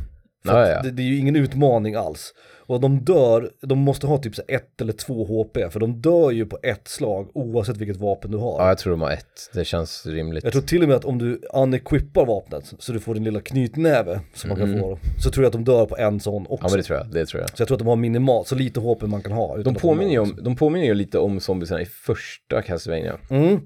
För. 0.44 0.82
Det, 0.82 0.90
det 0.90 1.02
är 1.02 1.06
ju 1.06 1.18
ingen 1.18 1.36
utmaning 1.36 1.94
alls. 1.94 2.34
Och 2.66 2.80
de 2.80 3.04
dör, 3.04 3.50
de 3.60 3.78
måste 3.78 4.06
ha 4.06 4.18
typ 4.18 4.34
så 4.36 4.42
ett 4.48 4.80
eller 4.80 4.92
två 4.92 5.24
HP, 5.24 5.72
för 5.72 5.80
de 5.80 6.00
dör 6.00 6.30
ju 6.30 6.46
på 6.46 6.58
ett 6.62 6.88
slag 6.88 7.30
oavsett 7.34 7.76
vilket 7.76 7.96
vapen 7.96 8.30
du 8.30 8.38
har. 8.38 8.60
ja, 8.60 8.68
jag 8.68 8.78
tror 8.78 8.90
de 8.90 9.00
har 9.00 9.10
ett. 9.10 9.50
Det 9.54 9.64
känns 9.64 10.06
rimligt. 10.06 10.44
Jag 10.44 10.52
tror 10.52 10.62
till 10.62 10.82
och 10.82 10.88
med 10.88 10.96
att 10.96 11.04
om 11.04 11.18
du 11.18 11.40
unequippar 11.54 12.26
vapnet 12.26 12.72
så 12.78 12.92
du 12.92 13.00
får 13.00 13.14
din 13.14 13.24
lilla 13.24 13.40
knytnäve 13.40 14.20
som 14.34 14.48
man 14.48 14.58
kan 14.58 14.78
få, 14.80 14.98
så 15.18 15.30
tror 15.30 15.44
jag 15.44 15.48
att 15.48 15.52
de 15.52 15.64
dör 15.64 15.86
på 15.86 15.96
en 15.96 16.20
sån 16.20 16.46
också. 16.46 16.52
Mm. 16.52 16.58
Ja 16.62 16.68
men 16.70 16.76
det 16.76 16.82
tror 16.82 16.98
jag, 16.98 17.10
det 17.10 17.26
tror 17.26 17.40
jag. 17.40 17.50
Så 17.50 17.60
jag 17.62 17.68
tror 17.68 17.74
att 17.76 17.78
de 17.80 17.88
har 17.88 17.96
minimalt, 17.96 18.48
så 18.48 18.54
lite 18.54 18.80
HP 18.80 19.02
man 19.02 19.22
kan 19.22 19.32
ha. 19.32 19.56
De 19.56 19.74
påminner, 19.74 20.12
ju 20.12 20.18
om, 20.18 20.38
de 20.42 20.56
påminner 20.56 20.86
ju 20.86 20.94
lite 20.94 21.18
om 21.18 21.40
zombiesarna 21.40 21.80
i 21.82 21.86
första 21.86 22.62
Castlevania. 22.62 23.16
Mm, 23.30 23.60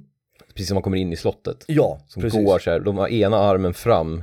Precis 0.55 0.68
som 0.68 0.74
man 0.74 0.83
kommer 0.83 0.97
in 0.97 1.12
i 1.12 1.16
slottet. 1.16 1.64
ja, 1.66 2.01
Som 2.09 2.22
precis. 2.22 2.45
går 2.45 2.59
så 2.59 2.70
här, 2.70 2.81
de 2.81 2.99
har 2.99 3.09
ena 3.09 3.37
armen 3.37 3.74
fram. 3.74 4.22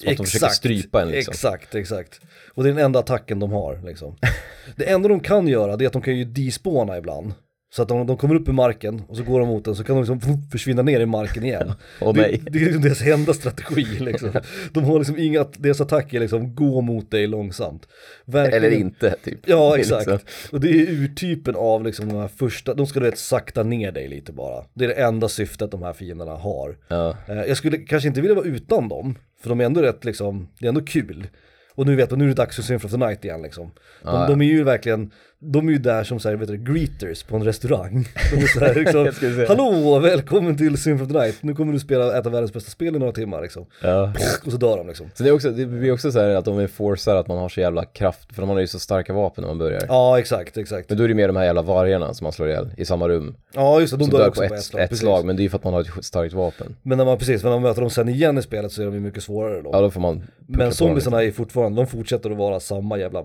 Som 0.00 0.10
att 0.10 0.16
de 0.16 0.26
försöker 0.26 0.48
strypa 0.48 1.02
en 1.02 1.08
liksom. 1.08 1.32
Exakt, 1.32 1.74
exakt. 1.74 2.20
Och 2.54 2.62
det 2.62 2.70
är 2.70 2.74
den 2.74 2.84
enda 2.84 2.98
attacken 2.98 3.38
de 3.38 3.52
har 3.52 3.80
liksom. 3.84 4.16
det 4.76 4.90
enda 4.90 5.08
de 5.08 5.20
kan 5.20 5.48
göra 5.48 5.76
det 5.76 5.84
är 5.84 5.86
att 5.86 5.92
de 5.92 6.02
kan 6.02 6.16
ju 6.16 6.24
despåna 6.24 6.98
ibland. 6.98 7.32
Så 7.72 7.82
att 7.82 7.88
de, 7.88 8.06
de 8.06 8.16
kommer 8.16 8.34
upp 8.34 8.48
i 8.48 8.52
marken 8.52 9.02
och 9.08 9.16
så 9.16 9.22
går 9.22 9.40
de 9.40 9.48
mot 9.48 9.64
den 9.64 9.74
så 9.74 9.84
kan 9.84 9.96
de 9.96 10.00
liksom 10.18 10.42
försvinna 10.52 10.82
ner 10.82 11.00
i 11.00 11.06
marken 11.06 11.44
igen. 11.44 11.72
Åh 12.00 12.14
det, 12.14 12.20
det 12.50 12.58
är 12.58 12.64
liksom 12.64 12.82
deras 12.82 13.02
enda 13.02 13.32
strategi 13.34 13.84
liksom. 14.00 14.30
De 14.72 14.84
har 14.84 14.98
liksom 14.98 15.18
inga, 15.18 15.44
deras 15.56 15.80
attack 15.80 16.14
är 16.14 16.20
liksom 16.20 16.54
gå 16.54 16.80
mot 16.80 17.10
dig 17.10 17.26
långsamt. 17.26 17.88
Verkligen- 18.24 18.64
Eller 18.64 18.76
inte 18.76 19.14
typ. 19.24 19.38
Ja 19.46 19.78
exakt, 19.78 20.06
liksom- 20.06 20.28
och 20.52 20.60
det 20.60 20.68
är 20.70 20.90
urtypen 20.90 21.56
av 21.56 21.84
liksom 21.84 22.08
de 22.08 22.16
här 22.16 22.28
första, 22.28 22.74
de 22.74 22.86
ska 22.86 23.00
du 23.00 23.06
vet 23.06 23.18
sakta 23.18 23.62
ner 23.62 23.92
dig 23.92 24.08
lite 24.08 24.32
bara. 24.32 24.64
Det 24.74 24.84
är 24.84 24.88
det 24.88 24.94
enda 24.94 25.28
syftet 25.28 25.70
de 25.70 25.82
här 25.82 25.92
fienderna 25.92 26.32
har. 26.32 26.76
Ja. 26.88 27.16
Eh, 27.28 27.36
Jag 27.36 27.56
skulle 27.56 27.76
kanske 27.78 28.08
inte 28.08 28.20
vilja 28.20 28.34
vara 28.36 28.46
utan 28.46 28.88
dem, 28.88 29.18
för 29.42 29.48
de 29.48 29.60
är 29.60 29.64
ändå 29.64 29.82
rätt 29.82 30.04
liksom, 30.04 30.48
det 30.58 30.66
är 30.66 30.68
ändå 30.68 30.80
kul. 30.84 31.26
Och 31.74 31.86
nu 31.86 31.96
vet 31.96 32.10
man, 32.10 32.18
nu 32.18 32.24
är 32.24 32.28
det 32.28 32.34
dags 32.34 32.56
för 32.56 32.62
Symphony 32.62 32.86
of 32.94 33.00
the 33.00 33.06
Night 33.06 33.24
igen 33.24 33.42
liksom. 33.42 33.64
De, 33.64 33.72
Ja, 34.04 34.20
ja. 34.22 34.26
de 34.28 34.40
är 34.40 34.44
ju 34.46 34.64
verkligen, 34.64 35.10
de 35.42 35.68
är 35.68 35.72
ju 35.72 35.78
där 35.78 36.04
som 36.04 36.20
såhär, 36.20 36.36
vet 36.36 36.48
du, 36.48 36.56
greeters 36.56 37.22
på 37.22 37.36
en 37.36 37.44
restaurang. 37.44 37.92
De 38.34 38.42
är 38.42 38.46
såhär 38.46 38.74
liksom, 38.74 39.44
hallå, 39.48 39.98
välkommen 39.98 40.56
till 40.56 40.76
Symphony 40.78 41.06
of 41.06 41.12
the 41.12 41.18
Night, 41.18 41.42
nu 41.42 41.54
kommer 41.54 41.72
du 41.72 41.78
spela, 41.78 42.18
äta 42.18 42.30
världens 42.30 42.52
bästa 42.52 42.70
spel 42.70 42.96
i 42.96 42.98
några 42.98 43.12
timmar 43.12 43.42
liksom. 43.42 43.66
ja. 43.82 44.12
Och 44.46 44.52
så 44.52 44.58
dör 44.58 44.76
de 44.76 44.86
liksom. 44.86 45.10
Så 45.14 45.22
det, 45.22 45.28
är 45.28 45.32
också, 45.32 45.50
det 45.50 45.66
blir 45.66 45.92
också 45.92 46.12
så 46.12 46.20
här 46.20 46.28
att 46.28 46.44
de 46.44 46.58
är 46.58 46.66
forcar 46.66 47.16
att 47.16 47.28
man 47.28 47.38
har 47.38 47.48
så 47.48 47.60
jävla 47.60 47.84
kraft, 47.84 48.34
för 48.34 48.42
de 48.42 48.48
har 48.48 48.60
ju 48.60 48.66
så 48.66 48.78
starka 48.78 49.12
vapen 49.12 49.42
när 49.42 49.48
man 49.48 49.58
börjar. 49.58 49.82
Ja 49.88 50.18
exakt, 50.18 50.56
exakt. 50.56 50.88
Men 50.88 50.98
då 50.98 51.04
är 51.04 51.08
det 51.08 51.14
mer 51.14 51.26
de 51.26 51.36
här 51.36 51.44
jävla 51.44 51.62
vargarna 51.62 52.14
som 52.14 52.24
man 52.24 52.32
slår 52.32 52.48
ihjäl 52.48 52.70
i 52.76 52.84
samma 52.84 53.08
rum. 53.08 53.36
Ja 53.54 53.80
just 53.80 53.92
det, 53.92 53.96
de 53.98 54.04
Som 54.04 54.10
dör 54.12 54.18
dör 54.18 54.28
också 54.28 54.42
på 54.42 54.48
på 54.48 54.54
ett, 54.54 54.60
ett 54.60 54.66
slag. 54.66 54.82
ett 54.82 54.98
slag, 54.98 55.24
men 55.24 55.36
det 55.36 55.40
är 55.40 55.44
ju 55.44 55.48
för 55.50 55.58
att 55.58 55.64
man 55.64 55.74
har 55.74 55.80
ett 55.80 56.04
starkt 56.04 56.34
vapen. 56.34 56.76
Men 56.82 56.98
när 56.98 57.04
man, 57.04 57.18
precis, 57.18 57.42
när 57.42 57.50
man 57.50 57.62
möter 57.62 57.80
dem 57.80 57.90
sen 57.90 58.08
igen 58.08 58.38
i 58.38 58.42
spelet 58.42 58.72
så 58.72 58.82
är 58.82 58.86
de 58.86 58.94
ju 58.94 59.00
mycket 59.00 59.22
svårare 59.22 59.62
då. 59.62 59.70
Ja, 59.72 59.80
då 59.80 59.90
får 59.90 60.00
man 60.00 60.22
Men 60.46 60.72
zombiesarna 60.72 61.22
är 61.22 61.32
fortfarande, 61.32 61.80
de 61.82 61.86
fortsätter 61.86 62.30
att 62.30 62.36
vara 62.36 62.60
samma 62.60 62.98
jävla 62.98 63.24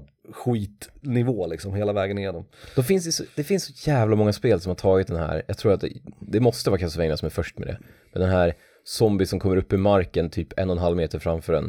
skitnivå 1.05 1.47
liksom 1.47 1.73
hela 1.73 1.93
vägen 1.93 2.17
igenom. 2.17 2.45
Då 2.75 2.83
finns 2.83 3.05
det, 3.05 3.11
så, 3.11 3.23
det 3.35 3.43
finns 3.43 3.63
så 3.65 3.89
jävla 3.89 4.15
många 4.15 4.33
spel 4.33 4.61
som 4.61 4.69
har 4.69 4.75
tagit 4.75 5.07
den 5.07 5.17
här, 5.17 5.43
jag 5.47 5.57
tror 5.57 5.73
att 5.73 5.81
det, 5.81 5.89
det 6.19 6.39
måste 6.39 6.69
vara 6.69 6.79
Castlevania 6.79 7.17
som 7.17 7.25
är 7.25 7.29
först 7.29 7.59
med 7.59 7.67
det. 7.67 7.77
Men 8.13 8.21
den 8.21 8.31
här 8.31 8.53
zombie 8.83 9.25
som 9.25 9.39
kommer 9.39 9.57
upp 9.57 9.73
i 9.73 9.77
marken 9.77 10.29
typ 10.29 10.59
en 10.59 10.69
och 10.69 10.75
en 10.75 10.81
halv 10.81 10.97
meter 10.97 11.19
framför 11.19 11.53
en. 11.53 11.65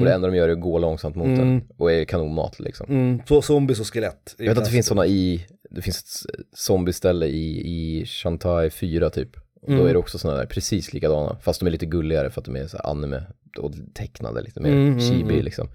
Och 0.00 0.04
det 0.04 0.14
enda 0.14 0.28
de 0.28 0.36
gör 0.36 0.48
är 0.48 0.52
att 0.52 0.60
gå 0.60 0.78
långsamt 0.78 1.16
mot 1.16 1.26
den 1.38 1.62
och 1.76 1.92
är 1.92 2.04
kanonmat 2.04 2.60
liksom. 2.60 2.86
Mm, 2.90 3.20
så 3.28 3.42
zombies 3.42 3.80
och 3.80 3.86
skelett. 3.92 4.34
Jag 4.38 4.48
vet 4.48 4.58
att 4.58 4.64
det 4.64 4.70
finns 4.70 4.86
sådana 4.86 5.06
i, 5.06 5.46
det 5.70 5.82
finns 5.82 5.98
ett 5.98 6.58
zombieställe 6.58 7.26
i, 7.26 7.60
i 7.66 8.06
Shantai 8.06 8.70
4 8.70 9.10
typ. 9.10 9.36
Och 9.62 9.68
Mm. 9.68 9.80
då 9.80 9.86
är 9.86 9.92
det 9.92 9.98
också 9.98 10.18
sådana 10.18 10.38
där 10.38 10.46
precis 10.46 10.92
likadana, 10.92 11.36
fast 11.42 11.60
de 11.60 11.66
är 11.66 11.70
lite 11.70 11.86
gulligare 11.86 12.30
för 12.30 12.40
att 12.40 12.44
de 12.44 12.56
är 12.56 12.66
så 12.66 12.76
anime 12.78 13.22
och 13.58 13.72
tecknade 13.94 14.42
lite 14.42 14.60
mer 14.60 14.70
Mm, 14.72 15.00
chibi 15.00 15.42
liksom. 15.42 15.68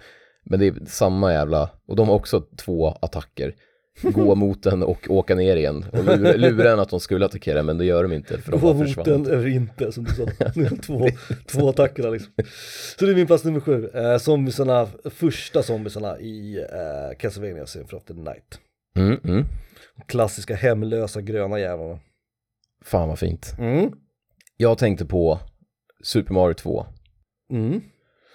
Men 0.43 0.59
det 0.59 0.67
är 0.67 0.75
samma 0.85 1.33
jävla, 1.33 1.69
och 1.87 1.95
de 1.95 2.07
har 2.07 2.15
också 2.15 2.41
två 2.57 2.87
attacker. 2.87 3.55
Gå 4.01 4.35
mot 4.43 4.63
den 4.63 4.83
och 4.83 5.09
åka 5.09 5.35
ner 5.35 5.55
igen. 5.55 5.85
Och 5.91 6.03
lura, 6.03 6.35
lura 6.35 6.71
en 6.71 6.79
att 6.79 6.89
de 6.89 6.99
skulle 6.99 7.25
attackera 7.25 7.63
men 7.63 7.77
det 7.77 7.85
gör 7.85 8.03
de 8.03 8.13
inte 8.13 8.37
för 8.41 8.51
de 8.51 8.59
Gå 8.61 8.67
bara 8.67 8.73
mot 8.73 8.87
försvann. 8.87 9.05
den 9.05 9.25
eller 9.25 9.47
inte 9.47 9.91
som 9.91 10.03
du 10.03 10.11
sa. 10.11 10.25
två, 10.81 11.07
två 11.47 11.69
attackerna 11.69 12.09
liksom. 12.09 12.33
Så 12.99 13.05
det 13.05 13.11
är 13.11 13.15
min 13.15 13.27
plats 13.27 13.43
nummer 13.43 13.59
sju. 13.59 13.89
Eh, 13.93 14.17
zombiesarna, 14.17 14.87
första 15.05 15.63
zombiesarna 15.63 16.19
i 16.19 16.57
eh, 16.57 17.17
Castlevania 17.19 17.65
Symphony 17.65 17.97
of 17.97 18.05
the 18.05 18.13
Night. 18.13 18.59
Mm, 18.97 19.19
mm. 19.23 19.45
Klassiska 20.07 20.55
hemlösa 20.55 21.21
gröna 21.21 21.59
jävlarna. 21.59 21.99
Fan 22.85 23.09
vad 23.09 23.19
fint. 23.19 23.55
Mm. 23.59 23.91
Jag 24.57 24.77
tänkte 24.77 25.05
på 25.05 25.39
Super 26.03 26.33
Mario 26.33 26.53
2. 26.53 26.85
Mm. 27.53 27.81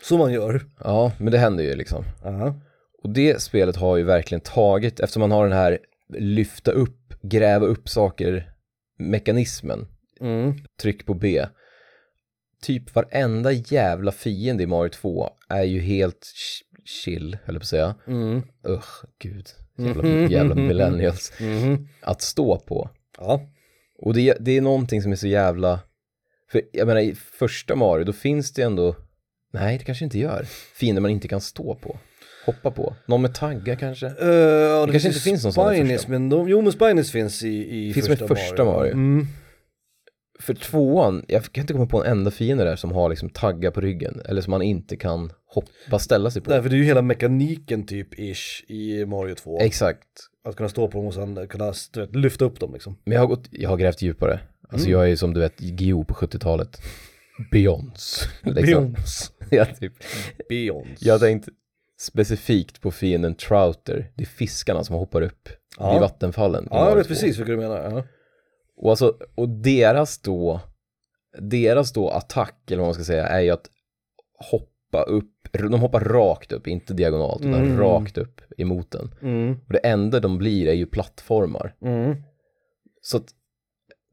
Som 0.03 0.19
man 0.19 0.33
gör. 0.33 0.61
Ja, 0.85 1.13
men 1.19 1.33
det 1.33 1.39
händer 1.39 1.65
ju 1.65 1.75
liksom. 1.77 2.05
Ja. 2.25 2.55
Och 3.03 3.11
det 3.11 3.43
spelet 3.43 3.77
har 3.77 3.97
ju 3.97 4.03
verkligen 4.05 4.41
tagit, 4.41 5.01
eftersom 5.01 5.21
man 5.21 5.31
har 5.31 5.45
den 5.49 5.57
här 5.59 5.79
lyfta 6.19 6.71
upp, 6.71 7.15
gräva 7.23 7.67
upp 7.67 7.89
saker 7.89 8.53
mekanismen, 8.99 9.87
Mm. 10.21 10.55
tryck 10.83 11.07
på 11.07 11.15
B. 11.15 11.47
Typ 12.63 12.95
varenda 12.95 13.53
jävla 13.53 14.13
fiende 14.13 14.63
i 14.63 14.67
Mario 14.67 14.89
2 14.91 15.31
är 15.49 15.63
ju 15.63 15.81
helt 15.81 16.21
ch- 16.23 16.87
chill, 17.05 17.39
höll 17.45 17.55
jag 17.55 17.61
på 17.61 17.65
att 17.65 17.69
säga. 17.69 17.95
Mm. 18.07 18.43
Usch, 18.69 19.05
gud. 19.19 19.47
Jävla, 19.77 20.09
jävla 20.29 20.55
millennials. 20.55 21.33
Mhm. 21.41 21.89
Att 22.03 22.23
stå 22.23 22.59
på. 22.59 22.91
Ja. 23.19 23.41
Och 23.99 24.15
det, 24.15 24.37
det 24.41 24.57
är 24.57 24.61
någonting 24.61 25.03
som 25.03 25.13
är 25.13 25.17
så 25.17 25.27
jävla, 25.27 25.81
för 26.53 26.63
jag 26.73 26.87
menar 26.87 27.01
i 27.01 27.15
första 27.15 27.77
Mario 27.77 28.05
då 28.05 28.13
finns 28.13 28.53
det 28.53 28.63
ändå, 28.63 28.97
nej 29.61 29.79
det 29.79 29.85
kanske 29.85 30.05
inte 30.05 30.19
gör, 30.19 30.45
fiender 30.75 31.03
man 31.03 31.11
inte 31.11 31.29
kan 31.29 31.41
stå 31.41 31.75
på, 31.75 31.99
hoppa 32.47 32.71
på, 32.71 32.95
någon 33.07 33.23
med 33.23 33.35
taggar 33.35 33.77
kanske. 33.77 34.07
Uh, 34.07 34.29
ja, 34.29 34.87
det, 34.87 34.93
kanske 34.93 35.09
inte 35.09 35.21
finns 35.21 35.45
någon 35.45 35.53
sån 35.53 35.73
i 35.73 35.77
Spinies, 35.77 36.01
första. 36.01 36.13
men 36.13 36.29
de, 36.29 36.49
jo 36.49 36.61
men 36.61 36.73
Spinies 36.73 37.13
finns 37.13 37.43
i, 37.43 37.49
i 37.89 37.93
Finns 37.93 38.07
första 38.07 38.25
med 38.25 38.39
första 38.39 38.65
Mario. 38.65 38.93
Mm. 38.93 39.27
För 40.41 40.55
tvåan, 40.55 41.25
jag 41.29 41.53
kan 41.53 41.63
inte 41.63 41.73
komma 41.73 41.87
på 41.87 42.05
en 42.05 42.11
enda 42.13 42.31
fiende 42.31 42.65
där 42.65 42.77
som 42.77 42.93
har 42.93 43.09
liksom 43.09 43.31
taggar 43.31 43.71
på 43.71 43.81
ryggen, 43.81 44.23
eller 44.25 44.41
som 44.41 44.51
man 44.51 44.63
inte 44.63 44.97
kan 44.97 45.33
hoppa, 45.47 45.99
ställa 45.99 46.31
sig 46.31 46.43
på. 46.43 46.51
Nej 46.51 46.63
för 46.63 46.69
det 46.69 46.75
är 46.77 46.79
ju 46.79 46.85
hela 46.85 47.03
mekaniken 47.03 47.87
typ 47.87 48.19
ish 48.19 48.65
i 48.69 49.07
Mario 49.07 49.35
2. 49.35 49.59
Exakt. 49.61 50.07
Att 50.45 50.57
kunna 50.57 50.69
stå 50.69 50.89
på 50.89 50.99
dem 50.99 51.07
och 51.07 51.15
sen 51.15 51.49
kunna 51.49 51.73
vet, 51.95 52.17
lyfta 52.17 52.45
upp 52.45 52.61
dem 52.61 52.73
liksom. 52.73 52.97
Men 53.05 53.15
jag 53.15 53.21
har, 53.21 53.27
gått, 53.27 53.49
jag 53.51 53.71
har 53.71 53.77
grävt 53.77 54.03
djupare. 54.03 54.41
Alltså 54.69 54.89
Mm. 54.89 55.01
jag 55.01 55.11
är 55.11 55.17
som 55.17 55.35
du 55.35 55.41
vet 55.41 55.61
Geo 55.61 56.05
på 56.05 56.15
70-talet. 56.15 56.81
Beyonds. 57.51 58.29
Liksom. 58.43 58.65
Beyonds. 58.65 59.33
ja, 59.57 59.65
typ. 59.65 59.93
Beyonds. 60.49 61.03
Jag 61.03 61.15
har 61.15 61.19
tänkt 61.19 61.49
specifikt 62.01 62.81
på 62.81 62.91
fienden 62.91 63.35
Trouter. 63.35 64.13
Det 64.15 64.23
är 64.23 64.27
fiskarna 64.27 64.85
som 64.85 64.97
hoppar 64.97 65.23
upp 65.23 65.49
Ja. 65.79 65.93
vid 65.93 66.01
vattenfallen. 66.01 66.65
i 66.65 66.69
Ja 66.71 66.89
jag 66.89 66.97
vet 66.97 67.07
2. 67.07 67.09
precis 67.09 67.39
vilka 67.39 67.53
du 67.53 67.59
menar. 67.59 67.91
Ja. 67.91 68.05
Och, 68.77 68.91
alltså, 68.91 69.15
och 69.35 69.49
deras 69.49 70.19
då, 70.19 70.61
deras 71.39 71.93
då 71.93 72.11
attack, 72.11 72.71
eller 72.71 72.79
vad 72.79 72.87
man 72.87 72.95
ska 72.95 73.05
säga, 73.05 73.27
är 73.27 73.41
ju 73.41 73.51
att 73.51 73.71
hoppa 74.51 75.03
upp, 75.03 75.35
de 75.53 75.81
hoppar 75.81 76.01
rakt 76.01 76.53
upp, 76.53 76.67
inte 76.67 76.95
diagonalt, 76.95 77.41
utan 77.41 77.55
Mm. 77.55 77.79
rakt 77.79 78.19
upp 78.19 78.41
emot 78.57 78.91
den. 78.91 79.15
Mm. 79.23 79.53
Och 79.67 79.73
det 79.73 79.79
enda 79.79 80.21
de 80.21 80.39
blir 80.39 80.69
är 80.69 80.73
ju 80.73 80.87
plattformar. 80.87 81.75
Mm. 81.83 82.17
Så 83.01 83.17
att 83.17 83.25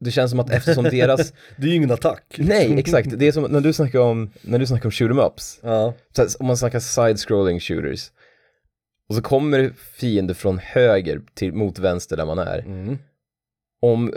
det 0.00 0.10
känns 0.10 0.30
som 0.30 0.40
att 0.40 0.50
eftersom 0.50 0.84
deras, 0.84 1.32
Det 1.56 1.66
är 1.66 1.70
ju 1.70 1.74
ingen 1.76 1.90
attack. 1.90 2.34
nej 2.38 2.78
exakt, 2.78 3.18
det 3.18 3.26
är 3.28 3.32
som 3.32 3.42
när 3.44 3.60
du 3.60 3.72
snackar 3.72 3.98
om, 3.98 4.30
när 4.42 4.58
du 4.58 4.66
snackar 4.66 4.86
om 4.86 4.90
shoot 4.90 5.10
'em 5.10 5.18
ups, 5.18 5.60
Ja. 5.62 5.94
så 6.12 6.26
om 6.40 6.46
man 6.46 6.56
snackar 6.56 6.78
side-scrolling 6.80 7.60
shooters, 7.60 8.10
och 9.08 9.14
så 9.14 9.22
kommer 9.22 9.72
fiender 9.76 10.34
från 10.34 10.58
höger 10.58 11.20
till, 11.34 11.52
mot 11.52 11.78
vänster 11.78 12.16
där 12.16 12.26
man 12.26 12.38
är. 12.38 12.58
Mm. 12.58 12.98
Om, 13.82 14.12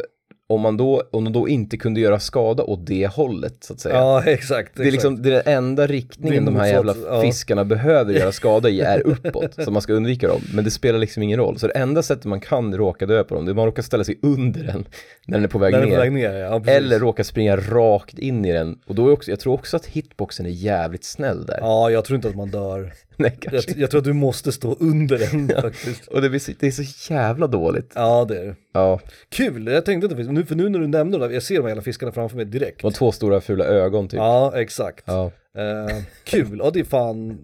om 0.50 0.62
man 0.62 0.78
då, 0.78 1.04
om 1.12 1.24
de 1.24 1.34
då 1.34 1.50
inte 1.50 1.78
kunde 1.78 2.00
göra 2.00 2.20
skada 2.20 2.64
åt 2.64 2.86
det 2.86 3.08
hållet 3.08 3.64
så 3.64 3.74
att 3.74 3.80
säga. 3.80 3.96
Ja, 3.96 4.24
exakt. 4.26 4.72
Det 4.76 4.88
är 4.88 4.92
liksom 4.92 5.22
det 5.22 5.30
är 5.30 5.44
den 5.44 5.54
enda 5.54 5.88
riktningen 5.88 6.44
är 6.44 6.52
de 6.52 6.56
här 6.56 6.68
jävla 6.68 6.96
ja. 7.08 7.22
fiskarna 7.22 7.66
behöver 7.66 8.14
göra 8.14 8.32
skada 8.32 8.70
i 8.70 8.82
är 8.82 9.02
uppåt, 9.08 9.64
så 9.64 9.72
man 9.72 9.82
ska 9.82 9.94
undvika 9.94 10.28
dem. 10.28 10.42
Men 10.54 10.64
det 10.64 10.72
spelar 10.72 11.00
liksom 11.00 11.24
ingen 11.24 11.40
roll. 11.40 11.60
Så 11.60 11.68
det 11.68 11.74
enda 11.74 12.04
sättet 12.04 12.26
man 12.26 12.40
kan 12.40 12.78
råka 12.78 13.06
dö 13.06 13.24
på 13.24 13.36
dem, 13.36 13.46
det 13.46 13.50
är 13.50 13.52
att 13.52 13.58
man 13.58 13.66
råkar 13.66 13.84
ställa 13.84 14.04
sig 14.04 14.20
under 14.22 14.64
den 14.64 14.86
när 15.28 15.38
den 15.38 15.44
är 15.44 15.48
på 15.48 15.60
väg 15.60 15.72
När 15.72 15.80
den 15.80 15.88
är 15.88 15.92
ner. 15.92 15.98
på 15.98 16.02
väg 16.02 16.12
ner, 16.12 16.34
ja. 16.34 16.64
Eller 16.66 17.00
råka 17.00 17.24
springa 17.24 17.58
rakt 17.58 18.20
in 18.20 18.46
i 18.46 18.54
den. 18.54 18.80
Och 18.86 18.96
då 18.96 19.08
är 19.08 19.12
också, 19.12 19.32
jag 19.32 19.40
tror 19.40 19.54
också 19.54 19.78
att 19.78 19.86
hitboxen 19.86 20.46
är 20.46 20.50
jävligt 20.50 21.04
snäll 21.04 21.46
där. 21.46 21.58
Ja, 21.62 21.92
jag 21.92 22.06
tror 22.06 22.16
inte 22.16 22.30
att 22.30 22.36
man 22.36 22.50
dör. 22.50 22.94
Nej, 23.22 23.38
Jag, 23.42 23.64
jag 23.76 23.92
tror 23.92 24.00
att 24.00 24.06
du 24.06 24.14
måste 24.14 24.52
stå 24.52 24.76
under 24.80 25.18
den 25.18 25.62
faktiskt. 25.62 26.08
Och 26.08 26.22
det, 26.22 26.30
blir 26.30 26.40
så, 26.40 26.52
det 26.60 26.68
är 26.68 26.72
så 26.72 27.14
jävla 27.14 27.48
dåligt. 27.48 27.92
Ja, 27.96 28.26
det 28.26 28.40
är 28.40 28.46
det. 28.46 28.56
Ja, 28.74 29.00
Kul, 29.30 29.68
jag 29.68 29.86
tänkte 29.86 30.06
inte, 30.06 30.26
för 30.26 30.34
nu, 30.34 30.46
för 30.46 30.56
nu 30.56 30.70
när 30.70 30.80
du 30.80 30.88
nämnde 30.88 31.18
det, 31.28 31.34
jag 31.34 31.44
ser 31.44 31.56
de 31.56 31.62
här 31.62 31.70
jävla 31.70 31.82
fiskarna 31.82 32.12
framför 32.12 32.36
mig 32.36 32.46
direkt. 32.46 32.84
och 32.84 32.94
två 32.94 33.12
stora 33.12 33.42
fula 33.42 33.66
ögon 33.66 34.08
typ. 34.08 34.18
Ja, 34.18 34.54
exakt. 34.56 35.04
Ja. 35.08 35.32
Eh, 35.58 36.04
kul, 36.24 36.60
ja 36.64 36.70
det 36.74 36.80
är 36.80 36.84
fan 36.84 37.38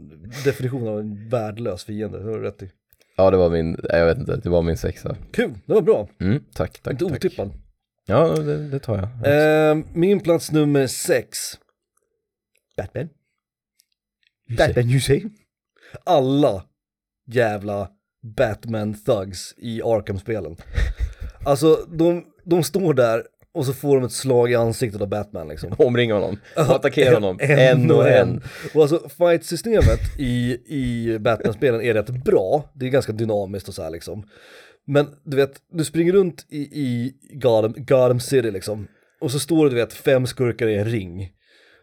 definitionen 0.45 0.88
av 0.88 0.99
en 0.99 1.30
värdelös 1.30 1.84
fiende, 1.84 2.17
det 2.17 2.23
har 2.23 2.38
du 2.38 2.43
rätt 2.43 2.63
i. 2.63 2.69
Ja, 3.17 3.32
det 3.32 3.38
var 3.38 3.49
min, 3.49 3.78
jag 3.89 4.05
vet 4.05 4.17
inte, 4.17 4.36
det 4.36 4.49
var 4.49 4.61
min 4.61 4.78
sexa. 4.78 5.15
Kul, 5.32 5.51
det 5.65 5.73
var 5.73 5.82
bra. 5.82 6.07
Mm, 6.19 6.43
tack, 6.53 6.80
tack, 6.80 6.91
Inte 6.91 7.05
otippad. 7.05 7.51
Ja, 8.07 8.28
det, 8.28 8.69
det 8.69 8.80
tar 8.80 8.97
jag. 9.23 9.69
Eh, 9.69 9.78
min 9.93 10.19
plats 10.19 10.51
nummer 10.51 10.88
sex. 10.88 11.38
Batman. 12.78 13.09
Batman 14.57 14.89
you 14.89 14.99
say. 14.99 15.23
Alla 16.03 16.63
jävla 17.27 17.89
Batman-thugs 18.37 19.53
i 19.57 19.81
Arkham-spelen. 19.81 20.55
Alltså, 21.45 21.85
de, 21.87 22.23
de 22.43 22.63
står 22.63 22.93
där 22.93 23.23
och 23.53 23.65
så 23.65 23.73
får 23.73 23.95
de 23.95 24.05
ett 24.05 24.11
slag 24.11 24.51
i 24.51 24.55
ansiktet 24.55 25.01
av 25.01 25.09
Batman 25.09 25.47
liksom. 25.47 25.75
Omringa 25.77 26.13
honom 26.13 26.37
och 26.55 26.75
attackera 26.75 27.13
honom 27.13 27.37
en 27.41 27.91
och 27.91 28.09
en. 28.09 28.41
Och 28.73 28.81
alltså 28.81 29.09
fight-systemet 29.09 29.99
i, 30.19 30.57
i 30.65 31.17
Batman-spelen 31.19 31.81
är 31.81 31.93
rätt 31.93 32.09
bra, 32.09 32.71
det 32.73 32.85
är 32.85 32.89
ganska 32.89 33.11
dynamiskt 33.11 33.67
och 33.67 33.73
så 33.73 33.83
här 33.83 33.89
liksom. 33.89 34.27
Men 34.87 35.07
du 35.23 35.37
vet, 35.37 35.51
du 35.71 35.85
springer 35.85 36.13
runt 36.13 36.45
i, 36.49 36.59
i 36.59 37.13
Gotham, 37.33 37.73
Gotham 37.77 38.19
City 38.19 38.51
liksom, 38.51 38.87
och 39.21 39.31
så 39.31 39.39
står 39.39 39.65
det 39.65 39.69
du 39.69 39.75
vet 39.75 39.93
fem 39.93 40.27
skurkar 40.27 40.67
i 40.67 40.77
en 40.77 40.85
ring. 40.85 41.31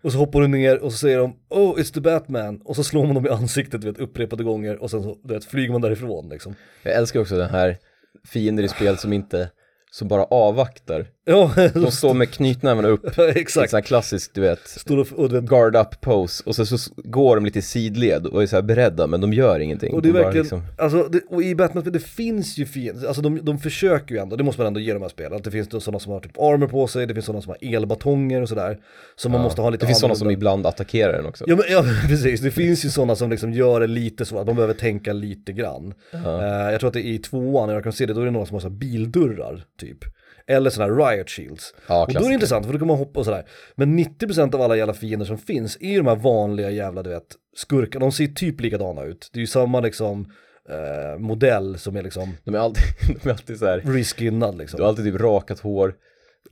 Och 0.03 0.12
så 0.12 0.18
hoppar 0.18 0.40
du 0.40 0.48
ner 0.48 0.78
och 0.78 0.92
så 0.92 0.98
säger 0.98 1.18
de 1.18 1.36
Oh 1.48 1.78
it's 1.78 1.94
the 1.94 2.00
Batman 2.00 2.61
och 2.64 2.76
så 2.76 2.84
slår 2.84 3.07
man 3.07 3.14
dem 3.14 3.26
i 3.26 3.28
ansiktet 3.28 3.80
du 3.80 3.86
vet 3.86 4.00
upprepade 4.00 4.44
gånger 4.44 4.82
och 4.82 4.90
sen 4.90 5.03
så 5.03 5.18
du 5.22 5.34
vet, 5.34 5.44
flyger 5.44 5.72
man 5.72 5.80
därifrån 5.80 6.28
liksom. 6.28 6.55
Jag 6.82 6.94
älskar 6.94 7.20
också 7.20 7.36
den 7.36 7.50
här 7.50 7.78
fiender 8.24 8.62
i 8.62 8.68
spel 8.68 8.98
som 8.98 9.12
inte, 9.12 9.50
som 9.95 10.09
bara 10.09 10.24
avvaktar. 10.24 11.07
Ja, 11.24 11.51
De 11.74 11.90
står 11.90 12.14
med 12.14 12.30
knytnävarna 12.30 12.88
upp, 12.88 13.18
en 13.18 13.28
exakt. 13.28 13.70
sån 13.70 13.76
här 13.76 13.82
klassisk, 13.82 14.30
du 14.34 14.40
vet, 14.40 14.59
Står 14.68 14.99
och, 14.99 15.07
och, 15.12 15.32
vet, 15.32 15.45
guard 15.45 15.76
up 15.76 16.01
pose 16.01 16.43
och 16.47 16.55
så, 16.57 16.66
så 16.66 16.76
går 16.97 17.36
de 17.36 17.45
lite 17.45 17.59
i 17.59 17.62
sidled 17.62 18.26
och 18.26 18.43
är 18.43 18.47
så 18.47 18.57
här 18.57 18.62
beredda 18.62 19.07
men 19.07 19.20
de 19.20 19.32
gör 19.32 19.61
ingenting. 19.61 19.95
Och 19.95 20.03
det 20.03 20.09
är 20.09 20.12
De 20.12 20.18
verkligen, 20.18 20.43
liksom- 20.43 20.62
alltså, 20.78 21.09
det, 21.09 21.20
och 21.28 21.43
i 21.43 21.55
Batman, 21.55 21.84
det 21.93 21.99
finns 22.01 22.59
ju 22.59 22.66
fiender, 22.66 23.07
alltså 23.07 23.22
de, 23.22 23.45
de 23.45 23.59
försöker 23.59 24.14
ju 24.14 24.20
ändå, 24.20 24.36
det 24.36 24.45
måste 24.45 24.61
man 24.61 24.66
ändå 24.66 24.80
ge 24.80 24.93
de 24.93 25.03
här 25.03 25.09
spelen, 25.09 25.32
att 25.32 25.45
det 25.45 25.51
finns 25.51 25.84
sådana 25.84 25.99
som 25.99 26.12
har 26.12 26.20
typ 26.20 26.38
armor 26.38 26.66
på 26.68 26.86
sig, 26.86 27.07
det 27.07 27.14
finns 27.14 27.26
sådana 27.26 27.43
som 27.43 27.51
har 27.61 27.74
elbatonger 27.76 28.43
och 28.43 28.49
sådär, 28.49 28.78
som 29.16 29.32
man 29.32 29.40
Ja. 29.40 29.45
måste 29.45 29.62
ha 29.62 29.70
lite 29.70 29.82
Det 29.82 29.86
finns 29.86 30.01
sådana 30.01 30.14
som 30.14 30.30
ibland 30.30 30.66
attackerar 30.66 31.12
den 31.12 31.26
också. 31.26 31.45
Ja, 31.49 31.57
men, 31.57 31.64
ja 31.70 31.84
precis, 32.09 32.40
det 32.40 32.51
finns 32.51 32.84
ju 32.84 32.88
sådana 32.90 33.16
som 33.16 33.30
liksom 33.30 33.53
gör 33.53 33.80
det 33.80 33.86
lite 33.86 34.24
så 34.24 34.38
att 34.38 34.47
man 34.47 34.57
behöver 34.57 34.74
tänka 34.74 35.12
lite 35.12 35.53
grann. 35.53 35.95
Ja. 36.11 36.18
Eh, 36.43 36.70
jag 36.72 36.80
tror 36.80 36.88
att 36.88 36.95
det 36.95 37.07
är 37.07 37.12
i 37.12 37.18
tvåan, 37.18 37.68
jag 37.70 37.82
kan 37.82 37.93
se 37.93 38.07
det, 38.07 38.14
då 38.14 38.20
är 38.20 38.24
det 38.24 38.30
några 38.30 38.47
som 38.47 38.55
har 38.55 38.61
så 38.61 38.70
bildörrar 38.70 39.64
typ. 39.87 39.99
Eller 40.47 40.70
sådana 40.70 40.95
här 40.95 41.16
riot 41.16 41.30
shields. 41.30 41.74
Ja, 41.87 42.07
och 42.07 42.12
då 42.12 42.20
är 42.20 42.28
det 42.28 42.35
intressant 42.35 42.66
för 42.66 42.72
då 42.72 42.78
kan 42.78 42.89
man 42.89 42.97
hoppa 42.97 43.20
och 43.20 43.26
sådär. 43.26 43.45
Men 43.74 43.99
90% 43.99 44.55
av 44.55 44.62
alla 44.62 44.76
jävla 44.76 44.95
fiender 44.95 45.26
som 45.26 45.39
finns 45.39 45.76
är 45.80 45.91
ju 45.91 45.97
de 45.97 46.07
här 46.07 46.16
vanliga 46.16 46.70
jävla 46.70 47.03
du 47.03 47.11
vet 47.11 47.37
skurkar, 47.57 48.01
de 48.01 48.12
ser 48.12 48.26
typ 48.26 48.61
likadana 48.61 49.03
ut. 49.03 49.30
Det 49.33 49.39
är 49.39 49.41
ju 49.41 49.47
samma 49.47 49.80
liksom 49.80 50.33
eh, 50.68 51.18
modell 51.18 51.78
som 51.78 51.97
är 51.97 52.03
liksom 52.03 52.33
De 52.45 52.55
är 52.55 52.59
alltid, 52.59 52.85
de 53.22 53.28
är 53.28 53.33
alltid 53.33 53.59
så 53.59 53.66
här, 53.66 53.78
reskinnad 53.78 54.59
liksom. 54.59 54.76
du 54.76 54.83
har 54.83 54.89
alltid 54.89 55.05
typ 55.05 55.20
rakat 55.20 55.61
hår, 55.61 55.95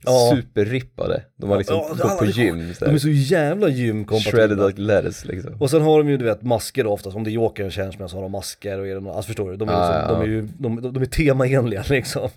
Ja. 0.05 0.31
superrippade. 0.35 1.23
De 1.37 1.49
har 1.49 1.57
liksom 1.57 1.75
Ja, 1.75 1.95
gått 2.03 2.19
på 2.19 2.25
gym, 2.25 2.73
så 2.73 2.85
De 2.85 2.91
är 2.91 2.97
så 2.97 3.09
jävla 3.09 3.67
shredded 3.67 3.79
gymkompatibla. 3.85 4.67
like 4.67 4.81
lettuce 4.81 5.27
liksom. 5.27 5.61
Och 5.61 5.69
sen 5.69 5.81
har 5.81 5.97
de 5.97 6.09
ju 6.09 6.17
du 6.17 6.25
vet 6.25 6.41
masker 6.41 6.83
då 6.83 6.89
oftast, 6.91 7.15
om 7.15 7.23
det 7.23 7.29
är 7.29 7.31
Jokern 7.31 7.71
känns 7.71 7.99
med 7.99 8.09
så 8.09 8.17
har 8.17 8.21
de 8.21 8.31
masker 8.31 8.79
och 8.79 8.87
är 8.87 8.93
det 8.93 8.99
någon, 8.99 9.15
alltså 9.15 9.27
förstår 9.27 9.51
du, 9.51 9.57
de 9.57 9.69
är, 9.69 9.73
Ja, 9.73 9.79
liksom, 9.79 10.15
ja, 10.15 10.19
de 10.19 10.21
är 10.21 10.33
ju, 10.35 10.41
de, 10.59 10.93
de, 10.93 11.01
är 11.01 11.05
temaenliga 11.05 11.83
liksom. 11.89 12.29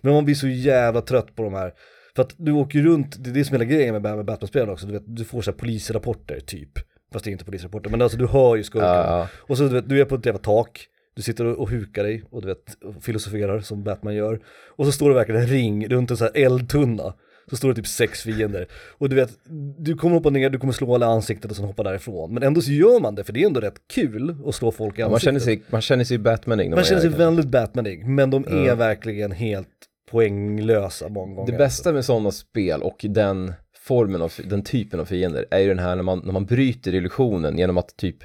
Men 0.00 0.12
man 0.14 0.24
blir 0.24 0.34
så 0.34 0.48
jävla 0.48 1.00
trött 1.00 1.34
på 1.36 1.42
de 1.42 1.54
här, 1.54 1.72
för 2.16 2.22
att 2.22 2.34
du 2.36 2.52
åker 2.52 2.82
runt, 2.82 3.16
det 3.24 3.30
är 3.30 3.34
det 3.34 3.44
som 3.44 3.54
är 3.54 3.58
hela 3.58 3.70
grejen 3.72 4.02
med, 4.02 4.24
Batman-spelen 4.24 4.68
också, 4.70 4.86
du 4.86 4.92
vet, 4.92 5.16
du 5.16 5.24
får 5.24 5.42
så 5.42 5.50
här 5.50 5.58
polisrapporter 5.58 6.40
typ. 6.40 6.70
Fast 7.12 7.24
det 7.24 7.30
är 7.30 7.32
inte 7.32 7.44
polisrapporter, 7.44 7.90
men 7.90 8.02
alltså 8.02 8.18
du 8.18 8.26
hör 8.26 8.56
ju 8.56 8.62
skurkarna. 8.64 8.94
Ja, 8.94 9.18
ja. 9.18 9.28
Och 9.36 9.56
så 9.58 9.62
du 9.64 9.68
vet, 9.74 9.88
du 9.88 10.00
är 10.00 10.04
på 10.04 10.14
ett 10.14 10.26
jävla 10.26 10.38
tak, 10.38 10.86
du 11.18 11.22
sitter 11.22 11.46
och, 11.46 11.70
hukar 11.70 12.04
dig 12.04 12.24
och 12.30 12.42
du 12.42 12.48
vet, 12.48 12.76
filosoferar 13.00 13.60
som 13.60 13.82
Batman 13.84 14.14
gör. 14.14 14.40
Och 14.76 14.86
så 14.86 14.92
står 14.92 15.08
det 15.08 15.14
verkligen 15.14 15.40
en 15.40 15.46
ring 15.48 15.88
runt 15.88 16.10
en 16.10 16.16
sån 16.16 16.28
här 16.34 16.42
eldtunna. 16.44 17.14
Så 17.50 17.56
står 17.56 17.68
det 17.68 17.74
typ 17.74 17.86
sex 17.86 18.22
fiender. 18.22 18.66
Och 18.98 19.08
du 19.08 19.16
vet, 19.16 19.30
du 19.78 19.94
kommer 19.96 20.14
hoppa 20.14 20.30
ner, 20.30 20.50
du 20.50 20.58
kommer 20.58 20.72
slå 20.72 20.94
alla 20.94 21.06
ansiktet 21.06 21.50
och 21.50 21.56
sen 21.56 21.64
hoppa 21.66 21.82
därifrån. 21.82 22.34
Men 22.34 22.42
ändå 22.42 22.60
så 22.60 22.70
gör 22.72 23.00
man 23.00 23.14
det, 23.14 23.24
för 23.24 23.32
det 23.32 23.42
är 23.42 23.46
ändå 23.46 23.60
rätt 23.60 23.80
kul 23.94 24.36
att 24.46 24.54
slå 24.54 24.70
folk 24.70 24.98
i 24.98 25.00
Ja, 25.00 25.06
man, 25.06 25.12
ansiktet. 25.14 25.24
känner 25.24 25.40
sig, 25.40 25.62
man 25.70 25.80
känner 25.80 26.04
sig 26.04 26.18
Batmaning. 26.18 26.70
när 26.70 26.76
man 26.76 26.84
känner 26.84 27.00
sig 27.00 27.10
väldigt 27.10 27.46
Batmanig, 27.48 28.06
men 28.06 28.30
de 28.30 28.44
är 28.48 28.74
verkligen 28.74 29.32
helt 29.32 29.68
poänglösa 30.10 31.08
många 31.08 31.34
gånger. 31.34 31.52
Det 31.52 31.58
bästa 31.58 31.92
med 31.92 32.04
sådana 32.04 32.30
spel 32.30 32.82
och 32.82 33.04
den 33.08 33.52
formen 33.78 34.22
av, 34.22 34.32
den 34.44 34.62
typen 34.62 35.00
av 35.00 35.04
fiender 35.04 35.46
är 35.50 35.58
ju 35.58 35.68
den 35.68 35.78
här 35.78 35.96
när 35.96 36.02
man, 36.02 36.22
när 36.24 36.32
man 36.32 36.44
bryter 36.46 36.94
illusionen 36.94 37.58
genom 37.58 37.78
att 37.78 37.96
typ 37.96 38.16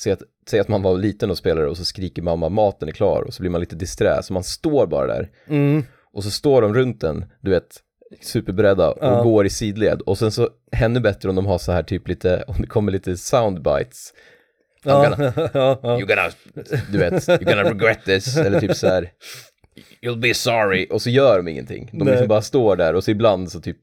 säga 0.00 0.12
att, 0.12 0.22
säga 0.50 0.60
att 0.62 0.68
man 0.68 0.82
var 0.82 0.98
liten 0.98 1.30
och 1.30 1.38
spelade 1.38 1.66
och 1.66 1.76
så 1.76 1.84
skriker 1.84 2.22
mamma 2.22 2.48
maten 2.48 2.88
är 2.88 2.92
klar 2.92 3.22
och 3.22 3.34
så 3.34 3.42
blir 3.42 3.50
man 3.50 3.60
lite 3.60 3.76
disträ 3.76 4.22
så 4.22 4.32
man 4.32 4.42
står 4.44 4.86
bara 4.86 5.06
där 5.06 5.28
Mm. 5.48 5.84
och 6.12 6.24
så 6.24 6.30
står 6.30 6.62
de 6.62 6.74
runt 6.74 7.02
en, 7.02 7.24
du 7.40 7.50
vet, 7.50 7.76
superberedda 8.22 8.90
och 8.90 8.98
Ja. 9.00 9.22
går 9.22 9.46
i 9.46 9.50
sidled 9.50 10.00
och 10.00 10.18
sen 10.18 10.32
så 10.32 10.48
ännu 10.72 11.00
bättre 11.00 11.28
om 11.28 11.36
de 11.36 11.46
har 11.46 11.58
så 11.58 11.72
här 11.72 11.82
typ 11.82 12.08
lite, 12.08 12.44
om 12.46 12.54
det 12.60 12.66
kommer 12.66 12.92
lite 12.92 13.16
soundbites 13.16 14.12
Ja, 14.84 15.04
gonna-. 15.04 15.32
You're 15.82 16.06
gonna, 16.06 16.30
du 16.92 16.98
vet, 16.98 17.12
you're 17.28 17.44
gonna 17.44 17.70
regret 17.70 18.04
this, 18.04 18.36
eller 18.36 18.60
typ 18.60 18.76
så 18.76 18.86
här 18.86 19.10
You'll 20.02 20.20
be 20.20 20.34
sorry, 20.34 20.86
och 20.90 21.02
så 21.02 21.10
gör 21.10 21.36
de 21.36 21.48
ingenting. 21.48 21.88
De 21.92 21.98
Nej. 22.04 22.06
liksom 22.12 22.28
bara 22.28 22.42
står 22.42 22.76
där 22.76 22.94
och 22.94 23.04
så 23.04 23.10
ibland 23.10 23.52
så 23.52 23.60
typ 23.60 23.76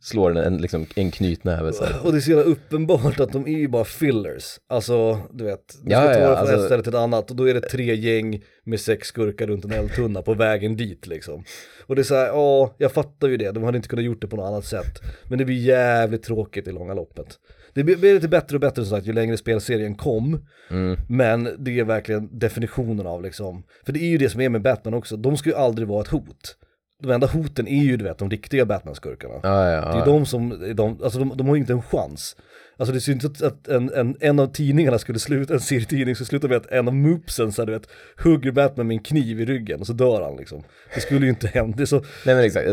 slår 0.00 0.32
den 0.32 0.44
en, 0.44 0.58
liksom, 0.60 0.86
en 0.96 1.10
knytnäve 1.10 1.72
så 1.72 1.84
här. 1.84 2.06
Och 2.06 2.12
det 2.12 2.18
är 2.18 2.20
så 2.20 2.30
jävla 2.30 2.44
uppenbart 2.44 3.20
att 3.20 3.32
de 3.32 3.46
är 3.46 3.58
ju 3.58 3.68
bara 3.68 3.84
fillers. 3.84 4.44
Alltså, 4.68 5.20
du 5.32 5.44
vet, 5.44 5.74
du 5.82 5.90
Ja, 5.92 6.00
ska 6.02 6.12
ta 6.14 6.18
ja, 6.20 6.20
det 6.20 6.26
från 6.26 6.36
alltså- 6.36 6.56
ett 6.56 6.64
ställe 6.64 6.82
till 6.82 6.92
ett 6.94 6.98
annat 7.00 7.30
och 7.30 7.36
då 7.36 7.48
är 7.48 7.54
det 7.54 7.60
tre 7.60 7.94
gäng 7.94 8.42
med 8.64 8.80
sex 8.80 9.08
skurkar 9.08 9.46
runt 9.46 9.64
en 9.64 9.72
eldtunna 9.72 10.22
på 10.22 10.34
vägen 10.34 10.76
dit 10.76 11.06
liksom. 11.06 11.44
Och 11.86 11.96
det 11.96 12.02
är 12.02 12.04
så 12.04 12.14
här, 12.14 12.26
ja, 12.26 12.74
jag 12.78 12.92
fattar 12.92 13.28
ju 13.28 13.36
det, 13.36 13.50
de 13.52 13.62
hade 13.62 13.76
inte 13.76 13.88
kunnat 13.88 14.04
gjort 14.04 14.20
det 14.20 14.26
på 14.26 14.36
något 14.36 14.46
annat 14.48 14.64
sätt. 14.66 15.00
Men 15.28 15.38
det 15.38 15.44
blir 15.44 15.56
jävligt 15.56 16.22
tråkigt 16.22 16.68
i 16.68 16.72
långa 16.72 16.94
loppet. 16.94 17.38
Det 17.74 17.84
blir- 17.84 17.96
blir 17.96 18.14
lite 18.14 18.28
bättre 18.28 18.56
och 18.56 18.60
bättre 18.60 18.84
som 18.84 18.96
sagt 18.96 19.06
ju 19.06 19.12
längre 19.12 19.36
spelserien 19.36 19.94
kom. 19.94 20.46
Mm. 20.70 20.96
Men 21.08 21.48
det 21.58 21.78
är 21.80 21.84
verkligen 21.84 22.38
definitionen 22.38 23.06
av 23.06 23.22
liksom, 23.22 23.62
för 23.86 23.92
det 23.92 24.00
är 24.00 24.08
ju 24.08 24.18
det 24.18 24.28
som 24.28 24.40
är 24.40 24.48
med 24.48 24.62
Batman 24.62 24.94
också, 24.94 25.16
de 25.16 25.36
ska 25.36 25.50
ju 25.50 25.56
aldrig 25.56 25.88
vara 25.88 26.00
ett 26.02 26.08
hot. 26.08 26.56
De 27.04 27.10
enda 27.10 27.26
hoten 27.26 27.68
är 27.68 27.82
ju 27.84 27.96
du 27.96 28.04
vet 28.04 28.18
de 28.18 28.30
riktiga 28.30 28.64
Batman-skurkarna. 28.64 29.40
Ja, 29.42 29.70
ja, 29.70 29.92
Det 29.92 30.00
är 30.00 30.06
de 30.06 30.26
som, 30.26 30.74
de, 30.74 31.02
alltså 31.02 31.18
de, 31.18 31.36
de 31.36 31.46
har 31.48 31.54
ju 31.54 31.60
inte 31.60 31.72
en 31.72 31.82
chans. 31.82 32.36
Alltså 32.76 32.94
det 32.94 33.00
syns 33.00 33.24
inte 33.24 33.46
att 33.46 33.68
en, 33.68 33.92
en, 33.94 34.16
en 34.20 34.38
av 34.38 34.46
tidningarna 34.46 34.98
skulle 34.98 35.18
sluta, 35.18 35.54
en 35.54 35.60
serietidning 35.60 36.14
skulle 36.14 36.26
sluta 36.26 36.48
med 36.48 36.56
att 36.56 36.66
en 36.66 36.88
av 36.88 36.94
moopsen 36.94 37.52
så 37.52 37.62
här, 37.62 37.66
du 37.66 37.72
vet, 37.72 37.88
hugger 38.16 38.52
Batman 38.52 38.86
med 38.86 38.94
en 38.94 39.02
kniv 39.02 39.40
i 39.40 39.44
ryggen 39.44 39.80
och 39.80 39.86
så 39.86 39.92
dör 39.92 40.22
han 40.22 40.36
liksom. 40.36 40.62
Det 40.94 41.00
skulle 41.00 41.26
ju 41.26 41.30
inte 41.30 41.46
hända, 41.48 41.76
det 41.76 41.86
så, 41.86 41.96
Nej 42.26 42.34
men 42.34 42.44
exakt. 42.44 42.66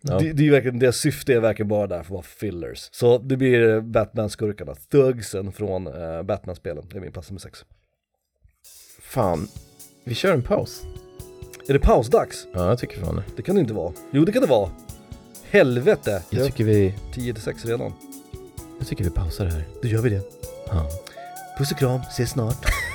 Ja. 0.00 0.18
det, 0.18 0.32
det 0.32 0.42
är 0.42 0.44
ju 0.44 0.50
verkligen, 0.50 0.78
deras 0.78 0.96
syfte 0.96 1.34
är 1.34 1.40
verkligen 1.40 1.68
bara 1.68 1.86
där 1.86 1.96
för 1.96 2.04
att 2.04 2.10
vara 2.10 2.22
fillers. 2.22 2.88
Så 2.92 3.18
det 3.18 3.36
blir 3.36 3.68
eh, 3.68 3.82
Batman-skurkarna, 3.82 4.74
Thugsen 4.90 5.52
från 5.52 5.86
uh, 5.86 6.22
Batman-spelen, 6.22 6.84
det 6.90 6.96
är 6.96 7.00
min 7.00 7.12
plats 7.12 7.30
nummer 7.30 7.40
sex. 7.40 7.64
Fan, 9.00 9.48
vi 10.04 10.14
kör 10.14 10.34
en 10.34 10.42
paus. 10.42 10.82
Är 11.68 11.72
det 11.72 11.78
pausdags? 11.78 12.46
Ja, 12.52 12.68
jag 12.68 12.78
tycker 12.78 13.00
fan 13.00 13.16
det. 13.16 13.22
Det 13.36 13.42
kan 13.42 13.54
det 13.54 13.60
inte 13.60 13.74
vara. 13.74 13.92
Jo 14.10 14.24
det 14.24 14.32
kan 14.32 14.42
det 14.42 14.48
vara. 14.48 14.70
Helvete! 15.50 16.22
Jag 16.30 16.46
tycker 16.46 16.64
vi, 16.64 16.94
10 17.14 17.34
till 17.34 17.42
6 17.42 17.64
redan. 17.64 17.92
jag 18.78 18.88
tycker 18.88 19.04
vi 19.04 19.10
pausar 19.10 19.46
här. 19.46 19.68
Då 19.82 19.88
gör 19.88 20.02
vi 20.02 20.10
det. 20.10 20.22
Ja. 20.66 20.86
Puss 21.58 21.72
och 21.72 21.78
kram, 21.78 22.00
ses 22.00 22.30
snart. 22.30 22.64